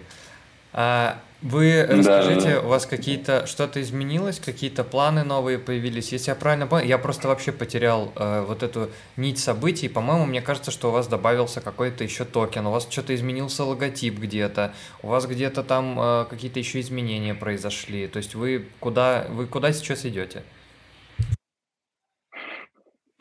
[0.78, 2.62] А вы расскажите, да, да.
[2.62, 6.12] у вас какие-то что-то изменилось, какие-то планы новые появились?
[6.12, 9.88] Если я правильно понял, я просто вообще потерял э, вот эту нить событий.
[9.88, 14.20] По-моему, мне кажется, что у вас добавился какой-то еще токен, у вас что-то изменился логотип
[14.20, 18.08] где-то, у вас где-то там э, какие-то еще изменения произошли.
[18.08, 20.44] То есть вы куда вы куда сейчас идете?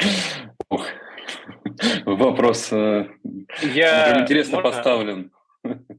[2.04, 3.06] Вопрос э,
[3.62, 4.22] Я...
[4.22, 4.70] интересно Можно?
[4.70, 5.30] поставлен.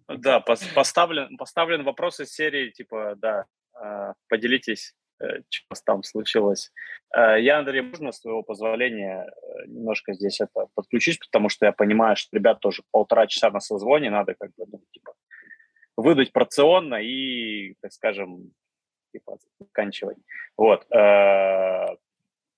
[0.08, 6.72] Да, поставлен, поставлен вопрос из серии, типа, да, а, поделитесь, э, что там случилось.
[7.14, 9.30] Э, я, Андрей, можно, с твоего позволения,
[9.68, 14.10] немножко здесь это подключить, потому что я понимаю, что ребят тоже полтора часа на созвоне,
[14.10, 15.14] надо как бы, ну, типа,
[15.98, 18.52] выдать порционно и, так скажем,
[19.12, 20.18] типа, заканчивать.
[20.58, 20.86] Вот.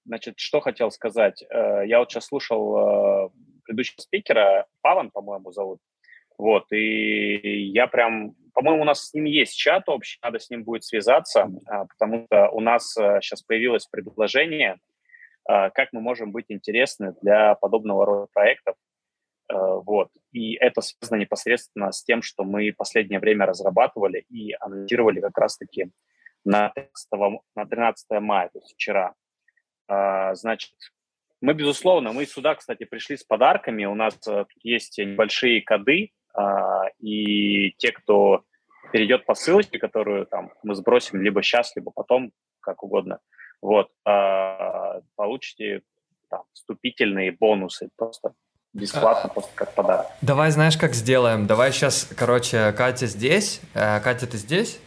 [0.06, 1.44] Значит, что хотел сказать.
[1.52, 3.32] Я вот сейчас слушал
[3.64, 5.80] предыдущего спикера, Паван, по-моему, зовут.
[6.38, 10.64] Вот, и я прям, по-моему, у нас с ним есть чат общий, надо с ним
[10.64, 14.78] будет связаться, а, потому что у нас сейчас э, появилось предложение,
[15.46, 18.76] а, как мы можем быть интересны для подобного рода проектов.
[19.50, 20.10] Вот.
[20.34, 25.90] И это связано непосредственно с тем, что мы последнее время разрабатывали и анонсировали как раз-таки
[26.48, 27.08] на 13,
[27.56, 29.14] на 13 мая, то есть вчера.
[29.88, 30.72] А, значит,
[31.42, 33.86] мы, безусловно, мы сюда, кстати, пришли с подарками.
[33.86, 34.18] У нас
[34.64, 36.17] есть небольшие коды, а,
[37.00, 38.44] и те, кто
[38.92, 42.32] перейдет по ссылочке, которую там мы сбросим либо сейчас, либо потом,
[42.62, 43.20] как угодно,
[43.62, 45.82] вот, а, получите
[46.30, 48.34] там, вступительные бонусы просто
[48.74, 50.08] бесплатно, просто как подарок.
[50.22, 51.48] Давай, знаешь, как сделаем?
[51.48, 53.62] Давай сейчас, короче, Катя здесь.
[53.74, 54.80] Э, Катя, ты здесь?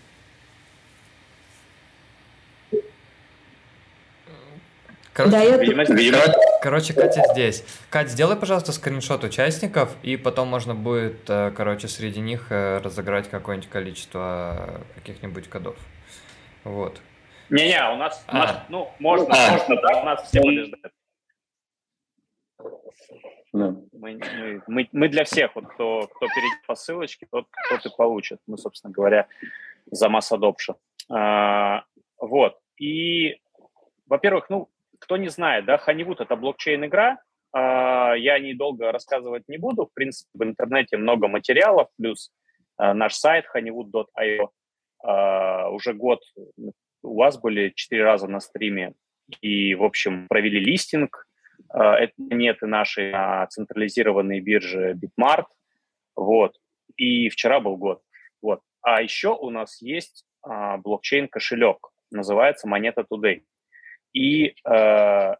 [5.13, 6.35] Короче, да, я тут...
[6.63, 7.65] короче, Катя здесь.
[7.91, 13.29] Катя, сделай, пожалуйста, скриншот участников, и потом можно будет, э, короче, среди них э, разыграть
[13.29, 15.77] какое-нибудь количество каких-нибудь кодов.
[16.63, 17.01] Вот.
[17.49, 18.33] Не-не, у нас, а.
[18.33, 19.53] у нас ну, можно, а.
[19.53, 20.93] можно, да, у нас все ждать.
[23.53, 23.75] Да.
[23.93, 27.97] Мы, мы, мы, мы для всех, вот, кто, кто перейдет по ссылочке, тот, тот и
[27.97, 28.39] получит.
[28.47, 29.27] Мы, собственно говоря,
[29.91, 30.77] за масс adoption.
[31.09, 31.85] А,
[32.19, 32.61] вот.
[32.79, 33.41] И,
[34.07, 34.69] во-первых, ну,
[35.01, 37.19] кто не знает, да, Honeywood– это блокчейн-игра,
[37.53, 39.87] а, я недолго рассказывать не буду.
[39.87, 42.33] В принципе, в интернете много материалов, плюс
[42.77, 44.49] а, наш сайт honeywood.io.
[45.03, 46.21] А, уже год
[47.03, 48.95] у вас были четыре раза на стриме
[49.41, 51.27] и, в общем, провели листинг.
[51.73, 55.47] Это монеты наши на бирже Bitmart.
[56.17, 56.57] Вот.
[56.97, 58.03] И вчера был год.
[58.43, 58.61] Вот.
[58.83, 61.79] А еще у нас есть блокчейн-кошелек.
[62.11, 63.43] Называется Монета Today.
[64.13, 65.35] И э,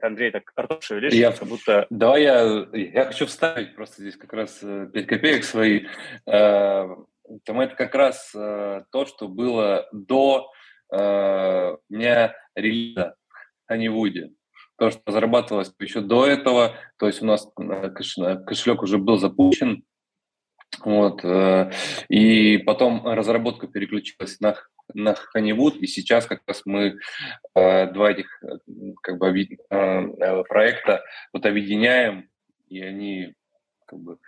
[0.00, 1.86] Андрей, так ртом шевелишь, я, как будто...
[1.90, 5.86] Давай я, я хочу вставить просто здесь как раз 5 э, копеек свои.
[6.26, 6.88] Э,
[7.44, 10.50] там это как раз э, то, что было до
[10.92, 13.16] э, меня релиза
[13.66, 14.30] о Невуде.
[14.76, 19.84] То, что разрабатывалось еще до этого, то есть у нас э, кошелек уже был запущен,
[20.84, 21.70] вот, э,
[22.08, 24.56] и потом разработка переключилась на
[24.92, 26.98] на Honeywood, и сейчас как раз мы
[27.54, 28.42] э, два этих
[29.02, 31.02] как бы э, проекта
[31.32, 32.28] вот объединяем,
[32.68, 33.34] и они
[33.86, 34.18] как бы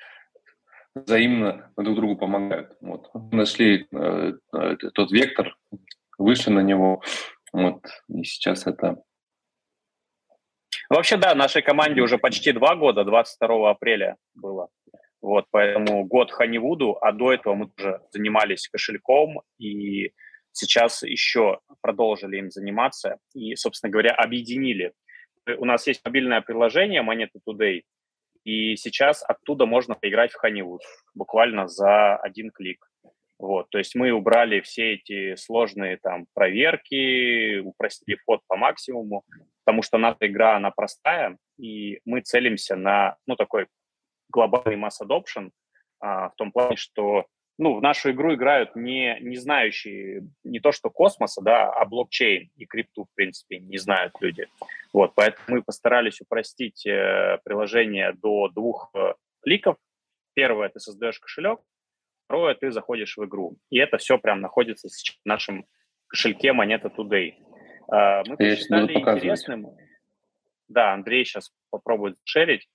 [0.95, 2.77] взаимно друг другу помогают.
[2.81, 3.11] Вот.
[3.33, 5.57] Нашли э, э, тот вектор,
[6.19, 7.03] выше на него,
[7.53, 9.03] вот, и сейчас это
[10.89, 14.69] Вообще, да, нашей команде уже почти два года, 22 апреля было.
[15.21, 20.13] Вот, поэтому год Ханивуду, а до этого мы уже занимались кошельком и
[20.57, 24.93] сейчас еще продолжили им заниматься и, собственно говоря, объединили.
[25.59, 27.83] У нас есть мобильное приложение Moneta Today,
[28.45, 30.81] и сейчас оттуда можно поиграть в Honeywood
[31.15, 32.89] буквально за один клик.
[33.39, 39.25] Вот, то есть мы убрали все эти сложные там проверки, упростили вход по максимуму,
[39.65, 43.67] потому что наша игра, она простая, и мы целимся на, ну, такой
[44.31, 45.51] глобальный масс adoption
[46.01, 47.27] а, в том плане, что
[47.59, 52.51] ну, в нашу игру играют не, не знающие не то что космоса, да, а блокчейн
[52.57, 54.47] и крипту, в принципе, не знают люди.
[54.93, 59.77] Вот, поэтому мы постарались упростить э, приложение до двух э, кликов.
[60.35, 61.61] Первое, ты создаешь кошелек,
[62.27, 63.57] второе, ты заходишь в игру.
[63.71, 65.65] И это все прям находится в нашем
[66.09, 67.35] кошельке монета Today.
[67.91, 69.67] Э, мы посчитали интересным...
[70.69, 72.69] Да, Андрей сейчас попробует шерить.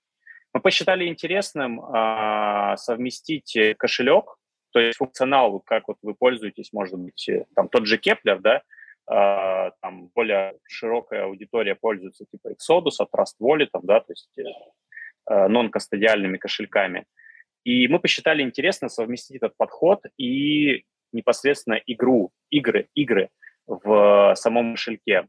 [0.54, 4.38] Мы посчитали интересным э, совместить кошелек
[4.72, 8.62] то есть функционал, как вот вы пользуетесь, может быть, э, там тот же Keplr, да,
[9.10, 14.42] э, там более широкая аудитория пользуется типа Exodus, Trust Wallet, да, то есть э,
[15.30, 17.04] э, нон-кастодиальными кошельками.
[17.64, 23.28] И мы посчитали интересно совместить этот подход и непосредственно игру, игры, игры
[23.66, 25.28] в самом кошельке.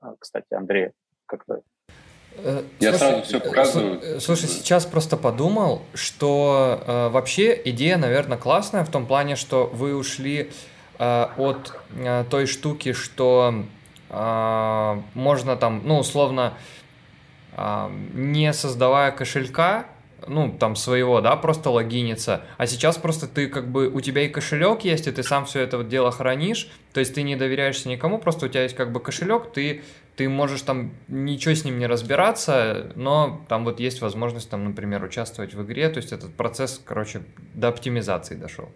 [0.00, 0.90] А, кстати, Андрей,
[1.26, 1.62] как-то
[2.80, 4.00] Я слушай, сразу все показываю.
[4.02, 9.70] Э, слушай, сейчас просто подумал, что э, вообще идея, наверное, классная в том плане, что
[9.72, 10.50] вы ушли
[10.98, 13.64] э, от э, той штуки, что
[14.10, 16.54] э, можно там, ну, условно,
[17.56, 19.86] э, не создавая кошелька,
[20.26, 24.28] ну, там, своего, да, просто логиниться, а сейчас просто ты, как бы, у тебя и
[24.28, 27.88] кошелек есть, и ты сам все это вот дело хранишь, то есть ты не доверяешься
[27.88, 29.82] никому, просто у тебя есть, как бы, кошелек, ты
[30.16, 35.04] ты можешь там ничего с ним не разбираться, но там вот есть возможность там, например,
[35.04, 37.22] участвовать в игре, то есть этот процесс, короче,
[37.54, 38.70] до оптимизации дошел.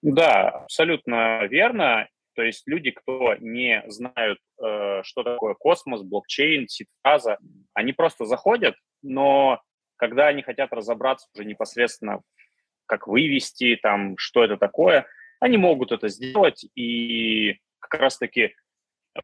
[0.00, 2.08] Да, абсолютно верно.
[2.34, 7.38] То есть люди, кто не знают, э, что такое космос, блокчейн, ситфаза,
[7.74, 9.60] они просто заходят, но
[9.96, 12.20] когда они хотят разобраться уже непосредственно,
[12.86, 15.06] как вывести, там, что это такое,
[15.40, 18.54] они могут это сделать, и как раз-таки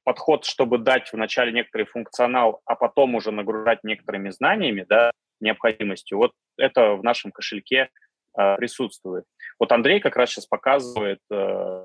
[0.02, 6.32] подход, чтобы дать вначале некоторый функционал, а потом уже нагружать некоторыми знаниями, да, необходимостью, вот
[6.56, 7.90] это в нашем кошельке
[8.38, 9.24] э, присутствует.
[9.58, 11.84] Вот Андрей как раз сейчас показывает, э,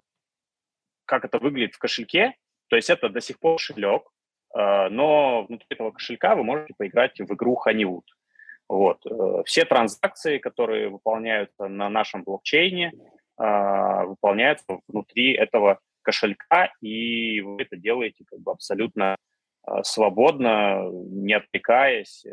[1.05, 2.35] как это выглядит в кошельке,
[2.69, 4.03] то есть это до сих пор кошелек,
[4.55, 8.05] э, но внутри этого кошелька вы можете поиграть в игру Honeywood.
[8.67, 9.05] Вот.
[9.05, 12.93] Э, все транзакции, которые выполняются на нашем блокчейне,
[13.41, 15.79] э, выполняются внутри этого
[16.09, 19.15] кошелька, и вы это делаете как бы абсолютно
[19.67, 22.25] э, свободно, не отвлекаясь.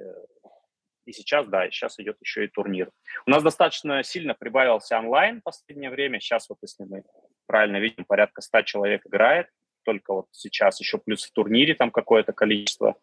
[1.05, 2.91] И сейчас, да, сейчас идет еще и турнир.
[3.27, 6.21] У нас достаточно сильно прибавился онлайн в последнее время.
[6.21, 7.05] Сейчас вот, если мы
[7.47, 9.49] правильно видим, порядка 100 человек играет.
[9.85, 12.97] Только вот сейчас еще плюс в турнире там какое-то количество.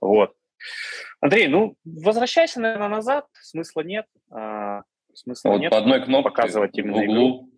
[0.00, 0.34] Вот.
[1.20, 3.26] Андрей, ну, возвращайся, наверное, назад.
[3.32, 4.06] Смысла нет.
[4.30, 4.82] А,
[5.12, 5.70] смысла вот нет.
[5.70, 7.53] по одной кнопке показывать именно в углу игру.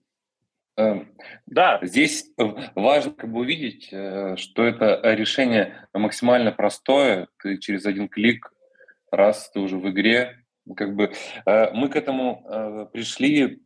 [0.77, 1.09] Эм,
[1.47, 1.79] да.
[1.83, 2.31] Здесь
[2.75, 7.29] важно как бы увидеть, э, что это решение максимально простое.
[7.43, 8.53] Ты через один клик,
[9.11, 10.45] раз ты уже в игре.
[10.77, 11.13] Как бы
[11.47, 13.63] э, мы к этому э, пришли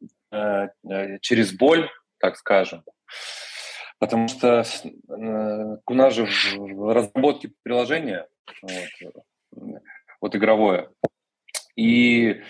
[1.22, 2.84] через боль, так скажем.
[3.98, 4.62] Потому что
[5.08, 8.28] у нас же в разработке приложения
[9.50, 9.82] вот,
[10.20, 10.88] вот игровое.
[11.74, 12.42] И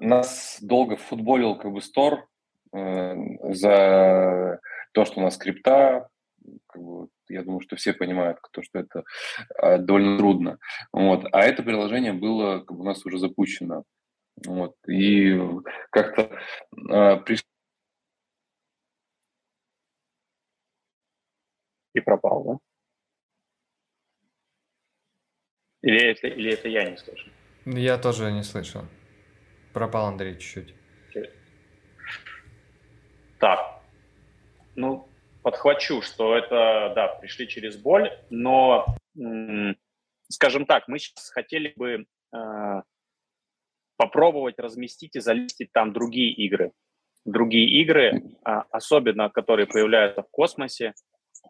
[0.00, 2.33] нас долго футболил как бы Э,
[2.74, 4.60] за
[4.92, 5.36] то, что у нас
[6.68, 9.04] как бы, я думаю, что все понимают, то, что это
[9.56, 10.58] а, довольно трудно.
[10.92, 11.26] Вот.
[11.32, 13.84] А это приложение было как бы, у нас уже запущено.
[14.46, 14.74] Вот.
[14.88, 15.38] И
[15.90, 16.36] как-то э,
[16.90, 17.46] а, пришли
[21.94, 22.58] и пропал, да?
[25.82, 27.30] Или это, или это я не слышу?
[27.66, 28.82] Я тоже не слышал.
[29.72, 30.74] Пропал Андрей чуть-чуть.
[33.38, 33.82] Так,
[34.76, 35.08] ну,
[35.42, 38.86] подхвачу, что это, да, пришли через боль, но,
[40.28, 42.82] скажем так, мы сейчас хотели бы э,
[43.96, 46.72] попробовать разместить и залистить там другие игры.
[47.24, 50.94] Другие игры, а, особенно которые появляются в космосе,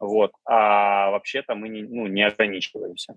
[0.01, 3.17] вот, а вообще-то мы не, ну, не ограничиваемся.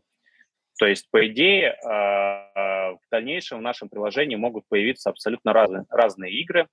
[0.79, 6.33] То есть, по идее, э, в дальнейшем в нашем приложении могут появиться абсолютно разные, разные
[6.33, 6.67] игры,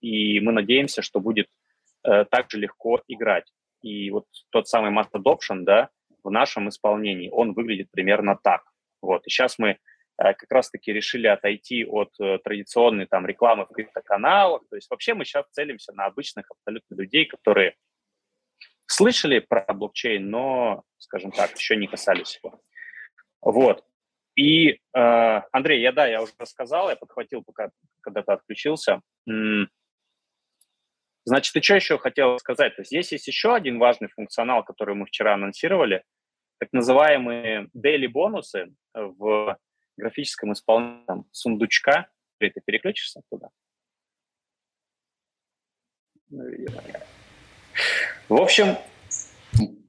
[0.00, 1.48] и мы надеемся, что будет
[2.04, 3.50] э, также легко играть.
[3.82, 5.90] И вот тот самый Mass Adoption, да,
[6.22, 8.62] в нашем исполнении, он выглядит примерно так.
[9.00, 9.26] Вот.
[9.26, 9.76] И сейчас мы э,
[10.16, 14.62] как раз-таки решили отойти от э, традиционной там рекламы в криптоканалах.
[14.68, 17.74] То есть вообще мы сейчас целимся на обычных абсолютно людей, которые
[18.86, 22.60] слышали про блокчейн, но, скажем так, еще не касались его.
[23.40, 23.84] Вот.
[24.36, 24.78] И, э,
[25.52, 27.70] Андрей, я, да, я уже рассказал, я подхватил, пока,
[28.00, 29.00] когда ты отключился.
[31.24, 32.76] Значит, ты что еще хотел сказать?
[32.76, 36.02] То есть здесь есть еще один важный функционал, который мы вчера анонсировали,
[36.58, 39.58] так называемые daily бонусы в
[39.96, 42.08] графическом исполнении сундучка.
[42.38, 43.50] Ты переключишься туда?
[48.28, 48.76] В общем...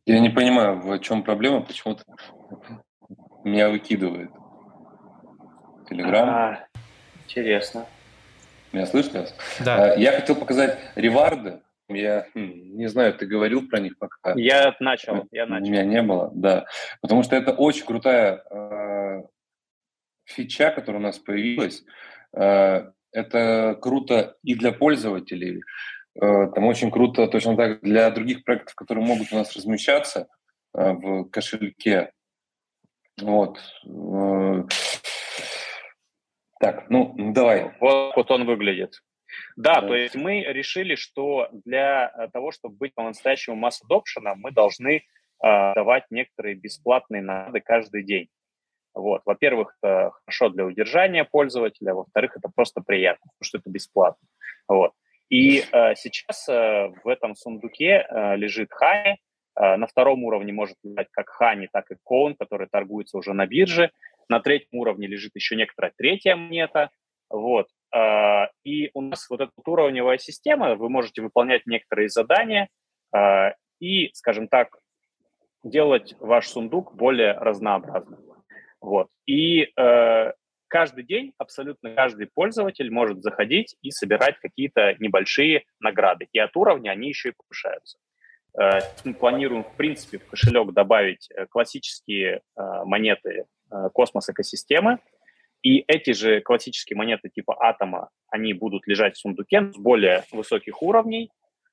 [0.08, 2.04] Я не понимаю, в чем проблема, почему-то
[3.44, 4.32] меня выкидывает.
[5.90, 6.30] Телеграм.
[6.30, 6.68] А,
[7.26, 7.86] интересно.
[8.72, 9.26] Меня слышно?
[9.60, 9.94] Да.
[9.94, 11.62] А, я хотел показать реварды.
[11.90, 14.34] Я хм, не знаю, ты говорил про них пока.
[14.36, 15.66] Я начал, я начал.
[15.66, 16.66] Меня не было, да.
[17.02, 19.24] Потому что это очень крутая э,
[20.26, 21.84] фича, которая у нас появилась.
[22.34, 25.64] Э, это круто и для пользователей.
[26.16, 30.28] Э, там очень круто точно так для других проектов, которые могут у нас размещаться
[30.74, 32.12] э, в кошельке.
[33.22, 33.60] Вот.
[33.86, 34.64] Э,
[36.60, 37.72] так, ну, давай.
[37.80, 39.02] Вот, вот он выглядит.
[39.56, 44.34] Да, да, то есть мы решили, что для э, того, чтобы быть по-настоящему масс adoption,
[44.36, 45.02] мы должны э,
[45.42, 48.30] давать некоторые бесплатные награды каждый день.
[48.94, 49.22] Вот.
[49.26, 54.28] Во-первых, это хорошо для удержания пользователя, во-вторых, это просто приятно, потому что это бесплатно.
[54.68, 54.92] Вот.
[55.30, 59.18] И э, сейчас э, в этом сундуке э, лежит Хани.
[59.62, 63.46] Э, на втором уровне может лежать как Хани, так и Коун, который торгуется уже на
[63.46, 63.92] бирже.
[64.28, 66.90] На третьем уровне лежит еще некоторая третья монета.
[67.30, 67.68] Вот.
[67.94, 72.70] А, и у нас вот эта уровневая система, вы можете выполнять некоторые задания
[73.14, 74.80] а, и, скажем так,
[75.64, 78.20] делать ваш сундук более разнообразным.
[78.80, 79.10] Вот.
[79.28, 80.34] И э,
[80.68, 86.28] каждый день абсолютно каждый пользователь может заходить и собирать какие-то небольшие награды.
[86.34, 88.00] И от уровня они еще и повышаются.
[88.60, 93.46] Э, мы планируем, в принципе, в кошелек добавить э, классические э, монеты
[93.94, 95.00] космос-экосистемы.
[95.64, 100.82] И эти же классические монеты типа атома, они будут лежать в сундуке с более высоких
[100.82, 101.32] уровней,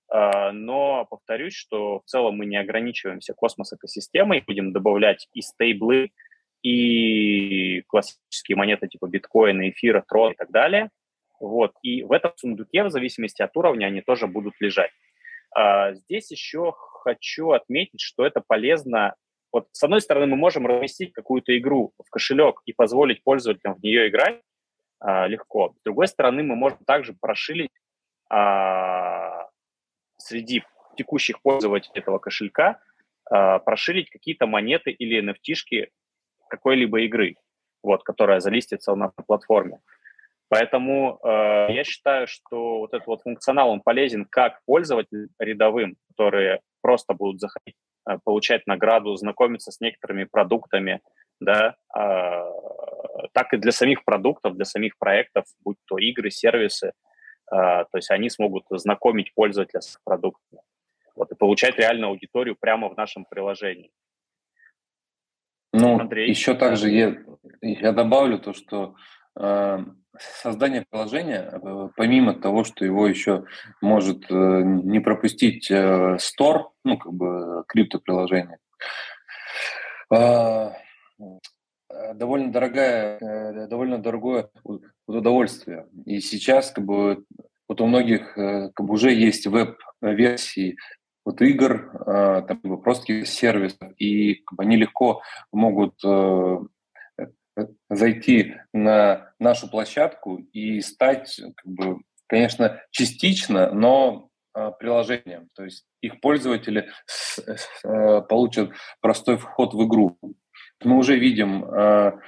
[0.09, 6.13] но повторюсь, что в целом мы не ограничиваемся космос-экосистемой, будем добавлять и стейблы,
[6.63, 10.91] и классические монеты типа биткоина, эфира, трон и так далее.
[11.41, 11.73] Вот.
[11.83, 14.93] И в этом сундуке, в зависимости от уровня, они тоже будут лежать.
[15.55, 19.15] А, здесь еще хочу отметить, что это полезно
[19.53, 23.83] вот с одной стороны мы можем разместить какую-то игру в кошелек и позволить пользователям в
[23.83, 24.43] нее играть
[25.01, 25.75] а, легко.
[25.81, 27.73] С другой стороны мы можем также прошилить
[28.29, 29.49] а,
[30.19, 30.65] среди
[30.97, 32.81] текущих пользователей этого кошелька
[33.31, 35.89] а, прошилить какие-то монеты или nft
[36.49, 37.37] какой-либо игры,
[37.83, 39.81] вот, которая залистится на платформе.
[40.49, 46.61] Поэтому э, я считаю, что вот этот вот функционал, он полезен как пользователям рядовым, которые
[46.81, 47.77] просто будут заходить
[48.09, 51.01] Э, получать награду, знакомиться с некоторыми продуктами,
[51.41, 52.47] да, а,
[53.33, 56.93] так и для самих продуктов, для самих проектов, будь то игры, сервисы,
[57.51, 60.62] а, то есть они смогут знакомить пользователя с продуктами,
[61.15, 63.91] вот, и получать реальную аудиторию прямо в нашем приложении.
[65.75, 66.31] Ну, Андрей?
[66.31, 67.15] еще также я,
[67.61, 68.95] я добавлю то, что
[69.39, 69.79] э,
[70.16, 73.44] создание приложения, э, помимо того, что его еще
[73.80, 78.59] может э, не пропустить Store, э, ну, как бы криптоприложение,
[80.10, 80.72] а,
[82.14, 84.51] довольно дорогая, довольно дорогое
[85.06, 85.86] удовольствие.
[86.06, 87.24] И сейчас как бы
[87.68, 90.76] вот у многих как бы уже есть веб-версии
[91.24, 91.90] вот игр,
[92.48, 95.20] там, просто сервисов, и как бы, они легко
[95.52, 96.02] могут
[97.90, 104.28] зайти на нашу площадку и стать, как бы, конечно, частично, но
[104.59, 105.48] а, приложением.
[105.55, 106.89] То есть их пользователи
[107.85, 108.70] э, получат
[109.01, 110.18] простой вход в игру.
[110.82, 112.18] Мы уже видим а,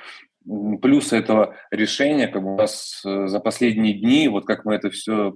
[0.81, 5.35] плюсы этого решения, как у нас э, за последние дни, вот как мы это все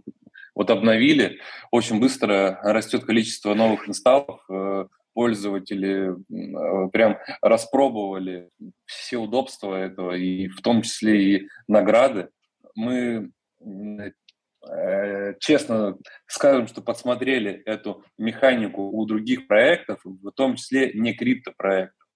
[0.55, 1.41] вот обновили,
[1.71, 8.51] очень быстро растет количество новых инсталлов, э, пользователи э, прям распробовали
[8.85, 12.29] все удобства этого, и в том числе и награды.
[12.75, 13.31] Мы
[13.61, 15.97] э, честно
[16.27, 22.07] скажем, что подсмотрели эту механику у других проектов, в том числе не криптопроектов,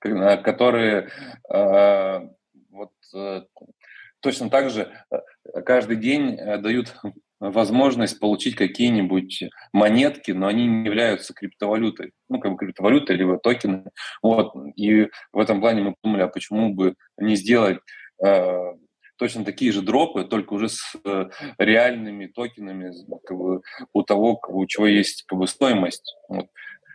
[0.00, 1.10] которые
[1.52, 2.28] э,
[2.70, 2.92] вот
[4.20, 4.92] точно так же
[5.64, 6.96] каждый день дают
[7.40, 12.12] возможность получить какие-нибудь монетки, но они не являются криптовалютой.
[12.28, 13.84] Ну, как бы криптовалютой, либо токены.
[14.22, 14.54] Вот.
[14.76, 17.78] И в этом плане мы подумали, а почему бы не сделать
[18.24, 18.56] э,
[19.16, 22.92] точно такие же дропы, только уже с э, реальными токенами
[23.26, 26.16] как бы, у того, как бы, у чего есть как бы, стоимость.
[26.28, 26.46] Вот.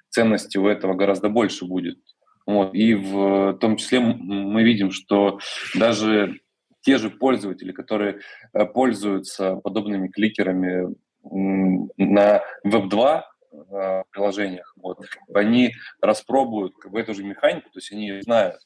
[0.09, 1.99] ценности у этого гораздо больше будет.
[2.47, 2.73] Вот.
[2.73, 5.39] И в том числе мы видим, что
[5.76, 6.39] даже
[6.82, 8.20] те же пользователи, которые
[8.53, 13.22] э, пользуются подобными кликерами на Web2
[13.52, 18.60] э, приложениях, вот, они распробуют как бы, эту же механику, то есть они знают,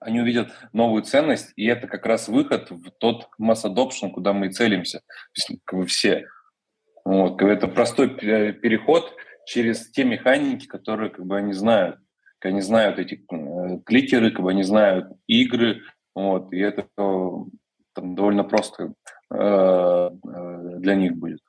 [0.00, 4.46] они увидят новую ценность, и это как раз выход в тот масс adoption, куда мы
[4.46, 6.26] и целимся, то есть как бы все.
[7.04, 9.12] Вот, это простой переход
[9.46, 11.98] через те механики, которые как бы они знают.
[12.38, 15.82] Как они знают эти э, кликеры, как бы они знают игры,
[16.14, 18.94] вот, и это там, довольно просто
[19.32, 20.10] э, э,
[20.78, 21.40] для них будет.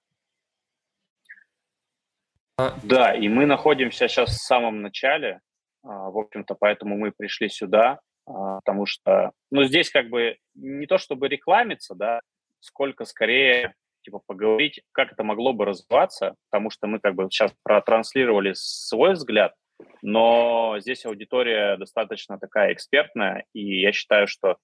[2.83, 5.39] Да, и мы находимся сейчас в самом начале,
[5.83, 10.85] а, в общем-то, поэтому мы пришли сюда, а, потому что, ну, здесь как бы не
[10.85, 12.19] то чтобы рекламиться, да,
[12.59, 17.53] сколько скорее типа поговорить, как это могло бы развиваться, потому что мы как бы сейчас
[17.63, 19.53] протранслировали свой взгляд,
[20.01, 24.57] но здесь аудитория достаточно такая экспертная, и я считаю, что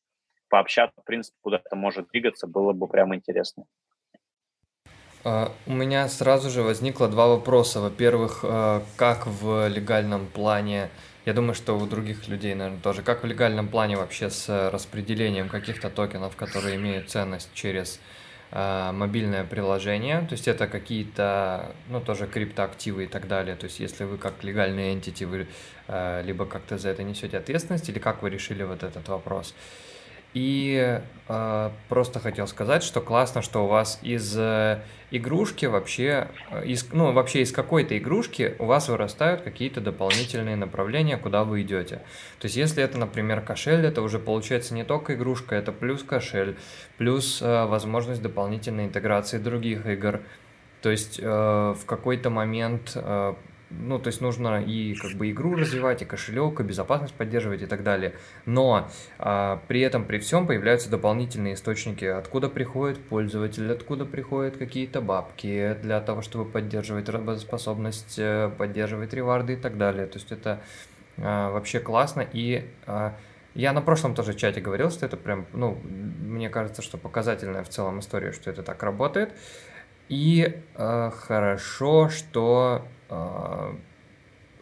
[0.50, 3.66] пообщаться, в принципе, куда это может двигаться, было бы прям интересно.
[5.24, 7.82] А, у меня сразу же возникло два вопроса.
[7.82, 10.90] Во-первых, а, как в легальном плане,
[11.26, 15.50] я думаю, что у других людей, наверное, тоже, как в легальном плане вообще с распределением
[15.50, 18.00] каких-то токенов, которые имеют ценность через
[18.56, 24.06] мобильное приложение, то есть это какие-то, ну, тоже криптоактивы и так далее, то есть если
[24.06, 25.48] вы как легальный entity, вы
[26.26, 29.54] либо как-то за это несете ответственность, или как вы решили вот этот вопрос?
[30.36, 31.00] И
[31.30, 36.92] э, просто хотел сказать, что классно, что у вас из э, игрушки вообще, э, из,
[36.92, 42.02] ну вообще из какой-то игрушки у вас вырастают какие-то дополнительные направления, куда вы идете.
[42.40, 46.58] То есть если это, например, кошель, это уже получается не только игрушка, это плюс кошель,
[46.98, 50.20] плюс э, возможность дополнительной интеграции других игр.
[50.82, 53.36] То есть э, в какой-то момент э,
[53.80, 57.66] ну, то есть нужно и как бы игру развивать, и кошелек, и безопасность поддерживать и
[57.66, 58.14] так далее.
[58.46, 58.90] Но
[59.20, 65.78] а, при этом, при всем появляются дополнительные источники, откуда приходит пользователь, откуда приходят какие-то бабки
[65.82, 70.08] для того, чтобы поддерживать работоспособность, э, поддерживать реварды и так далее.
[70.08, 70.62] То есть это
[71.18, 72.26] а, вообще классно.
[72.34, 73.16] И а,
[73.54, 77.70] я на прошлом тоже чате говорил, что это прям, ну, мне кажется, что показательная в
[77.70, 79.34] целом история, что это так работает.
[80.10, 82.86] И э, хорошо, что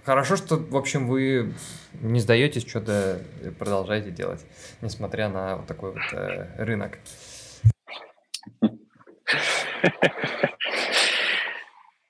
[0.03, 1.53] хорошо, что, в общем, вы
[2.01, 3.21] не сдаетесь, что-то
[3.59, 4.45] продолжаете делать,
[4.81, 6.99] несмотря на вот такой вот э, рынок.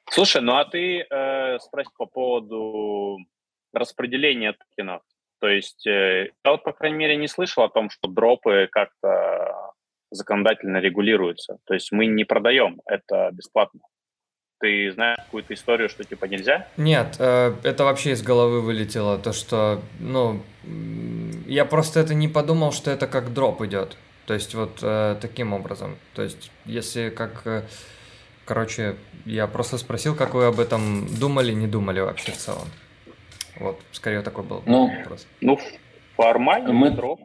[0.09, 3.17] Слушай, ну а ты э, спроси по поводу
[3.73, 5.01] распределения токенов.
[5.39, 9.73] То есть э, я вот, по крайней мере, не слышал о том, что дропы как-то
[10.11, 11.57] законодательно регулируются.
[11.65, 13.81] То есть мы не продаем это бесплатно.
[14.63, 16.69] Ты знаешь какую-то историю, что типа нельзя?
[16.77, 19.17] Нет, э, это вообще из головы вылетело.
[19.17, 20.41] То, что, ну,
[21.45, 23.97] я просто это не подумал, что это как дроп идет.
[24.25, 25.97] То есть вот э, таким образом.
[26.13, 27.45] То есть если как...
[27.45, 27.63] Э,
[28.45, 28.95] короче,
[29.25, 32.69] я просто спросил, как вы об этом думали, не думали вообще в целом.
[33.57, 35.27] Вот, скорее такой был ну, вопрос.
[35.41, 35.59] Ну,
[36.15, 37.19] формально мы дроп.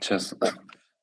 [0.00, 0.32] Сейчас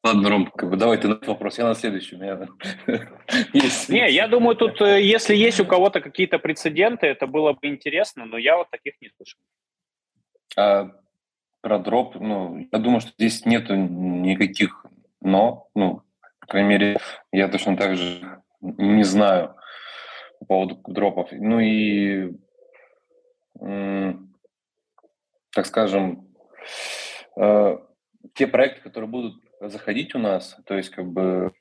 [0.04, 2.18] Ладно, Ром, как бы давай ты на вопрос, я на следующий.
[2.18, 2.48] Меня
[3.54, 3.90] есть.
[3.90, 8.26] Не, я думаю, тут, э, если есть у кого-то какие-то прецеденты, это было бы интересно,
[8.26, 9.40] но я вот таких не слышал.
[10.58, 10.92] А,
[11.62, 14.84] про дроп, ну, я думаю, что здесь нету никаких
[15.24, 16.04] но, ну,
[16.42, 16.98] по крайней мере,
[17.32, 19.56] я точно так же не знаю
[20.40, 21.30] по поводу дропов.
[21.32, 22.34] Ну и,
[25.52, 26.28] так скажем,
[27.38, 27.78] э,
[28.34, 29.36] те проекты, которые будут
[29.70, 31.54] заходить у нас, то есть как бы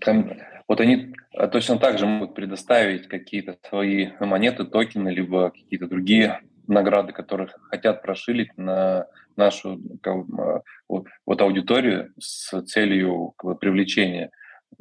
[0.00, 0.32] там,
[0.68, 6.40] вот они а, точно так же могут предоставить какие-то свои монеты, токены, либо какие-то другие
[6.66, 13.56] награды, которые хотят прошилить на нашу как бы, вот, вот аудиторию с целью как бы,
[13.56, 14.30] привлечения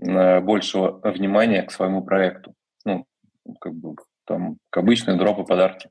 [0.02, 2.54] э, большего внимания к своему проекту.
[2.86, 3.06] Ну,
[3.60, 3.96] как бы
[4.26, 5.90] там к обычные дропы, подарки.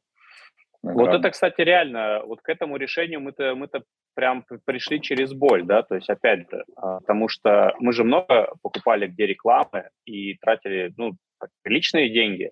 [0.83, 1.11] Награды.
[1.11, 3.83] Вот это, кстати, реально, вот к этому решению мы-то мы-то
[4.15, 8.53] прям пришли через боль, да, то есть опять же, а, потому что мы же много
[8.63, 11.17] покупали где рекламы и тратили, ну,
[11.65, 12.51] личные деньги,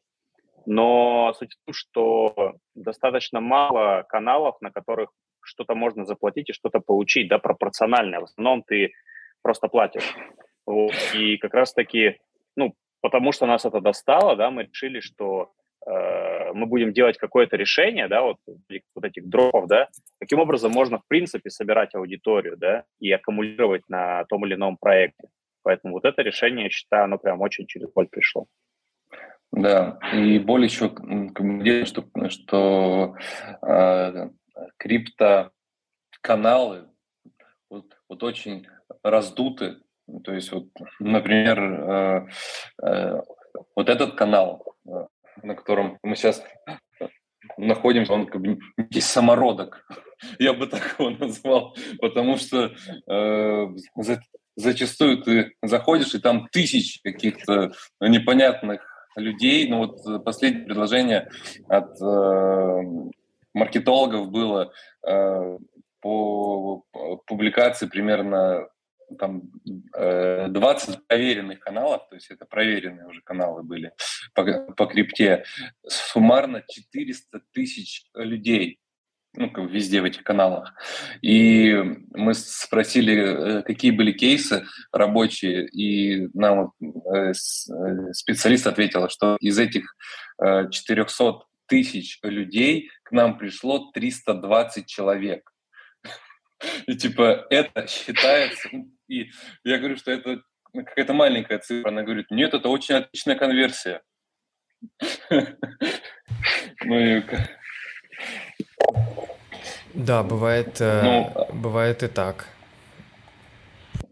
[0.67, 5.11] но суть в том, что достаточно мало каналов, на которых
[5.43, 8.21] что-то можно заплатить и что-то получить, да, пропорциональное.
[8.21, 8.93] В основном ты
[9.43, 10.15] просто платишь.
[11.15, 12.21] И как раз-таки,
[12.57, 15.53] ну, потому что нас это достало, да, мы решили, что
[15.87, 18.37] Э, мы будем делать какое-то решение, да, вот,
[18.95, 19.89] вот этих дропов, да,
[20.19, 25.29] каким образом можно, в принципе, собирать аудиторию, да, и аккумулировать на том или ином проекте.
[25.63, 28.47] Поэтому вот это решение, я считаю, оно прям очень через боль пришло.
[29.53, 30.91] Да, и более еще
[31.85, 33.17] что, что
[33.63, 34.29] э,
[34.77, 36.89] криптоканалы
[37.69, 38.69] вот, вот очень
[39.03, 39.79] раздуты.
[40.25, 42.27] То есть, вот, например, э,
[42.83, 43.21] э,
[43.75, 45.07] вот этот канал, э,
[45.43, 46.43] на котором мы сейчас
[47.57, 49.87] находимся, он как бы некий самородок,
[50.39, 52.73] я бы так его назвал, потому что
[53.09, 54.21] э, за,
[54.57, 58.83] зачастую ты заходишь, и там тысячи каких-то непонятных
[59.17, 59.69] людей.
[59.69, 61.31] Ну вот последнее предложение
[61.69, 63.11] от э,
[63.55, 64.73] маркетологов было
[65.07, 65.59] э,
[66.01, 66.85] по
[67.27, 68.69] публикации примерно
[69.19, 69.51] там
[69.93, 73.93] 20 э, проверенных каналов, то есть это проверенные уже каналы были
[74.35, 75.45] по, по крипте,
[75.87, 78.79] суммарно 400 тысяч людей,
[79.35, 80.75] ну, как везде в этих каналах.
[81.23, 81.75] И
[82.11, 89.95] мы спросили, э, какие были кейсы рабочие, и нам э, специалист ответила, что из этих
[90.39, 95.51] 400 тысяч людей к нам пришло 320 человек.
[96.87, 98.69] И типа это считается
[99.11, 99.31] и
[99.65, 100.43] я говорю, что это
[100.73, 101.89] какая-то маленькая цифра.
[101.89, 104.03] Она говорит, нет, это очень отличная конверсия.
[106.83, 107.23] Ну.
[109.93, 112.47] Да, бывает, э, ну, бывает и так.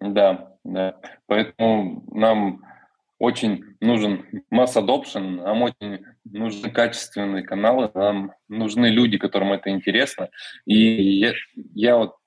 [0.01, 1.01] Да, да.
[1.27, 2.63] Поэтому нам
[3.19, 10.29] очень нужен масс adoption, нам очень нужны качественные каналы, нам нужны люди, которым это интересно.
[10.67, 11.33] И я,
[11.75, 12.18] я вот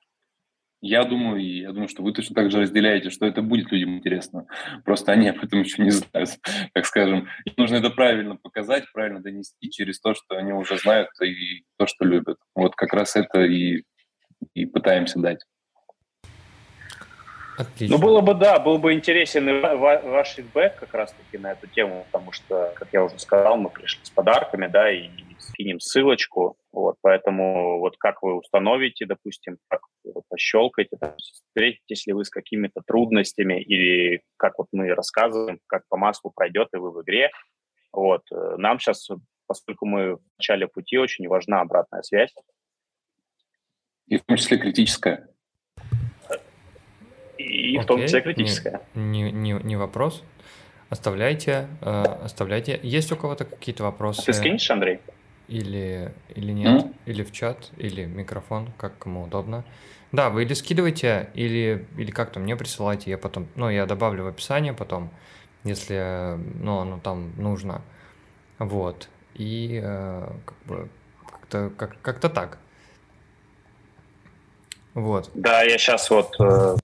[0.81, 3.95] я думаю, и я думаю, что вы точно так же разделяете, что это будет людям
[3.95, 4.47] интересно.
[4.83, 6.39] Просто они об этом еще не знают,
[6.73, 7.27] так скажем.
[7.45, 11.85] Им нужно это правильно показать, правильно донести через то, что они уже знают и то,
[11.85, 12.37] что любят.
[12.55, 13.83] Вот как раз это и,
[14.55, 15.39] и пытаемся дать.
[17.57, 17.97] Отлично.
[17.97, 22.07] Ну, было бы, да, был бы интересен и ваш фидбэк как раз-таки на эту тему,
[22.11, 25.09] потому что, как я уже сказал, мы пришли с подарками, да, и
[25.61, 32.13] скинем ссылочку, вот, поэтому вот как вы установите, допустим, как вы пощелкаете, там, встретитесь ли
[32.13, 36.91] вы с какими-то трудностями или как вот мы рассказываем, как по маслу пройдет и вы
[36.91, 37.29] в игре,
[37.91, 39.07] вот, э, нам сейчас,
[39.47, 42.33] поскольку мы в начале пути, очень важна обратная связь.
[44.07, 45.27] И в том числе критическая.
[47.37, 47.81] И okay.
[47.81, 48.81] в том числе критическая.
[48.95, 50.23] Не, не, не вопрос.
[50.89, 52.79] Оставляйте, э, оставляйте.
[52.83, 54.21] Есть у кого-то какие-то вопросы?
[54.21, 54.99] А ты скинешь, Андрей?
[55.51, 56.95] Или, или нет, mm?
[57.07, 59.65] или в чат, или микрофон, как кому удобно.
[60.13, 64.27] Да, вы или скидывайте, или, или как-то мне присылайте, я потом, ну, я добавлю в
[64.27, 65.09] описание потом,
[65.65, 67.81] если, ну, оно там нужно.
[68.59, 69.09] Вот.
[69.33, 70.89] И э, как бы
[71.29, 72.57] как-то как, как-то так.
[74.93, 75.31] Вот.
[75.33, 76.33] Да, я сейчас вот...
[76.39, 76.77] Э...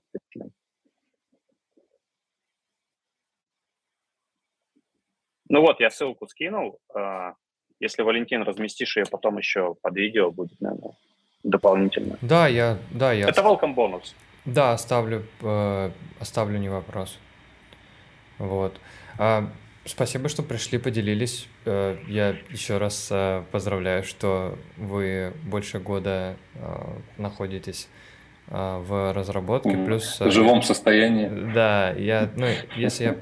[5.48, 6.80] Ну вот, я ссылку скинул.
[6.94, 7.32] Э,
[7.80, 10.92] если, Валентин, разместишь ее потом еще под видео, будет, наверное,
[11.44, 12.18] дополнительно.
[12.20, 12.78] Да, я...
[12.90, 13.28] Да, я...
[13.28, 14.14] Это welcome бонус.
[14.44, 15.90] Да, оставлю, э,
[16.20, 17.18] оставлю не вопрос.
[18.38, 18.80] Вот.
[19.18, 19.50] А,
[19.84, 21.48] спасибо, что пришли, поделились.
[21.64, 26.86] Э, я еще раз э, поздравляю, что вы больше года э,
[27.18, 27.88] находитесь
[28.48, 30.18] э, в разработке, плюс...
[30.18, 31.52] В живом состоянии.
[31.52, 32.46] Да, я, ну,
[32.76, 33.16] если я,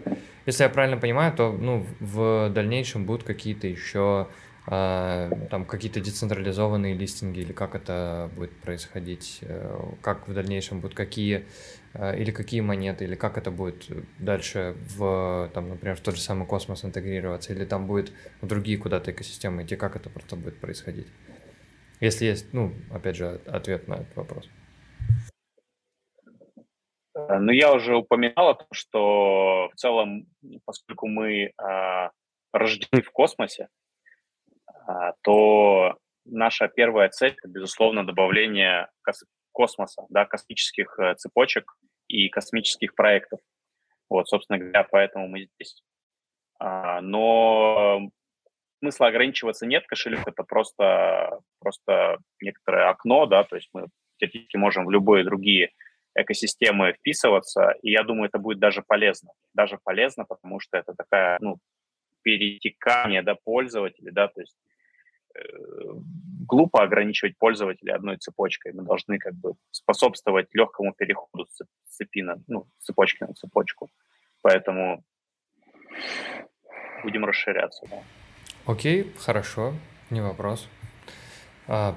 [0.47, 4.29] если я правильно понимаю, то, ну, в дальнейшем будут какие-то еще
[4.67, 11.47] там какие-то децентрализованные листинги или как это будет происходить, э, как в дальнейшем будут какие
[11.95, 13.87] э, или какие монеты, или как это будет
[14.19, 18.77] дальше в, там, например, в тот же самый космос интегрироваться, или там будет в другие
[18.77, 21.07] куда-то экосистемы идти, как это просто будет происходить.
[22.01, 24.49] Если есть, ну, опять же, ответ на этот вопрос.
[27.15, 30.27] Э, ну, я уже упоминал о том, что в целом,
[30.65, 32.11] поскольку мы э,
[32.53, 33.86] рождены в космосе, а,
[35.23, 38.89] то наша первая цель– это, безусловно, добавление
[39.53, 41.77] космоса, да, космических э, цепочек
[42.09, 43.41] и космических проектов.
[44.09, 45.83] Вот, собственно говоря, поэтому мы здесь.
[46.59, 48.11] А, но
[48.81, 53.87] смысла ограничиваться нет, кошелек– это просто, просто некоторое окно, да, то есть мы
[54.19, 55.73] теоретически можем в любые другие
[56.15, 59.33] экосистемы вписываться, и я думаю, это будет даже полезно.
[59.55, 61.59] Даже полезно, потому что это такая, ну,
[62.23, 64.57] перетекание, да, пользователей, да, то есть
[66.47, 68.73] глупо ограничивать пользователя одной цепочкой.
[68.73, 71.65] Мы должны как бы способствовать легкому переходу с
[71.97, 73.89] цепи на, ну, цепочки на цепочку.
[74.43, 75.05] Поэтому
[77.03, 77.87] будем расширяться.
[77.91, 78.03] Да.
[78.67, 79.75] Окей, хорошо,
[80.11, 80.69] не вопрос.
[81.69, 81.97] А,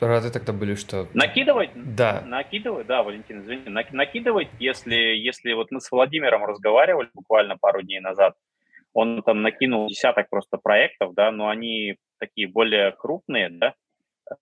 [0.00, 1.08] рады тогда были, что...
[1.14, 1.70] Накидывать?
[1.74, 2.22] Да.
[2.26, 3.68] Накидывать, да, Валентин, извини.
[3.92, 8.36] Накидывать, если, если вот мы с Владимиром разговаривали буквально пару дней назад,
[8.94, 13.74] он там накинул десяток просто проектов, да, но они такие более крупные, да.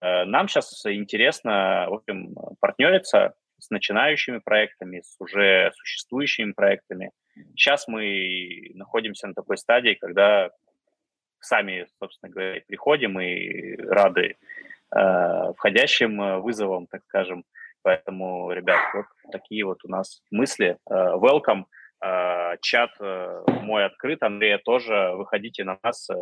[0.01, 7.11] Э, нам сейчас интересно, в общем, партнериться с начинающими проектами, с уже существующими проектами.
[7.57, 10.51] Сейчас мы находимся на такой стадии, когда
[11.41, 14.37] сами, собственно говоря, приходим и рады
[14.95, 17.45] э, входящим э, вызовам, так скажем.
[17.83, 20.77] Поэтому, ребят, вот такие вот у нас мысли.
[20.89, 21.65] Э, welcome.
[22.03, 24.23] Э, чат э, мой открыт.
[24.23, 25.13] Андрея тоже.
[25.15, 26.11] Выходите на нас.
[26.11, 26.15] Э,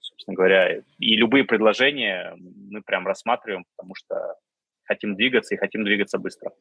[0.00, 4.36] собственно говоря, и любые предложения мы прям рассматриваем, потому что
[4.84, 6.52] хотим двигаться и хотим двигаться быстро.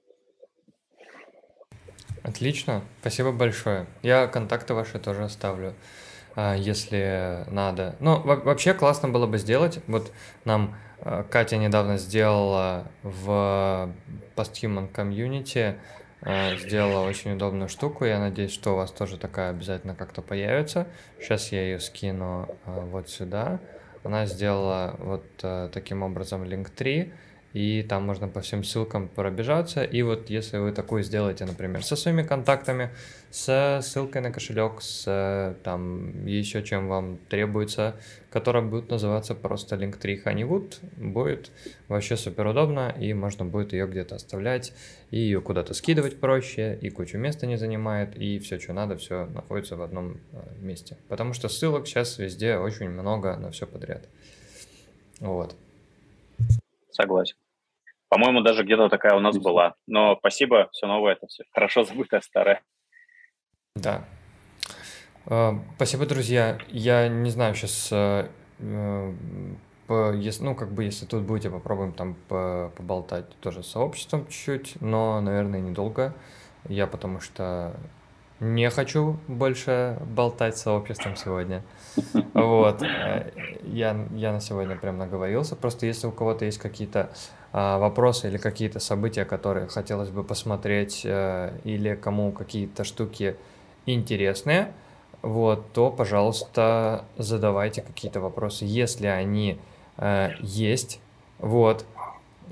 [2.23, 3.85] Отлично, спасибо большое.
[4.01, 5.73] Я контакты ваши тоже оставлю,
[6.35, 7.95] если надо.
[7.99, 9.79] Ну, вообще классно было бы сделать.
[9.87, 10.11] Вот
[10.45, 10.75] нам
[11.31, 13.91] Катя недавно сделала в
[14.35, 15.77] Posthuman Community,
[16.57, 18.05] сделала очень удобную штуку.
[18.05, 20.87] Я надеюсь, что у вас тоже такая обязательно как-то появится.
[21.19, 23.59] Сейчас я ее скину вот сюда.
[24.03, 25.25] Она сделала вот
[25.71, 27.11] таким образом Link3
[27.53, 29.83] и там можно по всем ссылкам пробежаться.
[29.83, 32.91] И вот если вы такую сделаете, например, со своими контактами,
[33.29, 37.95] с ссылкой на кошелек, с там еще чем вам требуется,
[38.29, 41.51] которая будет называться просто Link3 Honeywood, будет
[41.87, 44.73] вообще супер удобно, и можно будет ее где-то оставлять,
[45.11, 49.25] и ее куда-то скидывать проще, и кучу места не занимает, и все, что надо, все
[49.25, 50.97] находится в одном э, месте.
[51.09, 54.07] Потому что ссылок сейчас везде очень много на все подряд.
[55.19, 55.55] Вот.
[56.91, 57.40] Согласен.
[58.11, 59.75] По-моему, даже где-то такая у нас была.
[59.87, 62.61] Но спасибо, все новое, это все хорошо забытое старое.
[63.73, 64.03] Да.
[65.27, 66.59] А, спасибо, друзья.
[66.67, 68.27] Я не знаю сейчас, э,
[68.59, 69.13] э,
[69.87, 75.61] ну, как бы, если тут будете, попробуем там поболтать тоже с сообществом чуть-чуть, но, наверное,
[75.61, 76.13] недолго.
[76.67, 77.77] Я потому что
[78.41, 81.63] не хочу больше болтать с сообществом сегодня.
[82.33, 82.81] Вот.
[82.81, 83.31] Э,
[83.63, 85.55] я, я на сегодня прям наговорился.
[85.55, 87.09] Просто если у кого-то есть какие-то
[87.53, 93.35] вопросы или какие-то события, которые хотелось бы посмотреть, э, или кому какие-то штуки
[93.85, 94.73] интересные,
[95.21, 99.59] вот, то, пожалуйста, задавайте какие-то вопросы, если они
[99.97, 100.99] э, есть,
[101.39, 101.85] вот,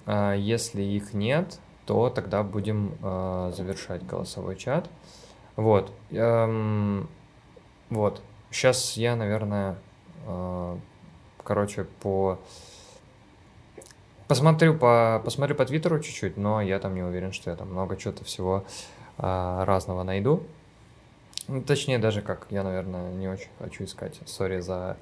[0.05, 4.89] э, если их нет, то тогда будем э, завершать голосовой чат,
[5.55, 7.09] вот, эм,
[7.89, 8.21] вот,
[8.51, 9.77] сейчас я, наверное,
[11.43, 12.37] короче, по
[14.29, 17.97] Посмотрю по, посмотрю по Твиттеру чуть-чуть, но я там не уверен, что я там много
[17.97, 18.63] чего-то всего
[19.17, 20.43] а, разного найду.
[21.47, 24.19] Ну, точнее, даже как, я, наверное, не очень хочу искать.
[24.27, 24.97] Сори за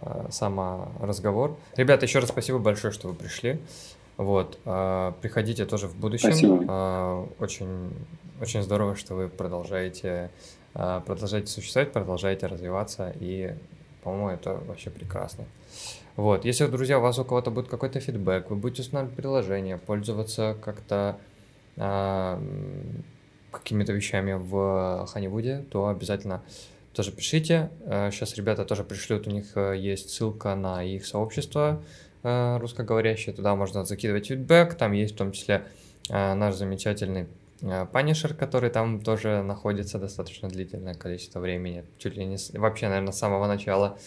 [0.00, 1.56] а, саморазговор.
[1.76, 3.60] Ребята, еще раз спасибо большое, что вы пришли.
[4.16, 6.32] Вот, а, приходите тоже в будущем.
[6.32, 6.64] Спасибо.
[6.66, 7.94] А, очень,
[8.40, 10.32] очень здорово, что вы продолжаете,
[10.74, 13.54] а, продолжаете существовать, продолжаете развиваться, и,
[14.02, 15.44] по-моему, это вообще прекрасно.
[16.16, 20.56] Вот, если, друзья, у вас у кого-то будет какой-то фидбэк, вы будете устанавливать приложение, пользоваться
[20.64, 21.18] как-то
[21.76, 22.40] а,
[23.50, 26.42] какими-то вещами в Honeywood, то обязательно
[26.92, 27.70] тоже пишите.
[28.12, 31.82] Сейчас а, ребята тоже пришлют, у них э, есть ссылка на их сообщество
[32.22, 35.64] э, русскоговорящее, туда можно закидывать фидбэк, там есть в том числе
[36.08, 37.26] наш замечательный
[37.92, 43.18] Панишер, который там тоже находится достаточно длительное количество времени, чуть ли не вообще, наверное, с
[43.18, 43.98] самого начала.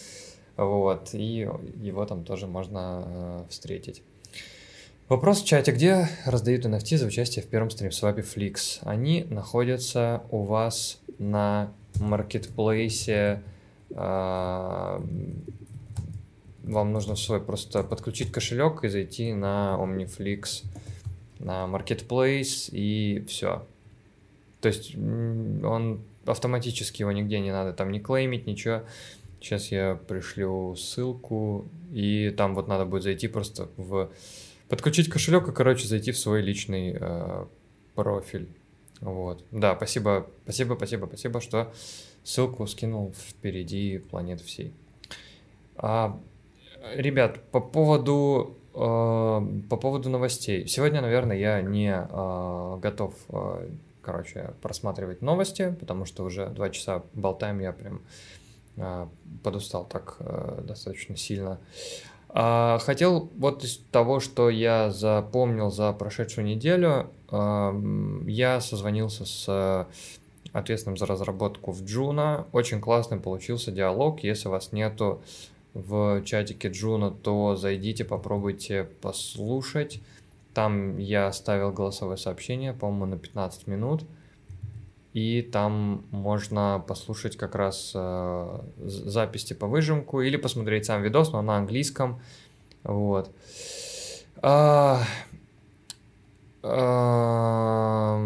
[0.58, 1.48] Вот, и
[1.80, 4.02] его там тоже можно э, встретить.
[5.08, 5.70] Вопрос в чате.
[5.70, 8.80] Где раздают NFT за участие в первом стримсвапе Flix?
[8.82, 13.40] Они находятся у вас на маркетплейсе.
[13.90, 15.00] Э,
[16.64, 20.64] вам нужно свой просто подключить кошелек и зайти на OmniFlix,
[21.38, 23.64] на Marketplace и все.
[24.60, 28.82] То есть он автоматически его нигде не надо там не клеймить, ничего.
[29.40, 34.10] Сейчас я пришлю ссылку, и там вот надо будет зайти просто в...
[34.68, 37.46] Подключить кошелек и, короче, зайти в свой личный э,
[37.94, 38.48] профиль.
[39.00, 39.44] Вот.
[39.50, 41.72] Да, спасибо, спасибо, спасибо, спасибо, что
[42.24, 44.74] ссылку скинул впереди планеты всей.
[45.76, 46.20] А,
[46.94, 50.66] ребят, по поводу э, по поводу новостей.
[50.66, 53.68] Сегодня, наверное, я не э, готов, э,
[54.02, 58.02] короче, просматривать новости, потому что уже два часа болтаем, я прям
[59.42, 61.58] подустал так э, достаточно сильно.
[62.30, 69.86] А, хотел вот из того, что я запомнил за прошедшую неделю, я созвонился с
[70.52, 72.46] ответственным за разработку в Juno.
[72.52, 74.20] Очень классный получился диалог.
[74.20, 75.22] Если вас нету
[75.74, 80.00] в чатике Juno, то зайдите, попробуйте послушать.
[80.54, 84.04] Там я оставил голосовое сообщение, по-моему, на 15 минут.
[85.14, 91.42] И там можно послушать как раз э, запись типа выжимку или посмотреть сам видос, но
[91.42, 92.20] на английском.
[92.84, 93.30] Вот.
[94.40, 95.02] А,
[96.62, 98.18] а,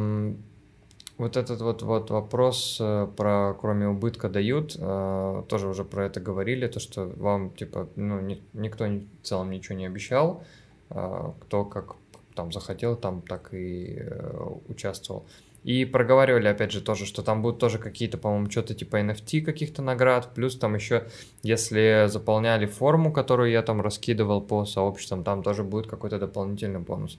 [1.18, 6.20] вот этот вот, вот вопрос э, про кроме убытка дают, э, тоже уже про это
[6.20, 10.42] говорили, то что вам типа ну ни, никто в целом ничего не обещал,
[10.90, 11.94] э, кто как
[12.34, 15.24] там захотел, там так и э, участвовал.
[15.64, 19.80] И проговаривали, опять же, тоже, что там будут тоже какие-то, по-моему, что-то типа NFT каких-то
[19.80, 21.04] наград, плюс там еще,
[21.42, 27.18] если заполняли форму, которую я там раскидывал по сообществам, там тоже будет какой-то дополнительный бонус.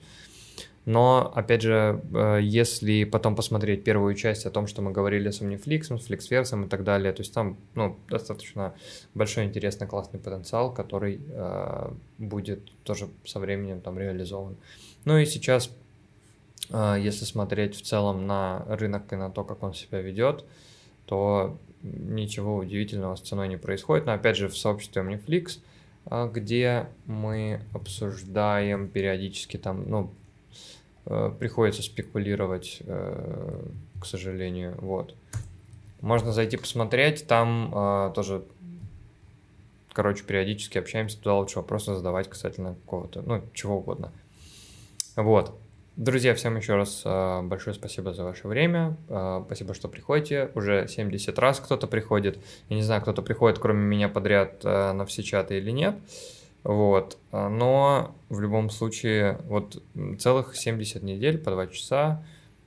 [0.86, 5.40] Но, опять же, э, если потом посмотреть первую часть о том, что мы говорили с
[5.40, 8.74] Omniflix, с FlixVerse и так далее, то есть там ну, достаточно
[9.14, 14.56] большой, интересный, классный потенциал, который э, будет тоже со временем там реализован.
[15.06, 15.70] Ну и сейчас
[16.70, 20.44] если смотреть в целом на рынок и на то, как он себя ведет,
[21.06, 24.06] то ничего удивительного с ценой не происходит.
[24.06, 25.58] Но опять же в сообществе Omniflix,
[26.06, 30.10] а, где мы обсуждаем периодически там, ну,
[31.06, 33.62] э, приходится спекулировать, э,
[34.00, 35.14] к сожалению, вот.
[36.00, 38.44] Можно зайти посмотреть, там а, тоже,
[39.92, 44.12] короче, периодически общаемся, туда лучше вопросы задавать касательно какого-то, ну, чего угодно.
[45.16, 45.58] Вот.
[45.96, 48.96] Друзья, всем еще раз э, большое спасибо за ваше время.
[49.08, 50.50] Э, спасибо, что приходите.
[50.56, 52.36] Уже 70 раз кто-то приходит.
[52.68, 55.94] Я не знаю, кто-то приходит, кроме меня, подряд э, на все чаты или нет.
[56.64, 57.18] Вот.
[57.30, 59.82] Но в любом случае, вот
[60.18, 62.24] целых 70 недель по 2 часа.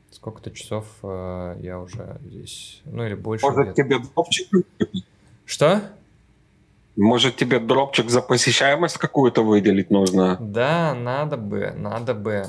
[0.09, 2.81] Сколько-то часов я уже здесь.
[2.85, 3.45] Ну или больше.
[3.45, 4.47] Может, тебе дропчик?
[5.43, 5.81] Что?
[6.95, 10.37] Может, тебе дропчик за посещаемость какую-то выделить нужно?
[10.39, 12.45] Да, надо бы, надо бы.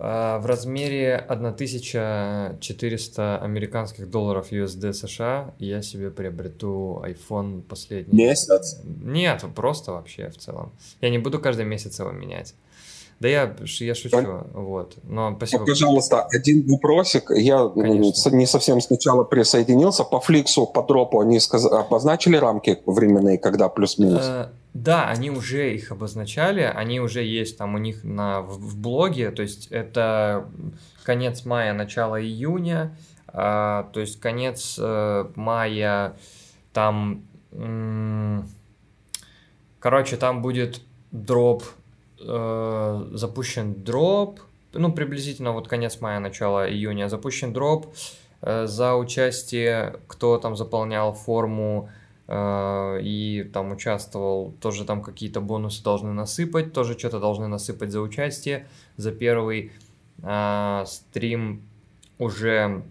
[0.00, 8.16] А, в размере 1400 американских долларов USD США я себе приобрету iPhone последний.
[8.16, 8.80] Месяц?
[8.84, 10.70] Нет, просто вообще в целом.
[11.00, 12.54] Я не буду каждый месяц его менять.
[13.20, 14.46] Да я, я шучу, Пон...
[14.52, 14.94] вот.
[15.02, 15.62] Но спасибо.
[15.62, 17.32] Ну, пожалуйста, один вопросик.
[17.34, 18.30] Я Конечно.
[18.30, 20.04] не совсем сначала присоединился.
[20.04, 21.66] По фликсу, по дропу они сказ...
[21.66, 24.30] обозначили рамки временные, когда плюс-минус?
[24.78, 28.76] Э, да, они уже их обозначали, они уже есть там у них на, в, в
[28.76, 30.48] блоге, то есть это
[31.02, 32.96] конец мая, начало июня,
[33.28, 36.16] а, то есть конец э, мая
[36.72, 37.22] там,
[37.52, 38.48] м-
[39.80, 40.80] короче, там будет
[41.10, 41.64] дроп,
[42.20, 44.40] э, запущен дроп,
[44.72, 47.94] ну, приблизительно вот конец мая, начало июня, запущен дроп
[48.42, 55.82] э, за участие, кто там заполнял форму Э, и там участвовал, тоже там какие-то бонусы
[55.82, 58.66] должны насыпать, тоже что-то должны насыпать за участие.
[58.98, 59.72] За первый
[60.22, 61.62] э, стрим
[62.18, 62.82] уже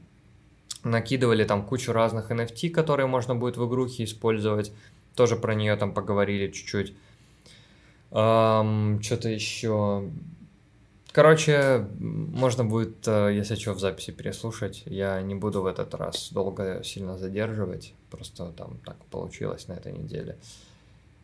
[0.83, 4.71] накидывали там кучу разных NFT, которые можно будет в игрухе использовать.
[5.15, 6.93] Тоже про нее там поговорили чуть-чуть.
[8.11, 10.09] Эм, что-то еще.
[11.17, 14.83] Короче, можно будет, э, если что, в записи переслушать.
[14.85, 17.95] Я не буду в этот раз долго сильно задерживать.
[18.11, 20.37] Просто там так получилось на этой неделе.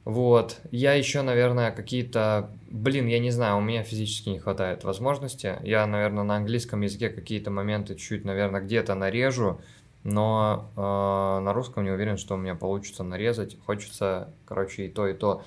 [0.03, 0.57] Вот.
[0.72, 2.49] Я еще, наверное, какие-то...
[2.72, 5.60] Блин, я не знаю, у меня физически не хватает возможности.
[5.61, 9.61] Я, наверное, на английском языке какие-то моменты чуть, наверное, где-то нарежу,
[10.03, 13.57] но э, на русском не уверен, что у меня получится нарезать.
[13.64, 15.44] Хочется, короче, и то, и то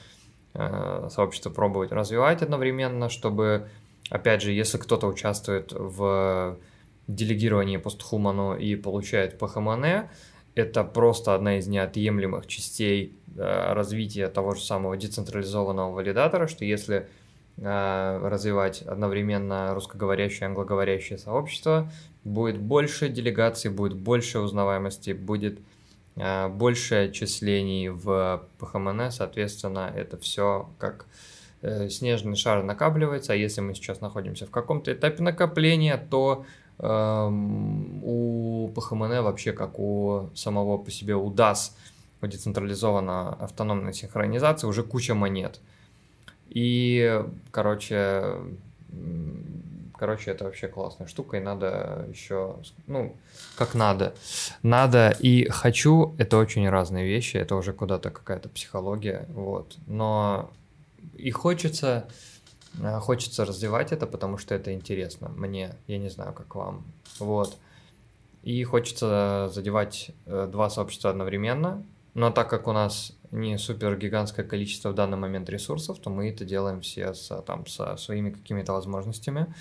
[0.55, 3.69] э, сообщество пробовать развивать одновременно, чтобы
[4.11, 6.59] Опять же, если кто-то участвует в
[7.09, 10.09] делегировании постхуману и получает ПХМН,
[10.55, 17.09] это просто одна из неотъемлемых частей э, развития того же самого децентрализованного валидатора, что если
[17.59, 21.93] э, развивать одновременно русскоговорящее и англоговорящее сообщество,
[22.25, 25.61] будет больше делегаций, будет больше узнаваемости, будет
[26.17, 31.05] э, больше отчислений в ПХМН, соответственно, это все как
[31.89, 36.45] снежный шар накапливается, а если мы сейчас находимся в каком-то этапе накопления, то
[36.79, 37.29] э,
[38.03, 41.73] у ПХМН вообще как у самого по себе у DAS,
[42.23, 45.61] у децентрализованной автономной синхронизации, уже куча монет.
[46.49, 48.35] И, короче,
[49.99, 52.57] короче, это вообще классная штука, и надо еще,
[52.87, 53.17] ну,
[53.57, 54.15] как надо.
[54.63, 59.77] Надо и хочу, это очень разные вещи, это уже куда-то какая-то психология, вот.
[59.87, 60.51] Но
[61.17, 62.09] и хочется,
[62.81, 66.85] э, хочется развивать это, потому что это интересно мне, я не знаю, как вам,
[67.19, 67.57] вот.
[68.43, 71.85] И хочется задевать э, два сообщества одновременно,
[72.15, 76.31] но так как у нас не супер гигантское количество в данный момент ресурсов, то мы
[76.31, 79.55] это делаем все со, там, со своими какими-то возможностями.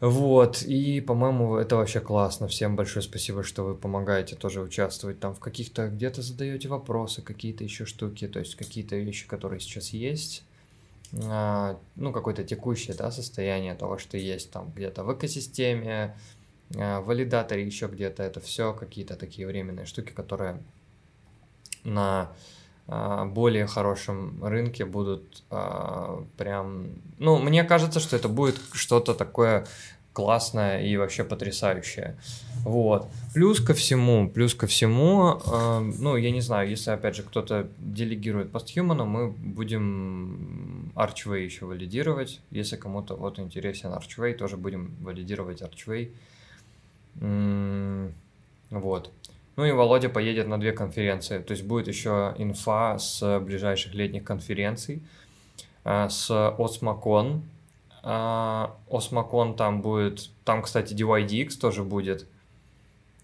[0.00, 2.48] Вот, и, по-моему, это вообще классно.
[2.48, 7.64] Всем большое спасибо, что вы помогаете тоже участвовать там в каких-то, где-то задаете вопросы, какие-то
[7.64, 10.42] еще штуки, то есть какие-то вещи, которые сейчас есть.
[11.24, 16.16] А, ну, какое-то текущее, да, состояние того, что есть там где-то в экосистеме,
[16.76, 18.22] а, валидаторе, еще где-то.
[18.22, 20.62] Это все какие-то такие временные штуки, которые
[21.84, 22.32] на
[22.86, 26.88] более хорошем рынке будут а, прям...
[27.18, 29.64] Ну, мне кажется, что это будет что-то такое
[30.12, 32.16] классное и вообще потрясающее.
[32.64, 33.08] Вот.
[33.32, 37.68] Плюс ко всему, плюс ко всему, э, ну, я не знаю, если, опять же, кто-то
[37.78, 42.40] делегирует постхуману, мы будем Archway еще валидировать.
[42.50, 46.10] Если кому-то вот интересен Archway, тоже будем валидировать Archway.
[48.70, 49.10] Вот.
[49.60, 51.38] Ну и Володя поедет на две конференции.
[51.38, 55.02] То есть будет еще инфа с ближайших летних конференций.
[55.84, 57.42] А, с Осмакон.
[58.02, 60.30] А, Осмакон там будет...
[60.46, 62.26] Там, кстати, DYDX тоже будет.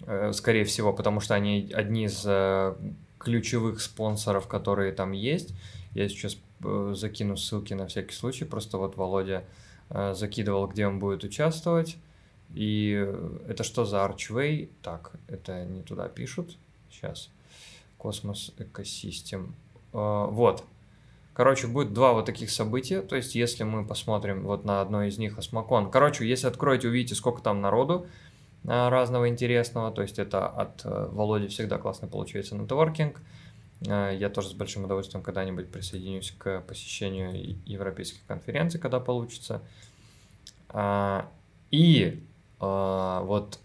[0.02, 2.74] Э, скорее всего, потому что они одни из э,
[3.18, 5.54] ключевых спонсоров, которые там есть.
[5.94, 8.44] Я сейчас э, закину ссылки на всякий случай.
[8.44, 9.44] Просто вот Володя
[9.88, 11.96] закидывал, где он будет участвовать.
[12.55, 12.90] И
[13.48, 14.70] это что за Archway?
[14.82, 16.56] Так, это не туда пишут.
[16.90, 17.31] Сейчас.
[17.98, 19.55] Космос Экосистем.
[19.93, 20.64] Вот.
[21.36, 23.02] Короче, будет два вот таких события.
[23.02, 25.90] То есть, если мы посмотрим вот на одно из них, Осмакон.
[25.90, 28.06] Короче, если откроете, увидите, сколько там народу
[28.66, 29.93] а, разного интересного.
[29.93, 33.20] То есть, это от э, Володи всегда классно получается нетворкинг.
[33.86, 39.60] Э, я тоже с большим удовольствием когда-нибудь присоединюсь к посещению европейских конференций, когда получится.
[40.70, 41.28] А,
[41.70, 42.24] и
[42.61, 43.59] а, вот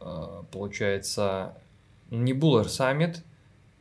[0.00, 1.54] а, получается
[2.10, 3.18] Nebular Summit,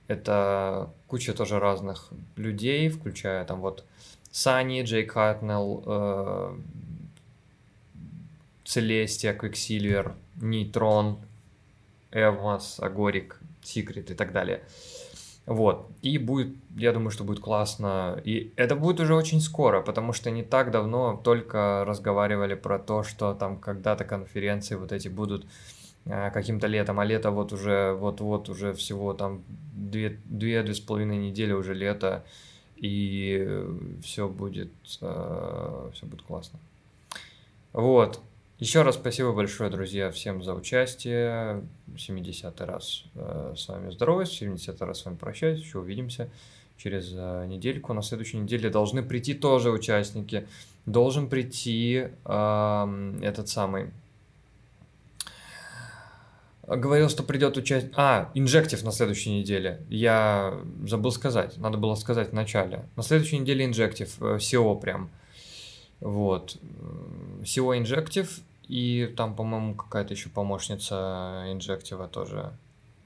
[0.07, 3.83] это куча тоже разных людей, включая там вот
[4.31, 6.57] Sunny, Jake Hartnell, э,
[8.63, 11.19] Celestia, Quicksilver, Neutron,
[12.11, 14.63] Evmos, Agoric, Secret и так далее.
[15.47, 15.89] Вот.
[16.01, 18.21] И будет, я думаю, что будет классно.
[18.25, 23.03] И это будет уже очень скоро, потому что не так давно только разговаривали про то,
[23.03, 25.47] что там когда-то конференции вот эти будут
[26.05, 29.41] э, каким-то летом, а лето вот уже, вот-вот уже всего там
[29.73, 32.25] две-две с половиной недели уже лето,
[32.75, 33.65] и
[34.03, 36.59] все будет, э, все будет классно.
[37.71, 38.19] Вот.
[38.59, 41.63] Еще раз спасибо большое, друзья, всем за участие.
[41.95, 46.27] 70 раз э, с вами здороваюсь, 70 раз с вами прощаюсь, еще увидимся
[46.75, 47.93] через э, недельку.
[47.93, 50.47] На следующей неделе должны прийти тоже участники.
[50.87, 53.91] Должен прийти э, этот самый...
[56.63, 57.93] Говорил, что придет участник...
[57.95, 59.81] А, инжектив на следующей неделе.
[59.87, 61.57] Я забыл сказать.
[61.57, 62.87] Надо было сказать в начале.
[62.95, 64.11] На следующей неделе инжектив.
[64.19, 65.11] SEO прям.
[65.99, 66.57] Вот.
[67.43, 72.51] SEO инжектив и там, по-моему, какая-то еще помощница инжектива тоже.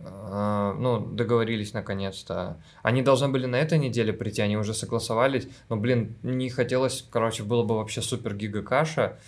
[0.04, 2.58] А, ну, договорились наконец-то.
[2.82, 5.48] Они должны были на этой неделе прийти, они уже согласовались.
[5.70, 9.20] Но, блин, не хотелось, короче, было бы вообще супер гига каша.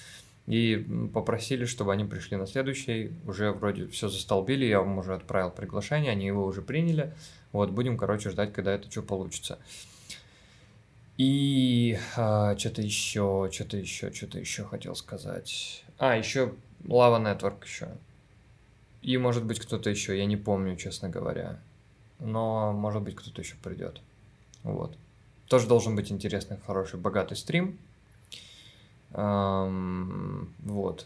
[0.46, 3.14] И попросили, чтобы они пришли на следующий.
[3.26, 7.14] Уже вроде все застолбили, я вам уже отправил приглашение, они его уже приняли.
[7.52, 9.60] Вот, будем, короче, ждать, когда это что получится.
[11.18, 15.83] И а, что-то еще, что-то еще, что-то еще хотел сказать.
[15.98, 16.54] А, еще
[16.84, 17.90] Lava Network еще.
[19.02, 21.60] И может быть кто-то еще, я не помню, честно говоря.
[22.20, 24.02] Но может быть кто-то еще придет.
[24.64, 24.98] Вот.
[25.48, 27.78] Тоже должен быть интересный, хороший, богатый стрим.
[29.12, 31.06] Эм, вот.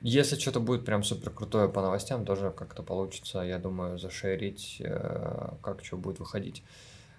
[0.00, 5.50] Если что-то будет прям супер крутое по новостям, тоже как-то получится, я думаю, зашерить, э,
[5.60, 6.62] как что будет выходить.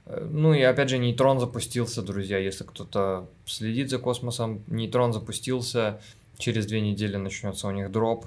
[0.06, 2.38] Э, ну и опять же, нейтрон запустился, друзья.
[2.38, 6.00] Если кто-то следит за космосом, нейтрон запустился.
[6.40, 8.26] Через две недели начнется у них дроп,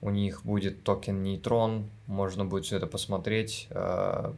[0.00, 3.68] у них будет токен нейтрон, можно будет все это посмотреть.
[3.70, 4.32] Э,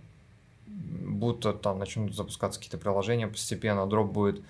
[0.67, 4.43] будто там начнут запускаться какие-то приложения постепенно, дроп будет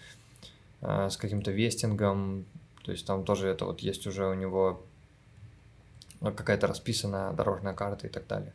[0.81, 2.47] э, с каким-то вестингом,
[2.83, 4.83] то есть там тоже это вот есть уже у него
[6.21, 8.55] какая-то расписанная дорожная карта и так далее.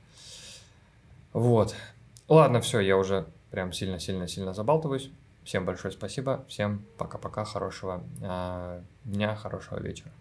[1.33, 1.75] Вот.
[2.27, 5.11] Ладно, все, я уже прям сильно-сильно-сильно забалтываюсь.
[5.49, 10.11] Всем большое спасибо, всем пока-пока, хорошего э, дня, хорошего вечера.